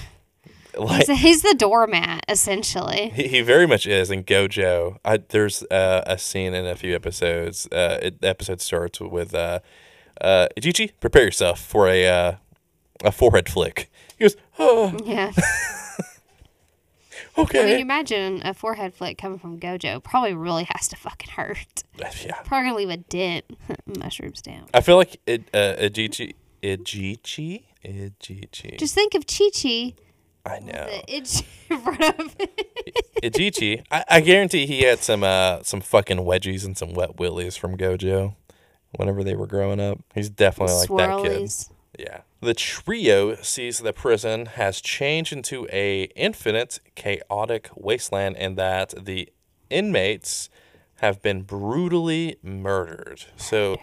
Like 0.79 1.07
He's, 1.07 1.19
he's 1.19 1.41
the 1.41 1.55
doormat, 1.55 2.23
essentially. 2.29 3.09
he, 3.13 3.27
he 3.27 3.41
very 3.41 3.67
much 3.67 3.85
is 3.85 4.09
in 4.09 4.23
Gojo. 4.23 4.97
I, 5.03 5.17
there's 5.17 5.61
uh, 5.63 6.03
a 6.07 6.17
scene 6.17 6.53
in 6.53 6.65
a 6.65 6.75
few 6.75 6.95
episodes. 6.95 7.67
Uh, 7.71 7.99
it, 8.01 8.21
the 8.21 8.29
episode 8.29 8.61
starts 8.61 8.99
with 9.01 9.35
uh, 9.35 9.59
uh, 10.21 10.47
Ichichi, 10.57 10.91
prepare 10.99 11.23
yourself 11.25 11.59
for 11.59 11.87
a 11.87 12.07
uh, 12.07 12.35
a 13.03 13.11
forehead 13.11 13.49
flick. 13.49 13.91
He 14.17 14.23
goes, 14.25 14.35
oh, 14.57 14.97
Yeah. 15.05 15.31
okay. 17.37 17.61
I 17.61 17.65
mean, 17.65 17.79
imagine 17.79 18.41
a 18.43 18.53
forehead 18.53 18.93
flick 18.93 19.17
coming 19.17 19.39
from 19.39 19.59
Gojo. 19.59 20.03
Probably 20.03 20.33
really 20.33 20.67
has 20.75 20.87
to 20.89 20.95
fucking 20.95 21.31
hurt. 21.31 21.83
yeah, 21.97 22.33
Probably 22.43 22.69
gonna 22.69 22.75
leave 22.75 22.89
a 22.89 22.97
dent. 22.97 23.45
Mushrooms 23.99 24.41
down. 24.41 24.65
I 24.73 24.81
feel 24.81 24.97
like 24.97 25.19
it, 25.25 25.43
uh, 25.53 25.75
Ichichi, 25.79 26.35
Ichichi, 26.61 27.63
Ichichi. 27.85 28.77
Just 28.77 28.93
think 28.95 29.13
of 29.15 29.25
Chi 29.25 29.49
Chi. 29.53 29.93
I 30.49 30.59
know. 30.59 30.85
The 30.85 31.03
itch 31.07 31.43
in 31.69 31.79
front 31.79 32.19
of 32.19 32.35
I, 33.91 34.03
I 34.09 34.21
guarantee 34.21 34.65
he 34.65 34.81
had 34.81 34.99
some 34.99 35.23
uh 35.23 35.61
some 35.63 35.81
fucking 35.81 36.17
wedgies 36.17 36.65
and 36.65 36.77
some 36.77 36.93
wet 36.93 37.19
willies 37.19 37.55
from 37.55 37.77
Gojo 37.77 38.35
whenever 38.95 39.23
they 39.23 39.35
were 39.35 39.47
growing 39.47 39.79
up. 39.79 39.99
He's 40.15 40.29
definitely 40.29 40.75
like 40.75 40.89
that 40.89 41.23
kid. 41.23 41.51
Yeah. 41.97 42.21
The 42.41 42.53
trio 42.53 43.35
sees 43.35 43.79
the 43.79 43.93
prison 43.93 44.45
has 44.47 44.81
changed 44.81 45.33
into 45.33 45.67
a 45.71 46.03
infinite 46.15 46.79
chaotic 46.95 47.69
wasteland 47.75 48.37
and 48.37 48.57
that 48.57 48.93
the 48.97 49.29
inmates 49.69 50.49
have 50.95 51.21
been 51.21 51.41
brutally 51.41 52.37
murdered. 52.41 53.25
So 53.35 53.77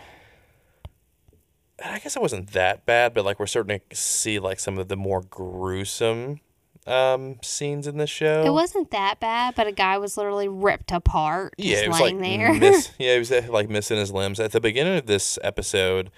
I 1.84 1.98
guess 1.98 2.16
it 2.16 2.22
wasn't 2.22 2.52
that 2.52 2.86
bad, 2.86 3.12
but 3.12 3.24
like 3.24 3.38
we're 3.38 3.46
starting 3.46 3.80
to 3.90 3.96
see 3.96 4.38
like 4.38 4.58
some 4.58 4.78
of 4.78 4.88
the 4.88 4.96
more 4.96 5.22
gruesome 5.22 6.40
um, 6.87 7.37
scenes 7.43 7.87
in 7.87 7.97
the 7.97 8.07
show. 8.07 8.45
It 8.45 8.53
wasn't 8.53 8.91
that 8.93 9.20
bad, 9.20 9.55
but 9.55 9.66
a 9.66 9.72
guy 9.72 9.99
was 9.99 10.16
literally 10.16 10.49
ripped 10.49 10.93
apart, 10.93 11.55
just 11.59 11.68
yeah, 11.68 11.78
it 11.78 11.89
was 11.89 12.01
like 12.01 12.18
there. 12.18 12.55
miss, 12.55 12.91
yeah, 12.99 13.14
he 13.14 13.18
was 13.18 13.32
uh, 13.32 13.47
like 13.49 13.68
missing 13.68 13.99
his 13.99 14.12
limbs 14.12 14.39
at 14.41 14.53
the 14.53 14.61
beginning 14.61 14.99
of 14.99 15.07
this 15.07 15.39
episode. 15.43 16.11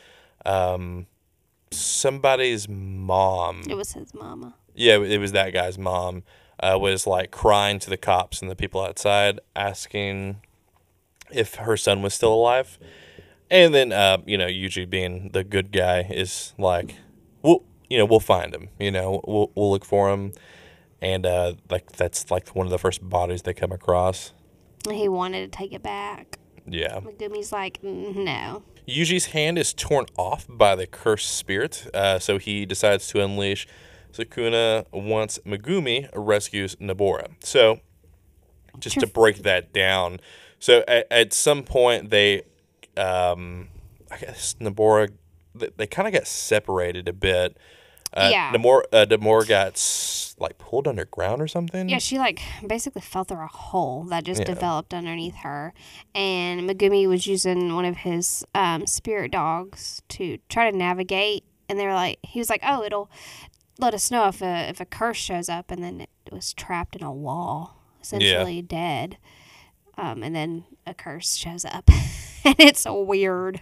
Um, 0.45 1.07
somebody's 1.71 2.69
mom, 2.69 3.63
it 3.69 3.75
was 3.75 3.93
his 3.93 4.15
mama. 4.15 4.55
yeah, 4.75 4.99
it 4.99 5.19
was 5.19 5.33
that 5.33 5.53
guy's 5.53 5.79
mom, 5.79 6.23
uh, 6.61 6.79
was 6.81 7.07
like 7.07 7.31
crying 7.31 7.79
to 7.81 7.91
the 7.91 7.97
cops 7.97 8.43
and 8.43 8.51
the 8.51 8.57
people 8.57 8.81
outside, 8.83 9.41
asking 9.57 10.41
if 11.31 11.57
her 11.57 11.77
son 11.77 12.03
was 12.03 12.15
still 12.15 12.33
alive. 12.33 12.79
And 13.51 13.75
then, 13.75 13.93
uh, 13.93 14.19
you 14.27 14.37
know, 14.37 14.47
Yuji 14.47 14.89
being 14.89 15.31
the 15.33 15.43
good 15.43 15.73
guy 15.73 16.07
is 16.11 16.53
like, 16.59 16.95
we'll, 17.43 17.65
you 17.89 17.97
know, 17.97 18.05
we'll 18.05 18.21
find 18.21 18.55
him. 18.55 18.69
You 18.79 18.91
know, 18.91 19.23
we'll 19.27 19.51
we'll 19.55 19.71
look 19.71 19.85
for 19.87 20.11
him, 20.11 20.33
and 21.01 21.27
uh, 21.27 21.55
like 21.71 21.93
that's 21.93 22.31
like 22.31 22.55
one 22.55 22.67
of 22.67 22.71
the 22.71 22.79
first 22.79 23.09
bodies 23.09 23.43
they 23.43 23.55
come 23.55 23.73
across. 23.73 24.33
He 24.91 25.09
wanted 25.09 25.51
to 25.51 25.59
take 25.59 25.73
it 25.73 25.83
back. 25.83 26.39
Yeah. 26.67 27.01
Megumi's 27.01 27.53
like, 27.53 27.81
"Mm, 27.83 28.25
no. 28.25 28.63
Yuji's 28.87 29.27
hand 29.27 29.59
is 29.59 29.75
torn 29.75 30.07
off 30.17 30.47
by 30.49 30.75
the 30.75 30.87
cursed 30.87 31.37
spirit, 31.37 31.87
uh, 31.93 32.19
so 32.19 32.39
he 32.39 32.65
decides 32.65 33.07
to 33.09 33.23
unleash 33.23 33.67
Sukuna 34.13 34.87
once 34.93 35.39
Megumi 35.45 36.09
rescues 36.15 36.75
Nobara. 36.77 37.29
So, 37.41 37.81
just 38.79 38.99
to 39.01 39.07
break 39.07 39.43
that 39.43 39.75
down, 39.75 40.21
so 40.59 40.85
at, 40.89 41.07
at 41.11 41.33
some 41.35 41.65
point 41.65 42.09
they, 42.09 42.43
um, 42.97 43.69
I 44.11 44.17
guess 44.19 44.57
Nobara, 44.59 45.11
they, 45.55 45.69
they 45.77 45.87
kind 45.87 46.09
of 46.09 46.15
got 46.15 46.27
separated 46.27 47.09
a 47.09 47.13
bit. 47.13 47.59
Uh, 48.13 48.29
Yeah. 48.33 48.53
Namor, 48.53 48.83
uh, 48.93 49.07
Namora 49.07 49.47
got 49.47 50.35
like 50.41 50.57
pulled 50.59 50.87
underground 50.89 51.43
or 51.43 51.49
something. 51.49 51.89
Yeah, 51.89 51.99
she 51.99 52.19
like 52.19 52.41
basically 52.67 53.03
fell 53.03 53.25
through 53.25 53.43
a 53.45 53.49
hole 53.49 54.05
that 54.05 54.25
just 54.25 54.41
Yeah. 54.41 54.47
developed 54.47 54.95
underneath 54.95 55.37
her, 55.37 55.75
and 56.15 56.69
Megumi 56.69 57.09
was 57.09 57.27
using 57.27 57.75
one 57.75 57.85
of 57.85 57.99
his 57.99 58.45
um, 58.55 58.87
spirit 58.87 59.33
dogs 59.33 60.01
to 60.11 60.39
try 60.49 60.71
to 60.71 60.77
navigate. 60.77 61.45
And 61.69 61.79
they 61.79 61.85
were 61.87 61.95
like, 61.95 62.19
he 62.23 62.39
was 62.39 62.49
like, 62.49 62.63
"Oh, 62.65 62.83
it'll 62.83 63.11
let 63.79 63.93
us 63.95 64.11
know 64.11 64.27
if 64.29 64.41
a 64.41 64.69
if 64.71 64.81
a 64.81 64.85
curse 64.87 65.19
shows 65.19 65.49
up," 65.49 65.71
and 65.71 65.83
then 65.83 66.01
it 66.01 66.09
was 66.33 66.53
trapped 66.55 66.97
in 66.97 67.03
a 67.03 67.13
wall, 67.13 67.77
essentially 68.01 68.63
dead. 68.63 69.19
Um, 69.99 70.23
and 70.23 70.35
then 70.35 70.65
a 70.87 70.95
curse 70.95 71.35
shows 71.35 71.65
up, 71.65 71.89
and 72.45 72.55
it's 72.61 72.87
weird. 72.89 73.61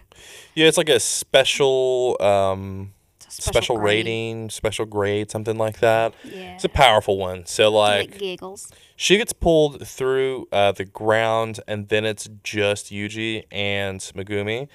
Yeah, 0.53 0.67
it's 0.67 0.77
like 0.77 0.89
a 0.89 0.99
special, 0.99 2.15
um, 2.21 2.93
A 3.39 3.41
special, 3.41 3.77
rating, 3.77 4.49
special 4.49 4.85
grade, 4.85 5.29
something 5.29 5.57
like 5.57 5.79
that. 5.79 6.13
Yeah, 6.23 6.55
It's 6.55 6.63
a 6.63 6.69
powerful 6.69 7.17
one. 7.17 7.45
So 7.45 7.69
like, 7.71 8.11
like 8.11 8.19
giggles. 8.19 8.71
she 8.95 9.17
gets 9.17 9.31
pulled 9.33 9.87
through 9.87 10.47
uh, 10.51 10.71
the 10.71 10.85
ground, 10.85 11.59
and 11.67 11.87
then 11.89 12.03
it's 12.05 12.27
just 12.43 12.91
Yuji 12.91 13.43
and 13.51 13.99
Megumi, 13.99 14.67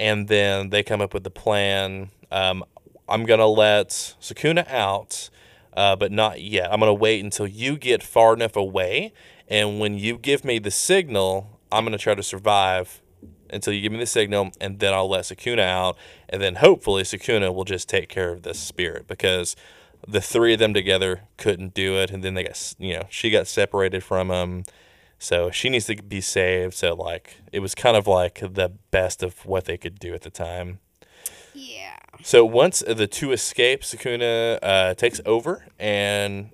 and 0.00 0.26
then 0.28 0.70
they 0.70 0.82
come 0.82 1.00
up 1.00 1.14
with 1.14 1.22
the 1.24 1.30
plan. 1.30 2.10
Um, 2.32 2.64
I'm 3.08 3.24
gonna 3.24 3.46
let 3.46 3.88
Sukuna 4.20 4.68
out, 4.70 5.30
uh, 5.76 5.94
but 5.96 6.10
not 6.10 6.40
yet. 6.40 6.72
I'm 6.72 6.80
gonna 6.80 6.94
wait 6.94 7.22
until 7.22 7.46
you 7.46 7.76
get 7.76 8.02
far 8.02 8.34
enough 8.34 8.56
away, 8.56 9.12
and 9.48 9.78
when 9.78 9.94
you 9.98 10.18
give 10.18 10.44
me 10.44 10.58
the 10.58 10.70
signal, 10.70 11.60
I'm 11.70 11.84
gonna 11.84 11.98
try 11.98 12.14
to 12.14 12.22
survive 12.22 13.02
until 13.52 13.72
you 13.72 13.80
give 13.80 13.92
me 13.92 13.98
the 13.98 14.06
signal, 14.06 14.52
and 14.60 14.78
then 14.78 14.92
I'll 14.92 15.08
let 15.08 15.24
Sukuna 15.24 15.60
out, 15.60 15.96
and 16.28 16.40
then 16.40 16.56
hopefully 16.56 17.02
Sukuna 17.02 17.54
will 17.54 17.64
just 17.64 17.88
take 17.88 18.08
care 18.08 18.30
of 18.30 18.42
this 18.42 18.58
spirit 18.58 19.06
because 19.06 19.56
the 20.06 20.20
three 20.20 20.54
of 20.54 20.58
them 20.58 20.74
together 20.74 21.22
couldn't 21.36 21.74
do 21.74 21.96
it, 21.96 22.10
and 22.10 22.22
then 22.22 22.34
they 22.34 22.44
got 22.44 22.74
you 22.78 22.94
know 22.94 23.06
she 23.10 23.30
got 23.30 23.46
separated 23.46 24.02
from 24.02 24.30
him, 24.30 24.64
so 25.18 25.50
she 25.50 25.68
needs 25.68 25.86
to 25.86 25.96
be 26.02 26.20
saved. 26.20 26.74
So 26.74 26.94
like 26.94 27.36
it 27.52 27.60
was 27.60 27.74
kind 27.74 27.96
of 27.96 28.06
like 28.06 28.40
the 28.40 28.72
best 28.90 29.22
of 29.22 29.44
what 29.46 29.64
they 29.64 29.76
could 29.76 29.98
do 29.98 30.14
at 30.14 30.22
the 30.22 30.30
time. 30.30 30.80
Yeah. 31.54 31.96
So 32.22 32.44
once 32.44 32.82
the 32.86 33.06
two 33.06 33.32
escape, 33.32 33.82
Sukuna 33.82 34.58
uh, 34.62 34.94
takes 34.94 35.20
over 35.24 35.66
and 35.78 36.50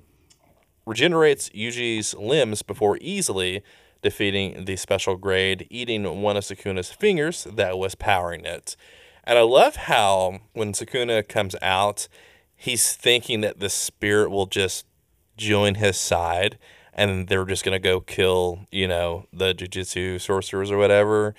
regenerates 0.86 1.48
Yuji's 1.50 2.14
limbs 2.14 2.62
before 2.62 2.98
easily 3.00 3.62
defeating 4.06 4.66
the 4.66 4.76
special 4.76 5.16
grade, 5.16 5.66
eating 5.68 6.22
one 6.22 6.36
of 6.36 6.44
Sukuna's 6.44 6.92
fingers 6.92 7.44
that 7.52 7.76
was 7.76 7.96
powering 7.96 8.44
it. 8.44 8.76
And 9.24 9.36
I 9.36 9.42
love 9.42 9.74
how 9.74 10.38
when 10.52 10.72
Sukuna 10.72 11.28
comes 11.28 11.56
out, 11.60 12.06
he's 12.54 12.92
thinking 12.92 13.40
that 13.40 13.58
the 13.58 13.68
spirit 13.68 14.30
will 14.30 14.46
just 14.46 14.86
join 15.36 15.74
his 15.74 15.96
side 15.96 16.56
and 16.94 17.26
they're 17.26 17.44
just 17.44 17.64
going 17.64 17.74
to 17.74 17.80
go 17.80 17.98
kill, 18.00 18.60
you 18.70 18.86
know, 18.86 19.26
the 19.32 19.52
jujutsu 19.52 20.20
sorcerers 20.20 20.70
or 20.70 20.78
whatever. 20.78 21.34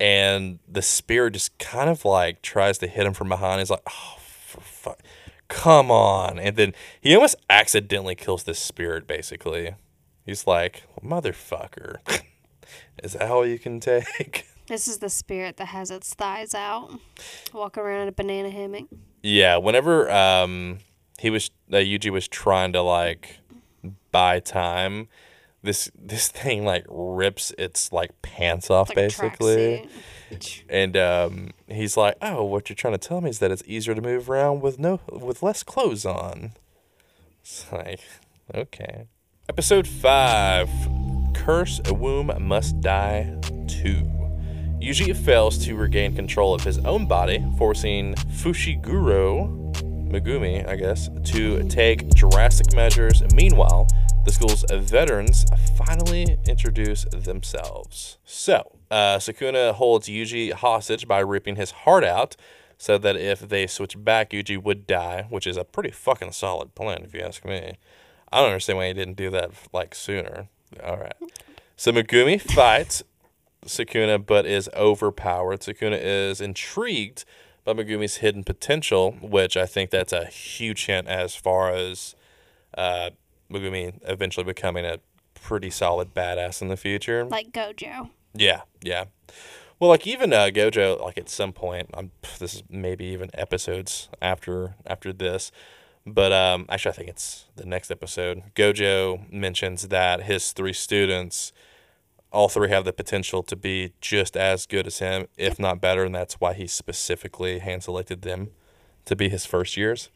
And 0.00 0.58
the 0.66 0.82
spirit 0.82 1.34
just 1.34 1.56
kind 1.60 1.88
of 1.88 2.04
like 2.04 2.42
tries 2.42 2.78
to 2.78 2.88
hit 2.88 3.06
him 3.06 3.14
from 3.14 3.28
behind. 3.28 3.60
He's 3.60 3.70
like, 3.70 3.86
oh, 3.88 4.16
for 4.18 4.60
fuck. 4.60 4.98
Come 5.46 5.92
on. 5.92 6.40
And 6.40 6.56
then 6.56 6.74
he 7.00 7.14
almost 7.14 7.36
accidentally 7.48 8.16
kills 8.16 8.42
this 8.42 8.58
spirit, 8.58 9.06
basically. 9.06 9.76
He's 10.28 10.46
like, 10.46 10.82
motherfucker. 11.02 12.00
Is 13.02 13.14
that 13.14 13.30
all 13.30 13.46
you 13.46 13.58
can 13.58 13.80
take? 13.80 14.46
This 14.66 14.86
is 14.86 14.98
the 14.98 15.08
spirit 15.08 15.56
that 15.56 15.68
has 15.68 15.90
its 15.90 16.12
thighs 16.12 16.54
out, 16.54 16.90
walking 17.54 17.82
around 17.82 18.02
in 18.02 18.08
a 18.08 18.12
banana 18.12 18.50
hammock. 18.50 18.84
Yeah, 19.22 19.56
whenever 19.56 20.10
um 20.10 20.80
he 21.18 21.30
was 21.30 21.50
uh, 21.72 21.76
Yuji 21.76 22.10
was 22.10 22.28
trying 22.28 22.74
to 22.74 22.82
like 22.82 23.38
buy 24.12 24.40
time, 24.40 25.08
this 25.62 25.90
this 25.98 26.28
thing 26.42 26.66
like 26.66 26.84
rips 26.90 27.50
its 27.56 27.94
like 27.94 28.20
pants 28.20 28.68
off 28.68 28.90
Like 28.90 28.96
basically. 28.96 29.88
And 30.68 30.98
um 30.98 31.50
he's 31.68 31.96
like, 31.96 32.16
"Oh, 32.20 32.44
what 32.44 32.68
you're 32.68 32.76
trying 32.76 32.92
to 32.92 32.98
tell 32.98 33.22
me 33.22 33.30
is 33.30 33.38
that 33.38 33.50
it's 33.50 33.62
easier 33.64 33.94
to 33.94 34.02
move 34.02 34.28
around 34.28 34.60
with 34.60 34.78
no 34.78 35.00
with 35.10 35.42
less 35.42 35.62
clothes 35.62 36.04
on." 36.04 36.52
It's 37.40 37.72
like, 37.72 38.00
okay. 38.54 39.06
Episode 39.50 39.88
5. 39.88 40.68
Curse 41.32 41.80
a 41.86 41.94
womb 41.94 42.30
must 42.38 42.82
die 42.82 43.34
2. 43.66 43.94
Yuji 44.78 45.16
fails 45.16 45.56
to 45.64 45.74
regain 45.74 46.14
control 46.14 46.52
of 46.52 46.62
his 46.62 46.76
own 46.80 47.06
body, 47.06 47.42
forcing 47.56 48.14
Fushiguro, 48.14 49.48
Megumi, 50.10 50.68
I 50.68 50.76
guess, 50.76 51.08
to 51.32 51.66
take 51.66 52.10
drastic 52.10 52.74
measures. 52.74 53.22
Meanwhile, 53.32 53.88
the 54.26 54.32
school's 54.32 54.66
veterans 54.70 55.46
finally 55.78 56.36
introduce 56.46 57.06
themselves. 57.06 58.18
So, 58.26 58.76
uh, 58.90 59.16
Sukuna 59.16 59.72
holds 59.72 60.08
Yuji 60.08 60.52
hostage 60.52 61.08
by 61.08 61.20
ripping 61.20 61.56
his 61.56 61.70
heart 61.70 62.04
out, 62.04 62.36
so 62.76 62.98
that 62.98 63.16
if 63.16 63.40
they 63.40 63.66
switch 63.66 63.96
back, 64.04 64.30
Yuji 64.30 64.62
would 64.62 64.86
die, 64.86 65.24
which 65.30 65.46
is 65.46 65.56
a 65.56 65.64
pretty 65.64 65.90
fucking 65.90 66.32
solid 66.32 66.74
plan, 66.74 67.02
if 67.02 67.14
you 67.14 67.20
ask 67.20 67.46
me. 67.46 67.78
I 68.32 68.38
don't 68.38 68.48
understand 68.48 68.78
why 68.78 68.88
he 68.88 68.94
didn't 68.94 69.16
do 69.16 69.30
that 69.30 69.50
like 69.72 69.94
sooner. 69.94 70.48
All 70.84 70.96
right. 70.98 71.14
So 71.76 71.92
Megumi 71.92 72.40
fights 72.40 73.02
Sukuna, 73.64 74.24
but 74.24 74.46
is 74.46 74.68
overpowered. 74.76 75.60
Sukuna 75.60 75.98
is 76.00 76.40
intrigued 76.40 77.24
by 77.64 77.72
Megumi's 77.74 78.16
hidden 78.16 78.44
potential, 78.44 79.12
which 79.20 79.56
I 79.56 79.66
think 79.66 79.90
that's 79.90 80.12
a 80.12 80.26
huge 80.26 80.86
hint 80.86 81.06
as 81.06 81.34
far 81.34 81.70
as 81.70 82.14
uh, 82.76 83.10
Megumi 83.50 83.98
eventually 84.02 84.44
becoming 84.44 84.84
a 84.84 84.98
pretty 85.34 85.70
solid 85.70 86.14
badass 86.14 86.62
in 86.62 86.68
the 86.68 86.76
future. 86.76 87.24
Like 87.24 87.52
Gojo. 87.52 88.10
Yeah, 88.34 88.62
yeah. 88.82 89.04
Well, 89.78 89.90
like 89.90 90.06
even 90.06 90.32
uh, 90.32 90.50
Gojo, 90.52 91.00
like 91.00 91.18
at 91.18 91.28
some 91.28 91.52
point, 91.52 91.90
I'm 91.94 92.10
this 92.38 92.54
is 92.54 92.62
maybe 92.68 93.04
even 93.06 93.30
episodes 93.34 94.08
after 94.20 94.74
after 94.86 95.12
this, 95.12 95.52
but 96.12 96.32
um, 96.32 96.66
actually 96.68 96.92
I 96.92 96.94
think 96.94 97.08
it's 97.08 97.46
the 97.56 97.66
next 97.66 97.90
episode. 97.90 98.42
Gojo 98.54 99.30
mentions 99.32 99.88
that 99.88 100.24
his 100.24 100.52
three 100.52 100.72
students, 100.72 101.52
all 102.32 102.48
three 102.48 102.70
have 102.70 102.84
the 102.84 102.92
potential 102.92 103.42
to 103.44 103.56
be 103.56 103.92
just 104.00 104.36
as 104.36 104.66
good 104.66 104.86
as 104.86 104.98
him, 104.98 105.26
if 105.36 105.58
not 105.58 105.80
better, 105.80 106.04
and 106.04 106.14
that's 106.14 106.34
why 106.40 106.54
he 106.54 106.66
specifically 106.66 107.58
hand 107.58 107.82
selected 107.82 108.22
them 108.22 108.50
to 109.04 109.16
be 109.16 109.28
his 109.28 109.46
first 109.46 109.76
years. 109.76 110.10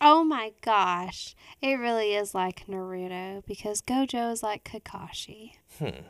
Oh 0.00 0.24
my 0.24 0.52
gosh. 0.60 1.34
It 1.62 1.74
really 1.74 2.14
is 2.14 2.34
like 2.34 2.66
Naruto 2.66 3.44
because 3.46 3.80
Gojo 3.80 4.32
is 4.32 4.42
like 4.42 4.64
Kakashi. 4.64 5.52
Hmm. 5.78 6.06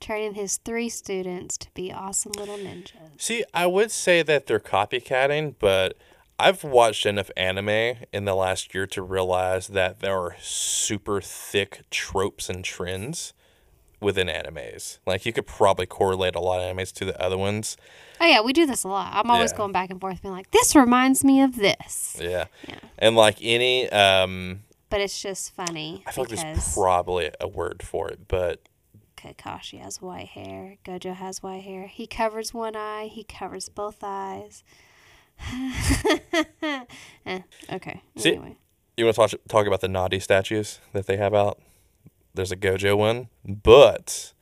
Training 0.00 0.34
his 0.34 0.56
three 0.56 0.88
students 0.88 1.58
to 1.58 1.68
be 1.74 1.92
awesome 1.92 2.32
little 2.36 2.56
ninjas. 2.56 3.20
See, 3.20 3.44
I 3.52 3.66
would 3.66 3.90
say 3.90 4.22
that 4.22 4.46
they're 4.46 4.58
copycatting, 4.58 5.56
but 5.58 5.96
I've 6.40 6.64
watched 6.64 7.04
enough 7.06 7.30
anime 7.36 7.96
in 8.12 8.24
the 8.24 8.34
last 8.34 8.74
year 8.74 8.86
to 8.88 9.02
realize 9.02 9.68
that 9.68 10.00
there 10.00 10.16
are 10.18 10.36
super 10.40 11.20
thick 11.20 11.82
tropes 11.90 12.48
and 12.48 12.64
trends 12.64 13.34
within 14.00 14.28
animes. 14.28 14.98
Like 15.06 15.26
you 15.26 15.32
could 15.32 15.46
probably 15.46 15.84
correlate 15.86 16.34
a 16.34 16.40
lot 16.40 16.60
of 16.60 16.74
animes 16.74 16.92
to 16.94 17.04
the 17.04 17.20
other 17.22 17.36
ones. 17.36 17.76
Oh 18.20 18.26
yeah, 18.26 18.40
we 18.40 18.52
do 18.54 18.64
this 18.64 18.84
a 18.84 18.88
lot. 18.88 19.12
I'm 19.14 19.30
always 19.30 19.52
Yeah. 19.52 19.58
going 19.58 19.72
back 19.72 19.90
and 19.90 20.00
forth, 20.00 20.22
being 20.22 20.34
like, 20.34 20.50
"This 20.50 20.74
reminds 20.74 21.22
me 21.24 21.42
of 21.42 21.56
this," 21.56 22.16
Yeah. 22.20 22.46
Yeah. 22.66 22.76
And 22.98 23.16
like 23.16 23.36
any 23.42 23.90
um 23.90 24.64
but 24.88 25.00
it's 25.00 25.20
just 25.22 25.52
funny 25.54 26.02
I 26.06 26.12
feel 26.12 26.24
like 26.24 26.40
there's 26.40 26.74
probably 26.74 27.30
a 27.40 27.46
word 27.46 27.82
for 27.82 28.08
it, 28.08 28.26
but 28.28 28.60
Kakashi 29.16 29.80
has 29.82 30.00
white 30.00 30.28
hair. 30.28 30.76
Gojo 30.84 31.14
has 31.14 31.42
white 31.42 31.62
hair. 31.62 31.86
He 31.86 32.06
covers 32.06 32.54
one 32.54 32.74
eye. 32.74 33.10
He 33.12 33.22
covers 33.22 33.68
both 33.68 33.98
eyes. 34.02 34.64
Eh, 37.26 37.40
okay. 37.72 38.02
See- 38.16 38.30
Anyway, 38.30 38.56
you 38.96 39.04
want 39.04 39.14
to 39.16 39.20
talk 39.28 39.40
talk 39.48 39.66
about 39.66 39.80
the 39.80 39.88
naughty 39.88 40.18
statues 40.20 40.80
that 40.92 41.06
they 41.06 41.16
have 41.16 41.34
out? 41.34 41.58
There's 42.34 42.50
a 42.52 42.56
Gojo 42.56 42.96
one, 42.96 43.28
but 43.44 44.32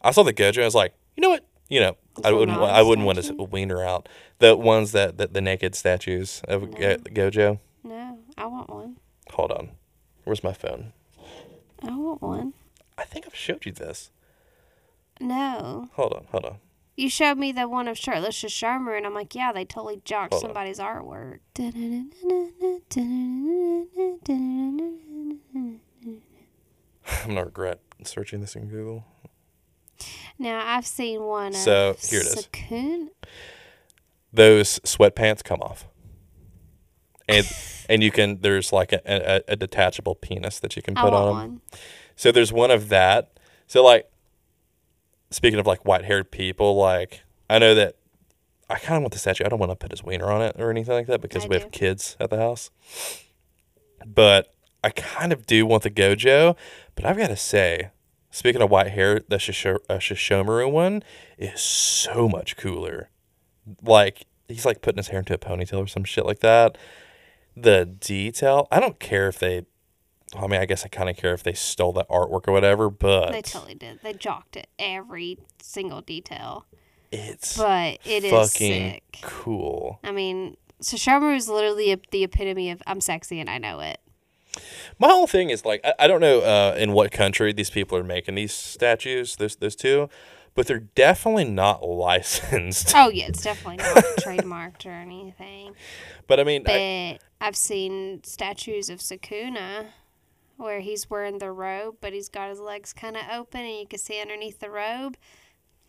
I 0.00 0.10
saw 0.12 0.22
the 0.22 0.32
Gojo. 0.32 0.56
and 0.56 0.62
I 0.62 0.64
was 0.66 0.74
like, 0.74 0.94
you 1.16 1.20
know 1.22 1.30
what? 1.30 1.44
You 1.68 1.80
know, 1.80 1.96
I 2.24 2.32
wouldn't. 2.32 2.58
I 2.58 2.82
wouldn't 2.82 3.06
want 3.06 3.16
to 3.16 3.22
statue? 3.22 3.42
wiener 3.44 3.82
out 3.84 4.08
the 4.38 4.56
ones 4.56 4.92
that, 4.92 5.18
that 5.18 5.32
the 5.34 5.40
naked 5.40 5.74
statues 5.74 6.40
of 6.48 6.70
Go- 6.74 6.96
Gojo. 6.98 7.58
no, 7.84 8.18
I 8.38 8.46
want 8.46 8.68
one. 8.70 8.96
Hold 9.32 9.52
on, 9.52 9.70
where's 10.24 10.42
my 10.44 10.52
phone? 10.52 10.92
I 11.82 11.96
want 11.96 12.20
one. 12.22 12.52
I 12.98 13.04
think 13.04 13.26
I've 13.26 13.34
showed 13.34 13.64
you 13.66 13.72
this. 13.72 14.10
No, 15.20 15.88
Hold 15.94 16.12
on, 16.12 16.26
hold 16.30 16.44
on. 16.44 16.56
You 17.00 17.08
showed 17.08 17.38
me 17.38 17.50
the 17.50 17.66
one 17.66 17.88
of 17.88 17.96
shirtless 17.96 18.36
Sharma, 18.42 18.96
and 18.96 19.06
I'm 19.06 19.14
like, 19.14 19.34
yeah, 19.34 19.52
they 19.52 19.64
totally 19.64 20.02
jocked 20.04 20.34
Hold 20.34 20.44
on. 20.44 20.48
somebody's 20.50 20.78
artwork. 20.78 21.38
I'm 27.24 27.26
gonna 27.26 27.44
regret 27.44 27.80
searching 28.04 28.40
this 28.40 28.54
in 28.54 28.68
Google. 28.68 29.04
Now 30.38 30.62
I've 30.64 30.86
seen 30.86 31.22
one. 31.22 31.48
Of 31.48 31.56
So, 31.56 31.96
here 32.08 32.20
it 32.20 32.26
is. 32.26 32.46
Sakun. 32.46 33.08
Those 34.32 34.78
sweatpants 34.80 35.42
come 35.42 35.60
off, 35.60 35.88
and 37.28 37.46
and 37.88 38.02
you 38.02 38.10
can. 38.10 38.40
There's 38.42 38.72
like 38.72 38.92
a, 38.92 39.00
a, 39.06 39.42
a 39.52 39.56
detachable 39.56 40.14
penis 40.14 40.60
that 40.60 40.76
you 40.76 40.82
can 40.82 40.94
put 40.94 41.12
on 41.12 41.26
them. 41.26 41.34
one. 41.34 41.60
So 42.14 42.30
there's 42.30 42.52
one 42.52 42.70
of 42.70 42.90
that. 42.90 43.38
So 43.66 43.82
like, 43.82 44.10
speaking 45.30 45.58
of 45.58 45.66
like 45.66 45.84
white 45.84 46.04
haired 46.04 46.30
people, 46.30 46.76
like 46.76 47.22
I 47.48 47.58
know 47.58 47.74
that 47.74 47.96
I 48.68 48.78
kind 48.78 48.96
of 48.96 49.02
want 49.02 49.12
the 49.12 49.18
statue. 49.18 49.44
I 49.44 49.48
don't 49.48 49.58
want 49.58 49.72
to 49.72 49.76
put 49.76 49.90
his 49.90 50.04
wiener 50.04 50.30
on 50.30 50.42
it 50.42 50.56
or 50.58 50.70
anything 50.70 50.94
like 50.94 51.06
that 51.08 51.20
because 51.20 51.44
I 51.44 51.48
we 51.48 51.56
do. 51.56 51.62
have 51.62 51.72
kids 51.72 52.16
at 52.20 52.30
the 52.30 52.38
house. 52.38 52.70
But 54.06 54.54
I 54.82 54.90
kind 54.90 55.32
of 55.32 55.46
do 55.46 55.66
want 55.66 55.82
the 55.82 55.90
Gojo. 55.90 56.56
But 56.94 57.04
I've 57.04 57.16
got 57.18 57.28
to 57.28 57.36
say, 57.36 57.90
speaking 58.30 58.62
of 58.62 58.70
white 58.70 58.88
hair, 58.88 59.20
the 59.28 59.36
Shisho- 59.36 59.80
uh, 59.88 59.94
Sesshomaru 59.94 60.70
one 60.70 61.02
is 61.36 61.60
so 61.60 62.28
much 62.28 62.56
cooler. 62.56 63.10
Like 63.82 64.26
he's 64.48 64.64
like 64.64 64.82
putting 64.82 64.98
his 64.98 65.08
hair 65.08 65.18
into 65.20 65.34
a 65.34 65.38
ponytail 65.38 65.84
or 65.84 65.86
some 65.86 66.04
shit 66.04 66.26
like 66.26 66.40
that. 66.40 66.78
The 67.56 67.84
detail, 67.84 68.68
I 68.70 68.80
don't 68.80 68.98
care 69.00 69.28
if 69.28 69.38
they. 69.38 69.66
I 70.36 70.46
mean, 70.46 70.60
I 70.60 70.64
guess 70.66 70.84
I 70.84 70.88
kind 70.88 71.08
of 71.10 71.16
care 71.16 71.34
if 71.34 71.42
they 71.42 71.52
stole 71.54 71.92
that 71.94 72.08
artwork 72.08 72.46
or 72.46 72.52
whatever, 72.52 72.88
but 72.88 73.32
They 73.32 73.42
totally 73.42 73.74
did. 73.74 74.00
They 74.02 74.12
jocked 74.12 74.56
it 74.56 74.68
every 74.78 75.38
single 75.60 76.00
detail. 76.02 76.66
it's 77.10 77.56
But 77.56 77.98
it 78.04 78.24
is 78.24 78.30
fucking 78.30 78.92
sick. 78.92 79.18
cool. 79.22 79.98
I 80.04 80.12
mean, 80.12 80.56
so 80.80 80.96
Sashamu 80.96 81.34
is 81.36 81.48
literally 81.48 81.92
a, 81.92 81.98
the 82.12 82.22
epitome 82.24 82.70
of 82.70 82.80
I'm 82.86 83.00
sexy 83.00 83.40
and 83.40 83.50
I 83.50 83.58
know 83.58 83.80
it. 83.80 83.98
My 84.98 85.08
whole 85.08 85.26
thing 85.26 85.50
is 85.50 85.64
like 85.64 85.80
I, 85.84 85.94
I 86.00 86.06
don't 86.06 86.20
know 86.20 86.40
uh, 86.40 86.74
in 86.78 86.92
what 86.92 87.10
country 87.12 87.52
these 87.52 87.70
people 87.70 87.96
are 87.98 88.04
making 88.04 88.34
these 88.36 88.52
statues. 88.52 89.36
Those 89.36 89.56
those 89.56 89.76
two, 89.76 90.08
but 90.54 90.66
they're 90.66 90.80
definitely 90.80 91.44
not 91.44 91.82
licensed. 91.86 92.92
Oh 92.96 93.10
yeah, 93.10 93.26
it's 93.26 93.42
definitely 93.42 93.76
not 93.78 93.96
trademarked 94.20 94.86
or 94.86 94.90
anything. 94.92 95.74
But 96.26 96.40
I 96.40 96.44
mean, 96.44 96.62
But 96.64 96.74
I, 96.74 97.18
I've 97.40 97.56
seen 97.56 98.22
statues 98.24 98.90
of 98.90 98.98
Sukuna 98.98 99.86
where 100.60 100.80
he's 100.80 101.08
wearing 101.10 101.38
the 101.38 101.50
robe, 101.50 101.96
but 102.00 102.12
he's 102.12 102.28
got 102.28 102.50
his 102.50 102.60
legs 102.60 102.92
kind 102.92 103.16
of 103.16 103.22
open 103.32 103.60
and 103.62 103.78
you 103.80 103.86
can 103.86 103.98
see 103.98 104.20
underneath 104.20 104.60
the 104.60 104.70
robe. 104.70 105.16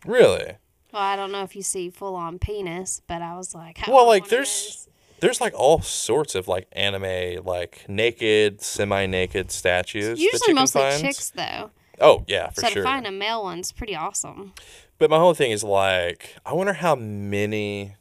really. 0.04 0.56
Well, 0.92 1.00
I 1.02 1.16
don't 1.16 1.32
know 1.32 1.42
if 1.42 1.56
you 1.56 1.62
see 1.62 1.88
full 1.88 2.14
on 2.14 2.38
penis, 2.38 3.00
but 3.06 3.22
I 3.22 3.34
was 3.36 3.54
like, 3.54 3.78
how 3.78 3.92
Well, 3.92 4.06
like 4.06 4.28
there's 4.28 4.88
there's 5.20 5.40
like 5.40 5.54
all 5.54 5.80
sorts 5.80 6.34
of 6.34 6.48
like 6.48 6.68
anime 6.72 7.44
like 7.46 7.86
naked, 7.88 8.60
semi-naked 8.60 9.50
statues. 9.50 10.04
that 10.04 10.18
you 10.18 10.30
usually 10.32 10.52
mostly 10.52 10.82
find. 10.82 11.00
chicks 11.00 11.30
though. 11.30 11.70
Oh 12.00 12.24
yeah, 12.26 12.50
for 12.50 12.62
so 12.62 12.68
sure. 12.68 12.82
to 12.82 12.88
find 12.88 13.06
a 13.06 13.10
male 13.12 13.42
one's 13.42 13.72
pretty 13.72 13.94
awesome. 13.96 14.52
But 14.98 15.08
my 15.08 15.18
whole 15.18 15.32
thing 15.34 15.50
is 15.50 15.64
like, 15.64 16.36
I 16.44 16.52
wonder 16.52 16.74
how 16.74 16.94
many 16.94 17.94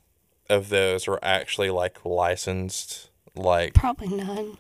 of 0.49 0.67
those 0.69 1.07
are 1.07 1.19
actually 1.24 1.69
like 1.69 2.03
licensed. 2.03 3.09
Like, 3.36 3.74
Probably 3.74 4.09
none. 4.09 4.57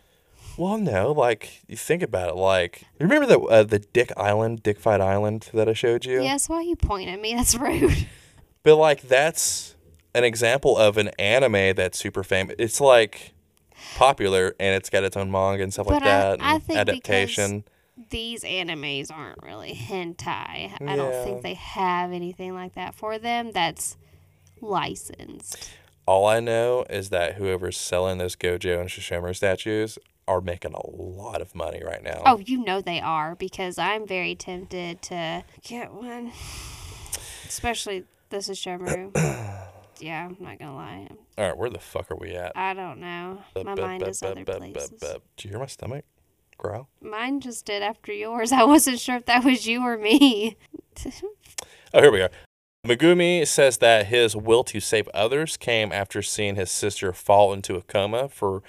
Well, 0.57 0.77
no, 0.77 1.11
like 1.11 1.61
you 1.67 1.75
think 1.77 2.03
about 2.03 2.29
it. 2.29 2.35
Like, 2.35 2.81
you 2.99 3.05
remember 3.07 3.25
the 3.25 3.39
uh, 3.39 3.63
the 3.63 3.79
Dick 3.79 4.11
Island, 4.17 4.63
Dick 4.63 4.79
Fight 4.79 5.01
Island 5.01 5.49
that 5.53 5.67
I 5.69 5.73
showed 5.73 6.05
you? 6.05 6.21
Yes, 6.21 6.47
why 6.49 6.61
you 6.61 6.75
point 6.75 7.09
at 7.09 7.19
me? 7.21 7.33
That's 7.35 7.55
rude. 7.55 8.07
But 8.63 8.75
like, 8.75 9.01
that's 9.01 9.75
an 10.13 10.23
example 10.23 10.77
of 10.77 10.97
an 10.97 11.07
anime 11.17 11.73
that's 11.75 11.97
super 11.97 12.23
famous. 12.23 12.55
It's 12.59 12.79
like 12.79 13.33
popular 13.95 14.55
and 14.59 14.75
it's 14.75 14.87
got 14.91 15.03
its 15.03 15.17
own 15.17 15.31
manga 15.31 15.63
and 15.63 15.73
stuff 15.73 15.87
like 15.87 16.01
But 16.01 16.07
I- 16.07 16.19
that. 16.35 16.41
I 16.43 16.53
and 16.55 16.63
think 16.63 16.77
adaptation. 16.79 17.63
These 18.11 18.43
animes 18.43 19.11
aren't 19.11 19.41
really 19.41 19.73
hentai. 19.73 20.27
I 20.27 20.77
Yeah. 20.79 20.95
don't 20.95 21.23
think 21.23 21.41
they 21.41 21.55
have 21.55 22.11
anything 22.11 22.53
like 22.53 22.75
that 22.75 22.93
for 22.93 23.17
them 23.17 23.51
that's 23.51 23.97
licensed. 24.61 25.71
All 26.05 26.25
I 26.25 26.39
know 26.39 26.85
is 26.89 27.09
that 27.09 27.35
whoever's 27.35 27.77
selling 27.77 28.17
those 28.17 28.35
Gojo 28.35 28.79
and 28.79 28.89
Sesshomaru 28.89 29.35
statues 29.35 29.97
are 30.31 30.41
making 30.41 30.73
a 30.73 30.87
lot 30.87 31.41
of 31.41 31.53
money 31.53 31.83
right 31.83 32.01
now. 32.01 32.21
Oh, 32.25 32.39
you 32.39 32.63
know 32.63 32.81
they 32.81 33.01
are 33.01 33.35
because 33.35 33.77
I'm 33.77 34.07
very 34.07 34.33
tempted 34.35 35.01
to 35.03 35.43
get 35.63 35.93
one. 35.93 36.31
Especially 37.45 38.05
this 38.29 38.47
is 38.47 38.57
Shamaru. 38.57 39.15
yeah, 39.99 40.25
I'm 40.25 40.37
not 40.39 40.57
gonna 40.57 40.75
lie. 40.75 41.07
All 41.37 41.45
right, 41.45 41.57
where 41.57 41.69
the 41.69 41.79
fuck 41.79 42.09
are 42.11 42.17
we 42.17 42.31
at? 42.35 42.53
I 42.55 42.73
don't 42.73 42.99
know. 42.99 43.43
My 43.55 43.75
mind 43.75 44.07
is 44.07 44.23
other 44.23 44.45
places. 44.45 44.89
Did 44.89 45.43
you 45.43 45.49
hear 45.49 45.59
my 45.59 45.65
stomach 45.65 46.05
growl? 46.57 46.87
Mine 47.01 47.41
just 47.41 47.65
did 47.65 47.83
after 47.83 48.13
yours. 48.13 48.51
I 48.53 48.63
wasn't 48.63 48.99
sure 48.99 49.17
if 49.17 49.25
that 49.25 49.43
was 49.43 49.67
you 49.67 49.81
or 49.85 49.97
me. 49.97 50.57
Oh, 51.93 52.01
here 52.01 52.11
we 52.11 52.21
are. 52.21 52.29
Megumi 52.87 53.45
says 53.45 53.79
that 53.79 54.05
his 54.05 54.33
will 54.33 54.63
to 54.63 54.79
save 54.79 55.09
others 55.09 55.57
came 55.57 55.91
after 55.91 56.21
seeing 56.21 56.55
his 56.55 56.71
sister 56.71 57.11
fall 57.11 57.51
into 57.51 57.75
a 57.75 57.81
coma 57.81 58.29
for 58.29 58.63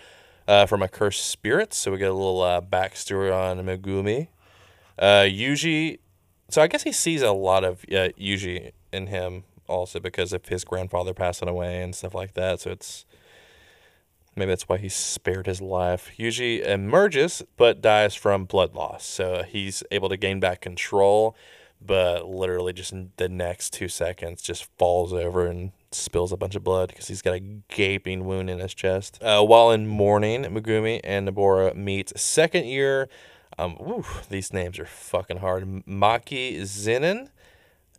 uh, 0.52 0.66
from 0.66 0.82
a 0.82 0.88
cursed 0.88 1.24
spirit. 1.24 1.72
So 1.72 1.90
we 1.90 1.96
get 1.96 2.10
a 2.10 2.14
little 2.14 2.42
uh, 2.42 2.60
backstory 2.60 3.32
on 3.34 3.64
Megumi. 3.64 4.28
Uh, 4.98 5.24
Yuji, 5.24 5.98
so 6.50 6.60
I 6.60 6.66
guess 6.66 6.82
he 6.82 6.92
sees 6.92 7.22
a 7.22 7.32
lot 7.32 7.64
of 7.64 7.84
uh, 7.84 8.12
Yuji 8.20 8.72
in 8.92 9.06
him 9.06 9.44
also 9.66 9.98
because 9.98 10.34
of 10.34 10.44
his 10.46 10.64
grandfather 10.64 11.14
passing 11.14 11.48
away 11.48 11.82
and 11.82 11.94
stuff 11.94 12.14
like 12.14 12.34
that. 12.34 12.60
So 12.60 12.70
it's 12.70 13.06
maybe 14.36 14.50
that's 14.50 14.68
why 14.68 14.76
he 14.76 14.90
spared 14.90 15.46
his 15.46 15.62
life. 15.62 16.10
Yuji 16.18 16.62
emerges 16.62 17.42
but 17.56 17.80
dies 17.80 18.14
from 18.14 18.44
blood 18.44 18.74
loss. 18.74 19.06
So 19.06 19.44
he's 19.48 19.82
able 19.90 20.10
to 20.10 20.18
gain 20.18 20.38
back 20.38 20.60
control 20.60 21.34
but 21.84 22.28
literally 22.28 22.72
just 22.72 22.94
the 23.16 23.28
next 23.28 23.72
two 23.72 23.88
seconds 23.88 24.40
just 24.40 24.68
falls 24.78 25.12
over 25.12 25.46
and 25.46 25.72
spills 25.94 26.32
a 26.32 26.36
bunch 26.36 26.54
of 26.54 26.64
blood 26.64 26.88
because 26.88 27.08
he's 27.08 27.22
got 27.22 27.34
a 27.34 27.40
gaping 27.68 28.24
wound 28.24 28.50
in 28.50 28.58
his 28.58 28.74
chest. 28.74 29.18
Uh, 29.22 29.42
while 29.42 29.70
in 29.70 29.86
mourning, 29.86 30.44
Megumi 30.44 31.00
and 31.04 31.28
Nobara 31.28 31.74
meet 31.74 32.16
second 32.18 32.66
year. 32.66 33.08
Um, 33.58 33.76
whew, 33.76 34.04
these 34.30 34.52
names 34.52 34.78
are 34.78 34.86
fucking 34.86 35.38
hard. 35.38 35.64
Maki 35.86 36.60
Zenin 36.62 37.28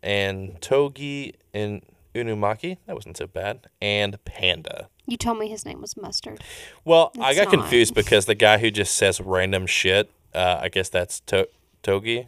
and 0.02 0.60
Toge 0.60 1.34
and 1.52 1.82
Inumaki. 2.14 2.78
That 2.86 2.94
wasn't 2.94 3.16
so 3.16 3.26
bad. 3.26 3.68
And 3.80 4.22
Panda. 4.24 4.88
you 5.06 5.16
told 5.16 5.38
me 5.38 5.48
his 5.48 5.64
name 5.64 5.80
was 5.80 5.96
Mustard. 5.96 6.40
Well, 6.84 7.12
I 7.20 7.34
got 7.34 7.44
not. 7.44 7.50
confused 7.60 7.94
because 7.94 8.26
the 8.26 8.34
guy 8.34 8.58
who 8.58 8.70
just 8.70 8.94
says 8.94 9.20
random 9.20 9.66
shit, 9.66 10.10
uh, 10.34 10.58
I 10.60 10.68
guess 10.68 10.88
that's 10.88 11.20
to- 11.20 11.48
Toge 11.82 12.26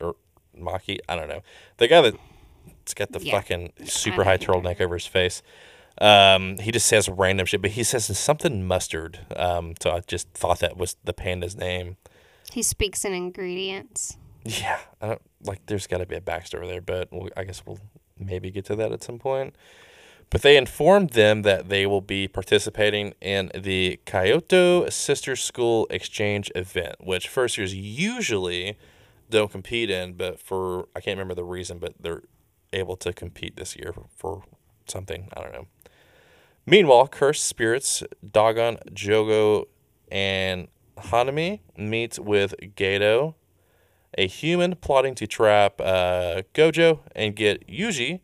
or 0.00 0.16
Maki. 0.58 0.98
I 1.08 1.16
don't 1.16 1.28
know. 1.28 1.42
The 1.78 1.88
guy 1.88 2.12
that's 2.84 2.92
got 2.94 3.12
the 3.12 3.20
Yeah. 3.24 3.32
fucking 3.32 3.72
super 3.86 4.24
high 4.24 4.36
turtleneck 4.36 4.78
over 4.80 4.94
his 4.94 5.06
face. 5.06 5.42
Um, 6.00 6.58
he 6.58 6.70
just 6.70 6.86
says 6.86 7.08
random 7.08 7.46
shit, 7.46 7.62
but 7.62 7.70
he 7.72 7.82
says 7.84 8.06
something 8.18 8.66
mustard. 8.66 9.20
Um, 9.36 9.74
so 9.80 9.92
I 9.92 10.00
just 10.00 10.28
thought 10.34 10.58
that 10.58 10.76
was 10.76 10.96
the 11.04 11.12
panda's 11.14 11.56
name. 11.56 11.96
He 12.52 12.62
speaks 12.62 13.04
in 13.04 13.12
ingredients. 13.14 14.18
Yeah, 14.44 14.80
I 15.00 15.06
don't 15.06 15.22
like. 15.44 15.64
There's 15.66 15.86
got 15.86 15.98
to 15.98 16.06
be 16.06 16.16
a 16.16 16.20
backstory 16.20 16.68
there, 16.68 16.82
but 16.82 17.08
we'll, 17.10 17.30
I 17.36 17.44
guess 17.44 17.62
we'll 17.64 17.78
maybe 18.18 18.50
get 18.50 18.66
to 18.66 18.76
that 18.76 18.92
at 18.92 19.02
some 19.02 19.18
point. 19.18 19.54
But 20.30 20.42
they 20.42 20.56
informed 20.56 21.10
them 21.10 21.42
that 21.42 21.68
they 21.68 21.86
will 21.86 22.00
be 22.02 22.28
participating 22.28 23.14
in 23.20 23.50
the 23.54 24.00
Kyoto 24.04 24.88
Sister 24.90 25.36
School 25.36 25.86
Exchange 25.90 26.50
event, 26.54 26.96
which 27.00 27.28
first 27.28 27.56
years 27.56 27.74
usually 27.74 28.76
don't 29.30 29.50
compete 29.50 29.90
in, 29.90 30.14
but 30.14 30.38
for 30.40 30.88
I 30.94 31.00
can't 31.00 31.16
remember 31.16 31.34
the 31.34 31.44
reason, 31.44 31.78
but 31.78 31.94
they're 32.00 32.22
able 32.74 32.96
to 32.98 33.12
compete 33.12 33.56
this 33.56 33.76
year 33.76 33.94
for 34.16 34.42
something. 34.86 35.28
I 35.36 35.40
don't 35.42 35.52
know. 35.52 35.66
Meanwhile, 36.66 37.08
cursed 37.08 37.44
spirits 37.44 38.02
Dagon, 38.32 38.78
Jogo, 38.92 39.66
and 40.10 40.68
Hanami 40.96 41.60
meet 41.76 42.18
with 42.18 42.54
Geto, 42.76 43.34
a 44.16 44.26
human 44.26 44.76
plotting 44.76 45.14
to 45.16 45.26
trap 45.26 45.80
uh, 45.80 46.42
Gojo 46.54 47.00
and 47.14 47.34
get 47.34 47.66
Yuji 47.66 48.20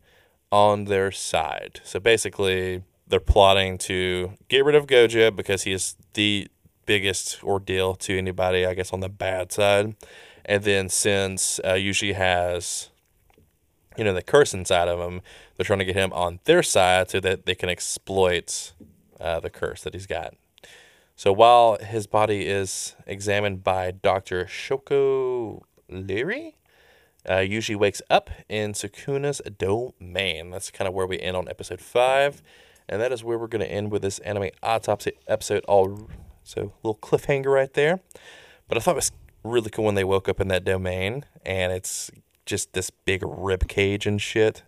on 0.51 0.85
their 0.85 1.11
side. 1.11 1.81
So 1.83 1.99
basically, 1.99 2.83
they're 3.07 3.19
plotting 3.19 3.77
to 3.79 4.33
get 4.47 4.63
rid 4.63 4.75
of 4.75 4.87
Gojo 4.87 5.35
because 5.35 5.63
he 5.63 5.73
is 5.73 5.95
the 6.13 6.47
biggest 6.85 7.43
ordeal 7.43 7.95
to 7.95 8.17
anybody, 8.17 8.65
I 8.65 8.73
guess, 8.73 8.93
on 8.93 9.01
the 9.01 9.09
bad 9.09 9.51
side. 9.51 9.95
And 10.45 10.63
then 10.63 10.89
since 10.89 11.59
uh, 11.63 11.73
Yuji 11.73 12.15
has, 12.15 12.89
you 13.97 14.03
know, 14.03 14.13
the 14.13 14.21
curse 14.21 14.53
inside 14.53 14.87
of 14.87 14.99
him, 14.99 15.21
they're 15.55 15.65
trying 15.65 15.79
to 15.79 15.85
get 15.85 15.95
him 15.95 16.13
on 16.13 16.39
their 16.45 16.63
side 16.63 17.09
so 17.09 17.19
that 17.19 17.45
they 17.45 17.55
can 17.55 17.69
exploit 17.69 18.73
uh, 19.19 19.39
the 19.39 19.49
curse 19.49 19.83
that 19.83 19.93
he's 19.93 20.07
got. 20.07 20.33
So 21.15 21.31
while 21.31 21.77
his 21.77 22.07
body 22.07 22.47
is 22.47 22.95
examined 23.05 23.63
by 23.63 23.91
Dr. 23.91 24.45
Shoko 24.45 25.61
Ieiri, 25.91 26.53
uh, 27.27 27.33
Yuji 27.33 27.75
wakes 27.75 28.01
up 28.09 28.31
in 28.49 28.73
Sukuna's 28.73 29.41
domain. 29.57 30.49
That's 30.49 30.71
kind 30.71 30.87
of 30.87 30.93
where 30.93 31.05
we 31.05 31.19
end 31.19 31.37
on 31.37 31.47
episode 31.47 31.81
five. 31.81 32.41
And 32.89 32.99
that 33.01 33.11
is 33.11 33.23
where 33.23 33.37
we're 33.37 33.47
going 33.47 33.63
to 33.63 33.71
end 33.71 33.91
with 33.91 34.01
this 34.01 34.19
anime 34.19 34.49
autopsy 34.63 35.13
episode. 35.27 35.63
All 35.65 36.09
so 36.43 36.73
little 36.83 36.95
cliffhanger 36.95 37.53
right 37.53 37.73
there. 37.73 37.99
But 38.67 38.77
I 38.77 38.81
thought 38.81 38.93
it 38.93 38.95
was 38.95 39.11
really 39.43 39.69
cool 39.69 39.85
when 39.85 39.95
they 39.95 40.03
woke 40.03 40.27
up 40.27 40.39
in 40.39 40.47
that 40.47 40.63
domain, 40.63 41.25
and 41.45 41.71
it's 41.71 42.11
just 42.45 42.73
this 42.73 42.89
big 42.89 43.23
rib 43.25 43.67
cage 43.67 44.05
and 44.05 44.21
shit. 44.21 44.63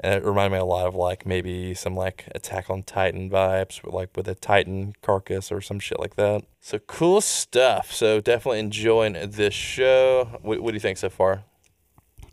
And 0.00 0.12
it 0.12 0.24
reminded 0.26 0.56
me 0.56 0.60
a 0.60 0.64
lot 0.64 0.86
of 0.86 0.94
like 0.94 1.24
maybe 1.24 1.72
some 1.72 1.96
like 1.96 2.28
Attack 2.34 2.68
on 2.68 2.82
Titan 2.82 3.30
vibes, 3.30 3.82
with 3.82 3.94
like 3.94 4.14
with 4.14 4.28
a 4.28 4.34
Titan 4.34 4.92
carcass 5.00 5.50
or 5.50 5.62
some 5.62 5.78
shit 5.78 5.98
like 5.98 6.16
that. 6.16 6.44
So 6.60 6.78
cool 6.78 7.22
stuff. 7.22 7.92
So 7.92 8.20
definitely 8.20 8.58
enjoying 8.58 9.16
this 9.30 9.54
show. 9.54 10.38
What, 10.42 10.60
what 10.60 10.72
do 10.72 10.74
you 10.74 10.80
think 10.80 10.98
so 10.98 11.08
far? 11.08 11.44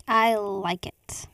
I 0.08 0.36
like 0.36 0.86
it. 0.86 1.28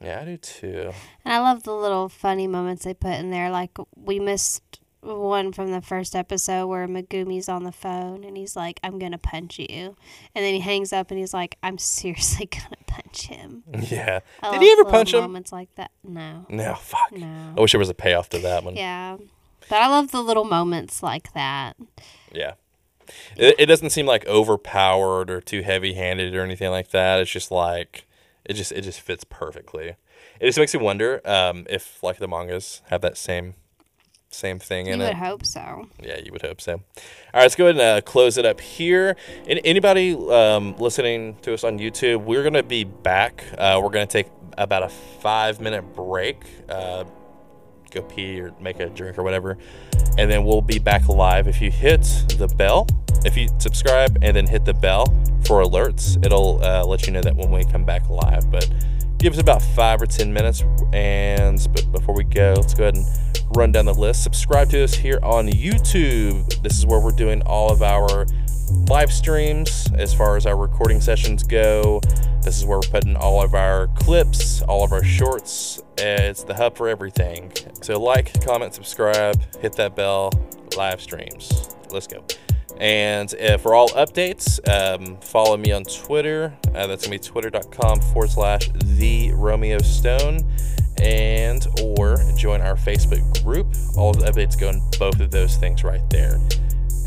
Yeah, 0.00 0.20
I 0.20 0.24
do 0.24 0.36
too. 0.38 0.92
And 1.24 1.34
I 1.34 1.38
love 1.38 1.64
the 1.64 1.74
little 1.74 2.08
funny 2.08 2.46
moments 2.46 2.84
they 2.84 2.94
put 2.94 3.14
in 3.14 3.30
there. 3.30 3.50
Like 3.50 3.76
we 3.94 4.18
missed 4.18 4.80
one 5.06 5.52
from 5.52 5.70
the 5.70 5.80
first 5.80 6.14
episode 6.16 6.66
where 6.66 6.86
Megumi's 6.86 7.48
on 7.48 7.64
the 7.64 7.72
phone 7.72 8.24
and 8.24 8.36
he's 8.36 8.56
like, 8.56 8.80
"I'm 8.82 8.98
gonna 8.98 9.18
punch 9.18 9.58
you," 9.58 9.96
and 10.34 10.44
then 10.44 10.54
he 10.54 10.60
hangs 10.60 10.92
up 10.92 11.10
and 11.10 11.18
he's 11.18 11.34
like, 11.34 11.56
"I'm 11.62 11.78
seriously 11.96 12.46
gonna 12.46 12.76
punch 12.86 13.26
him." 13.28 13.62
Yeah. 13.90 14.20
I 14.42 14.52
Did 14.52 14.62
he 14.62 14.72
ever 14.72 14.84
punch 14.84 15.14
him? 15.14 15.20
Moments 15.20 15.52
like 15.52 15.74
that. 15.76 15.90
No. 16.02 16.46
No, 16.48 16.74
fuck. 16.74 17.12
No. 17.12 17.54
I 17.56 17.60
wish 17.60 17.72
there 17.72 17.78
was 17.78 17.88
a 17.88 17.94
payoff 17.94 18.28
to 18.30 18.38
that 18.40 18.64
one. 18.64 18.76
Yeah. 18.76 19.16
But 19.68 19.76
I 19.76 19.88
love 19.88 20.10
the 20.10 20.22
little 20.22 20.44
moments 20.44 21.02
like 21.02 21.32
that. 21.34 21.76
Yeah. 22.32 22.54
It, 23.36 23.54
it 23.58 23.66
doesn't 23.66 23.90
seem 23.90 24.06
like 24.06 24.26
overpowered 24.26 25.30
or 25.30 25.40
too 25.40 25.62
heavy 25.62 25.94
handed 25.94 26.34
or 26.34 26.42
anything 26.42 26.70
like 26.70 26.90
that. 26.90 27.20
It's 27.20 27.30
just 27.30 27.50
like 27.50 28.06
it 28.44 28.54
just 28.54 28.72
it 28.72 28.82
just 28.82 29.00
fits 29.00 29.24
perfectly. 29.24 29.96
It 30.40 30.46
just 30.46 30.58
makes 30.58 30.74
me 30.74 30.80
wonder 30.80 31.20
um, 31.24 31.66
if 31.68 32.02
like 32.02 32.18
the 32.18 32.28
mangas 32.28 32.82
have 32.86 33.00
that 33.02 33.16
same 33.16 33.54
same 34.30 34.58
thing 34.58 34.86
You 34.86 34.94
in 34.94 34.98
would 34.98 35.14
hope 35.14 35.46
so. 35.46 35.88
Yeah, 36.02 36.18
you 36.18 36.32
would 36.32 36.42
hope 36.42 36.60
so. 36.60 36.72
All 36.72 36.80
right, 37.34 37.42
let's 37.42 37.54
go 37.54 37.64
ahead 37.64 37.76
and 37.76 37.82
uh, 37.82 38.00
close 38.02 38.36
it 38.36 38.44
up 38.44 38.60
here. 38.60 39.16
And 39.46 39.60
anybody 39.64 40.14
um, 40.30 40.76
listening 40.76 41.36
to 41.42 41.54
us 41.54 41.64
on 41.64 41.78
YouTube, 41.78 42.24
we're 42.24 42.42
going 42.42 42.54
to 42.54 42.62
be 42.62 42.84
back. 42.84 43.44
Uh, 43.56 43.80
we're 43.82 43.90
going 43.90 44.06
to 44.06 44.12
take 44.12 44.30
about 44.58 44.82
a 44.82 44.88
five 44.88 45.60
minute 45.60 45.82
break, 45.94 46.42
uh, 46.68 47.04
go 47.90 48.02
pee 48.02 48.40
or 48.40 48.52
make 48.60 48.80
a 48.80 48.88
drink 48.88 49.18
or 49.18 49.22
whatever. 49.22 49.58
And 50.18 50.30
then 50.30 50.44
we'll 50.44 50.62
be 50.62 50.78
back 50.78 51.08
live. 51.08 51.46
If 51.46 51.60
you 51.60 51.70
hit 51.70 52.02
the 52.38 52.48
bell, 52.56 52.86
if 53.24 53.36
you 53.36 53.48
subscribe 53.58 54.18
and 54.22 54.36
then 54.36 54.46
hit 54.46 54.64
the 54.64 54.74
bell 54.74 55.06
for 55.46 55.62
alerts, 55.62 56.24
it'll 56.24 56.62
uh, 56.62 56.84
let 56.84 57.06
you 57.06 57.12
know 57.12 57.22
that 57.22 57.34
when 57.36 57.50
we 57.50 57.64
come 57.64 57.84
back 57.84 58.08
live. 58.08 58.50
But 58.50 58.68
give 59.18 59.32
us 59.32 59.40
about 59.40 59.62
five 59.62 60.00
or 60.00 60.06
10 60.06 60.32
minutes. 60.32 60.64
And 60.92 61.66
but 61.72 61.90
before 61.92 62.14
we 62.14 62.24
go, 62.24 62.54
let's 62.56 62.74
go 62.74 62.84
ahead 62.84 62.96
and 62.96 63.06
run 63.56 63.72
down 63.72 63.86
the 63.86 63.94
list. 63.94 64.22
Subscribe 64.22 64.68
to 64.70 64.84
us 64.84 64.94
here 64.94 65.18
on 65.22 65.48
YouTube. 65.48 66.62
This 66.62 66.78
is 66.78 66.84
where 66.84 67.00
we're 67.00 67.10
doing 67.10 67.40
all 67.42 67.72
of 67.72 67.82
our 67.82 68.26
live 68.88 69.10
streams 69.10 69.88
as 69.94 70.12
far 70.12 70.36
as 70.36 70.44
our 70.44 70.56
recording 70.56 71.00
sessions 71.00 71.42
go. 71.42 72.00
This 72.42 72.58
is 72.58 72.66
where 72.66 72.78
we're 72.78 72.90
putting 72.90 73.16
all 73.16 73.42
of 73.42 73.54
our 73.54 73.86
clips, 73.88 74.60
all 74.62 74.84
of 74.84 74.92
our 74.92 75.02
shorts. 75.02 75.82
It's 75.96 76.44
the 76.44 76.54
hub 76.54 76.76
for 76.76 76.88
everything. 76.88 77.50
So, 77.80 77.98
like, 77.98 78.44
comment, 78.44 78.74
subscribe, 78.74 79.40
hit 79.60 79.72
that 79.76 79.96
bell, 79.96 80.30
live 80.76 81.00
streams. 81.00 81.74
Let's 81.90 82.06
go. 82.06 82.24
And 82.78 83.34
uh, 83.40 83.56
for 83.56 83.74
all 83.74 83.88
updates, 83.90 84.60
um, 84.68 85.16
follow 85.22 85.56
me 85.56 85.72
on 85.72 85.84
Twitter. 85.84 86.54
Uh, 86.74 86.86
that's 86.86 87.06
gonna 87.06 87.18
be 87.18 87.24
twitter.com 87.24 88.00
forward 88.00 88.30
slash 88.30 88.68
the 88.74 89.32
Romeo 89.32 89.78
Stone, 89.78 90.46
and 91.00 91.66
or 91.82 92.16
join 92.36 92.60
our 92.60 92.74
Facebook 92.74 93.42
group. 93.42 93.66
All 93.96 94.12
the 94.12 94.26
updates 94.26 94.58
go 94.58 94.68
in 94.70 94.82
both 94.98 95.20
of 95.20 95.30
those 95.30 95.56
things 95.56 95.84
right 95.84 96.08
there. 96.10 96.40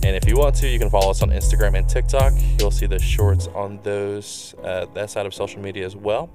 And 0.02 0.16
if 0.16 0.28
you 0.28 0.38
want 0.38 0.56
to, 0.56 0.68
you 0.68 0.80
can 0.80 0.90
follow 0.90 1.12
us 1.12 1.22
on 1.22 1.30
Instagram 1.30 1.78
and 1.78 1.88
TikTok. 1.88 2.34
You'll 2.58 2.72
see 2.72 2.86
the 2.86 3.00
shorts 3.00 3.48
on 3.48 3.80
those 3.84 4.56
uh, 4.64 4.86
that 4.94 5.10
side 5.10 5.26
of 5.26 5.34
social 5.34 5.62
media 5.62 5.86
as 5.86 5.96
well. 5.96 6.30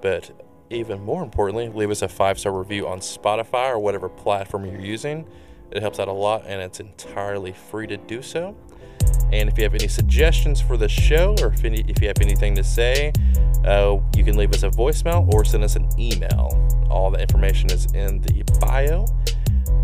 But 0.00 0.30
even 0.70 1.02
more 1.02 1.22
importantly, 1.22 1.68
leave 1.68 1.90
us 1.90 2.02
a 2.02 2.08
five 2.08 2.38
star 2.38 2.52
review 2.52 2.88
on 2.88 2.98
Spotify 2.98 3.70
or 3.70 3.78
whatever 3.78 4.08
platform 4.08 4.64
you're 4.64 4.80
using. 4.80 5.26
It 5.70 5.82
helps 5.82 5.98
out 5.98 6.08
a 6.08 6.12
lot, 6.12 6.44
and 6.46 6.60
it's 6.62 6.80
entirely 6.80 7.52
free 7.52 7.86
to 7.86 7.96
do 7.96 8.22
so. 8.22 8.56
And 9.32 9.48
if 9.48 9.58
you 9.58 9.64
have 9.64 9.74
any 9.74 9.88
suggestions 9.88 10.60
for 10.60 10.76
the 10.76 10.88
show, 10.88 11.34
or 11.40 11.48
if, 11.48 11.64
any, 11.64 11.84
if 11.86 12.00
you 12.00 12.08
have 12.08 12.20
anything 12.20 12.54
to 12.54 12.64
say, 12.64 13.12
uh, 13.64 13.98
you 14.16 14.24
can 14.24 14.36
leave 14.36 14.52
us 14.54 14.62
a 14.62 14.70
voicemail 14.70 15.32
or 15.34 15.44
send 15.44 15.64
us 15.64 15.76
an 15.76 15.88
email. 15.98 16.56
All 16.90 17.10
the 17.10 17.20
information 17.20 17.70
is 17.70 17.86
in 17.92 18.20
the 18.22 18.44
bio. 18.60 19.06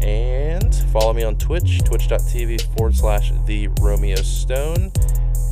And 0.03 0.75
follow 0.93 1.13
me 1.13 1.25
on 1.25 1.37
Twitch, 1.37 1.83
twitch.tv 1.85 2.77
forward 2.77 2.95
slash 2.95 3.33
the 3.47 3.69
Romeo 3.81 4.17
Stone. 4.17 4.93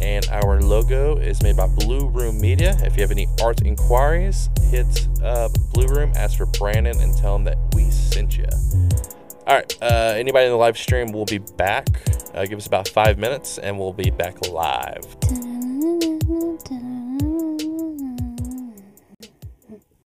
And 0.03 0.27
our 0.31 0.61
logo 0.61 1.17
is 1.17 1.43
made 1.43 1.57
by 1.57 1.69
Blue 1.69 2.09
Room 2.09 2.41
Media. 2.41 2.77
If 2.83 2.97
you 2.97 3.03
have 3.03 3.13
any 3.13 3.29
art 3.43 3.63
inquiries, 3.63 4.51
hit 4.71 5.09
up 5.23 5.53
Blue 5.73 5.87
Room, 5.87 6.13
ask 6.17 6.39
for 6.39 6.47
Brandon, 6.47 6.99
and 7.01 7.17
tell 7.17 7.37
him 7.37 7.45
that 7.45 7.59
we 7.75 7.85
sent 7.91 8.37
you. 8.37 8.47
All 9.47 9.55
right. 9.57 9.83
Uh, 9.83 10.15
anybody 10.17 10.47
in 10.47 10.53
the 10.53 10.57
live 10.57 10.79
stream 10.79 11.13
will 11.13 11.25
be 11.25 11.39
back. 11.39 11.89
Uh, 12.35 12.47
give 12.47 12.59
us 12.59 12.67
about 12.67 12.89
five 12.89 13.19
minutes, 13.19 13.59
and 13.59 13.79
we'll 13.79 13.93
be 13.93 14.11
back 14.11 14.49
live. 14.49 15.17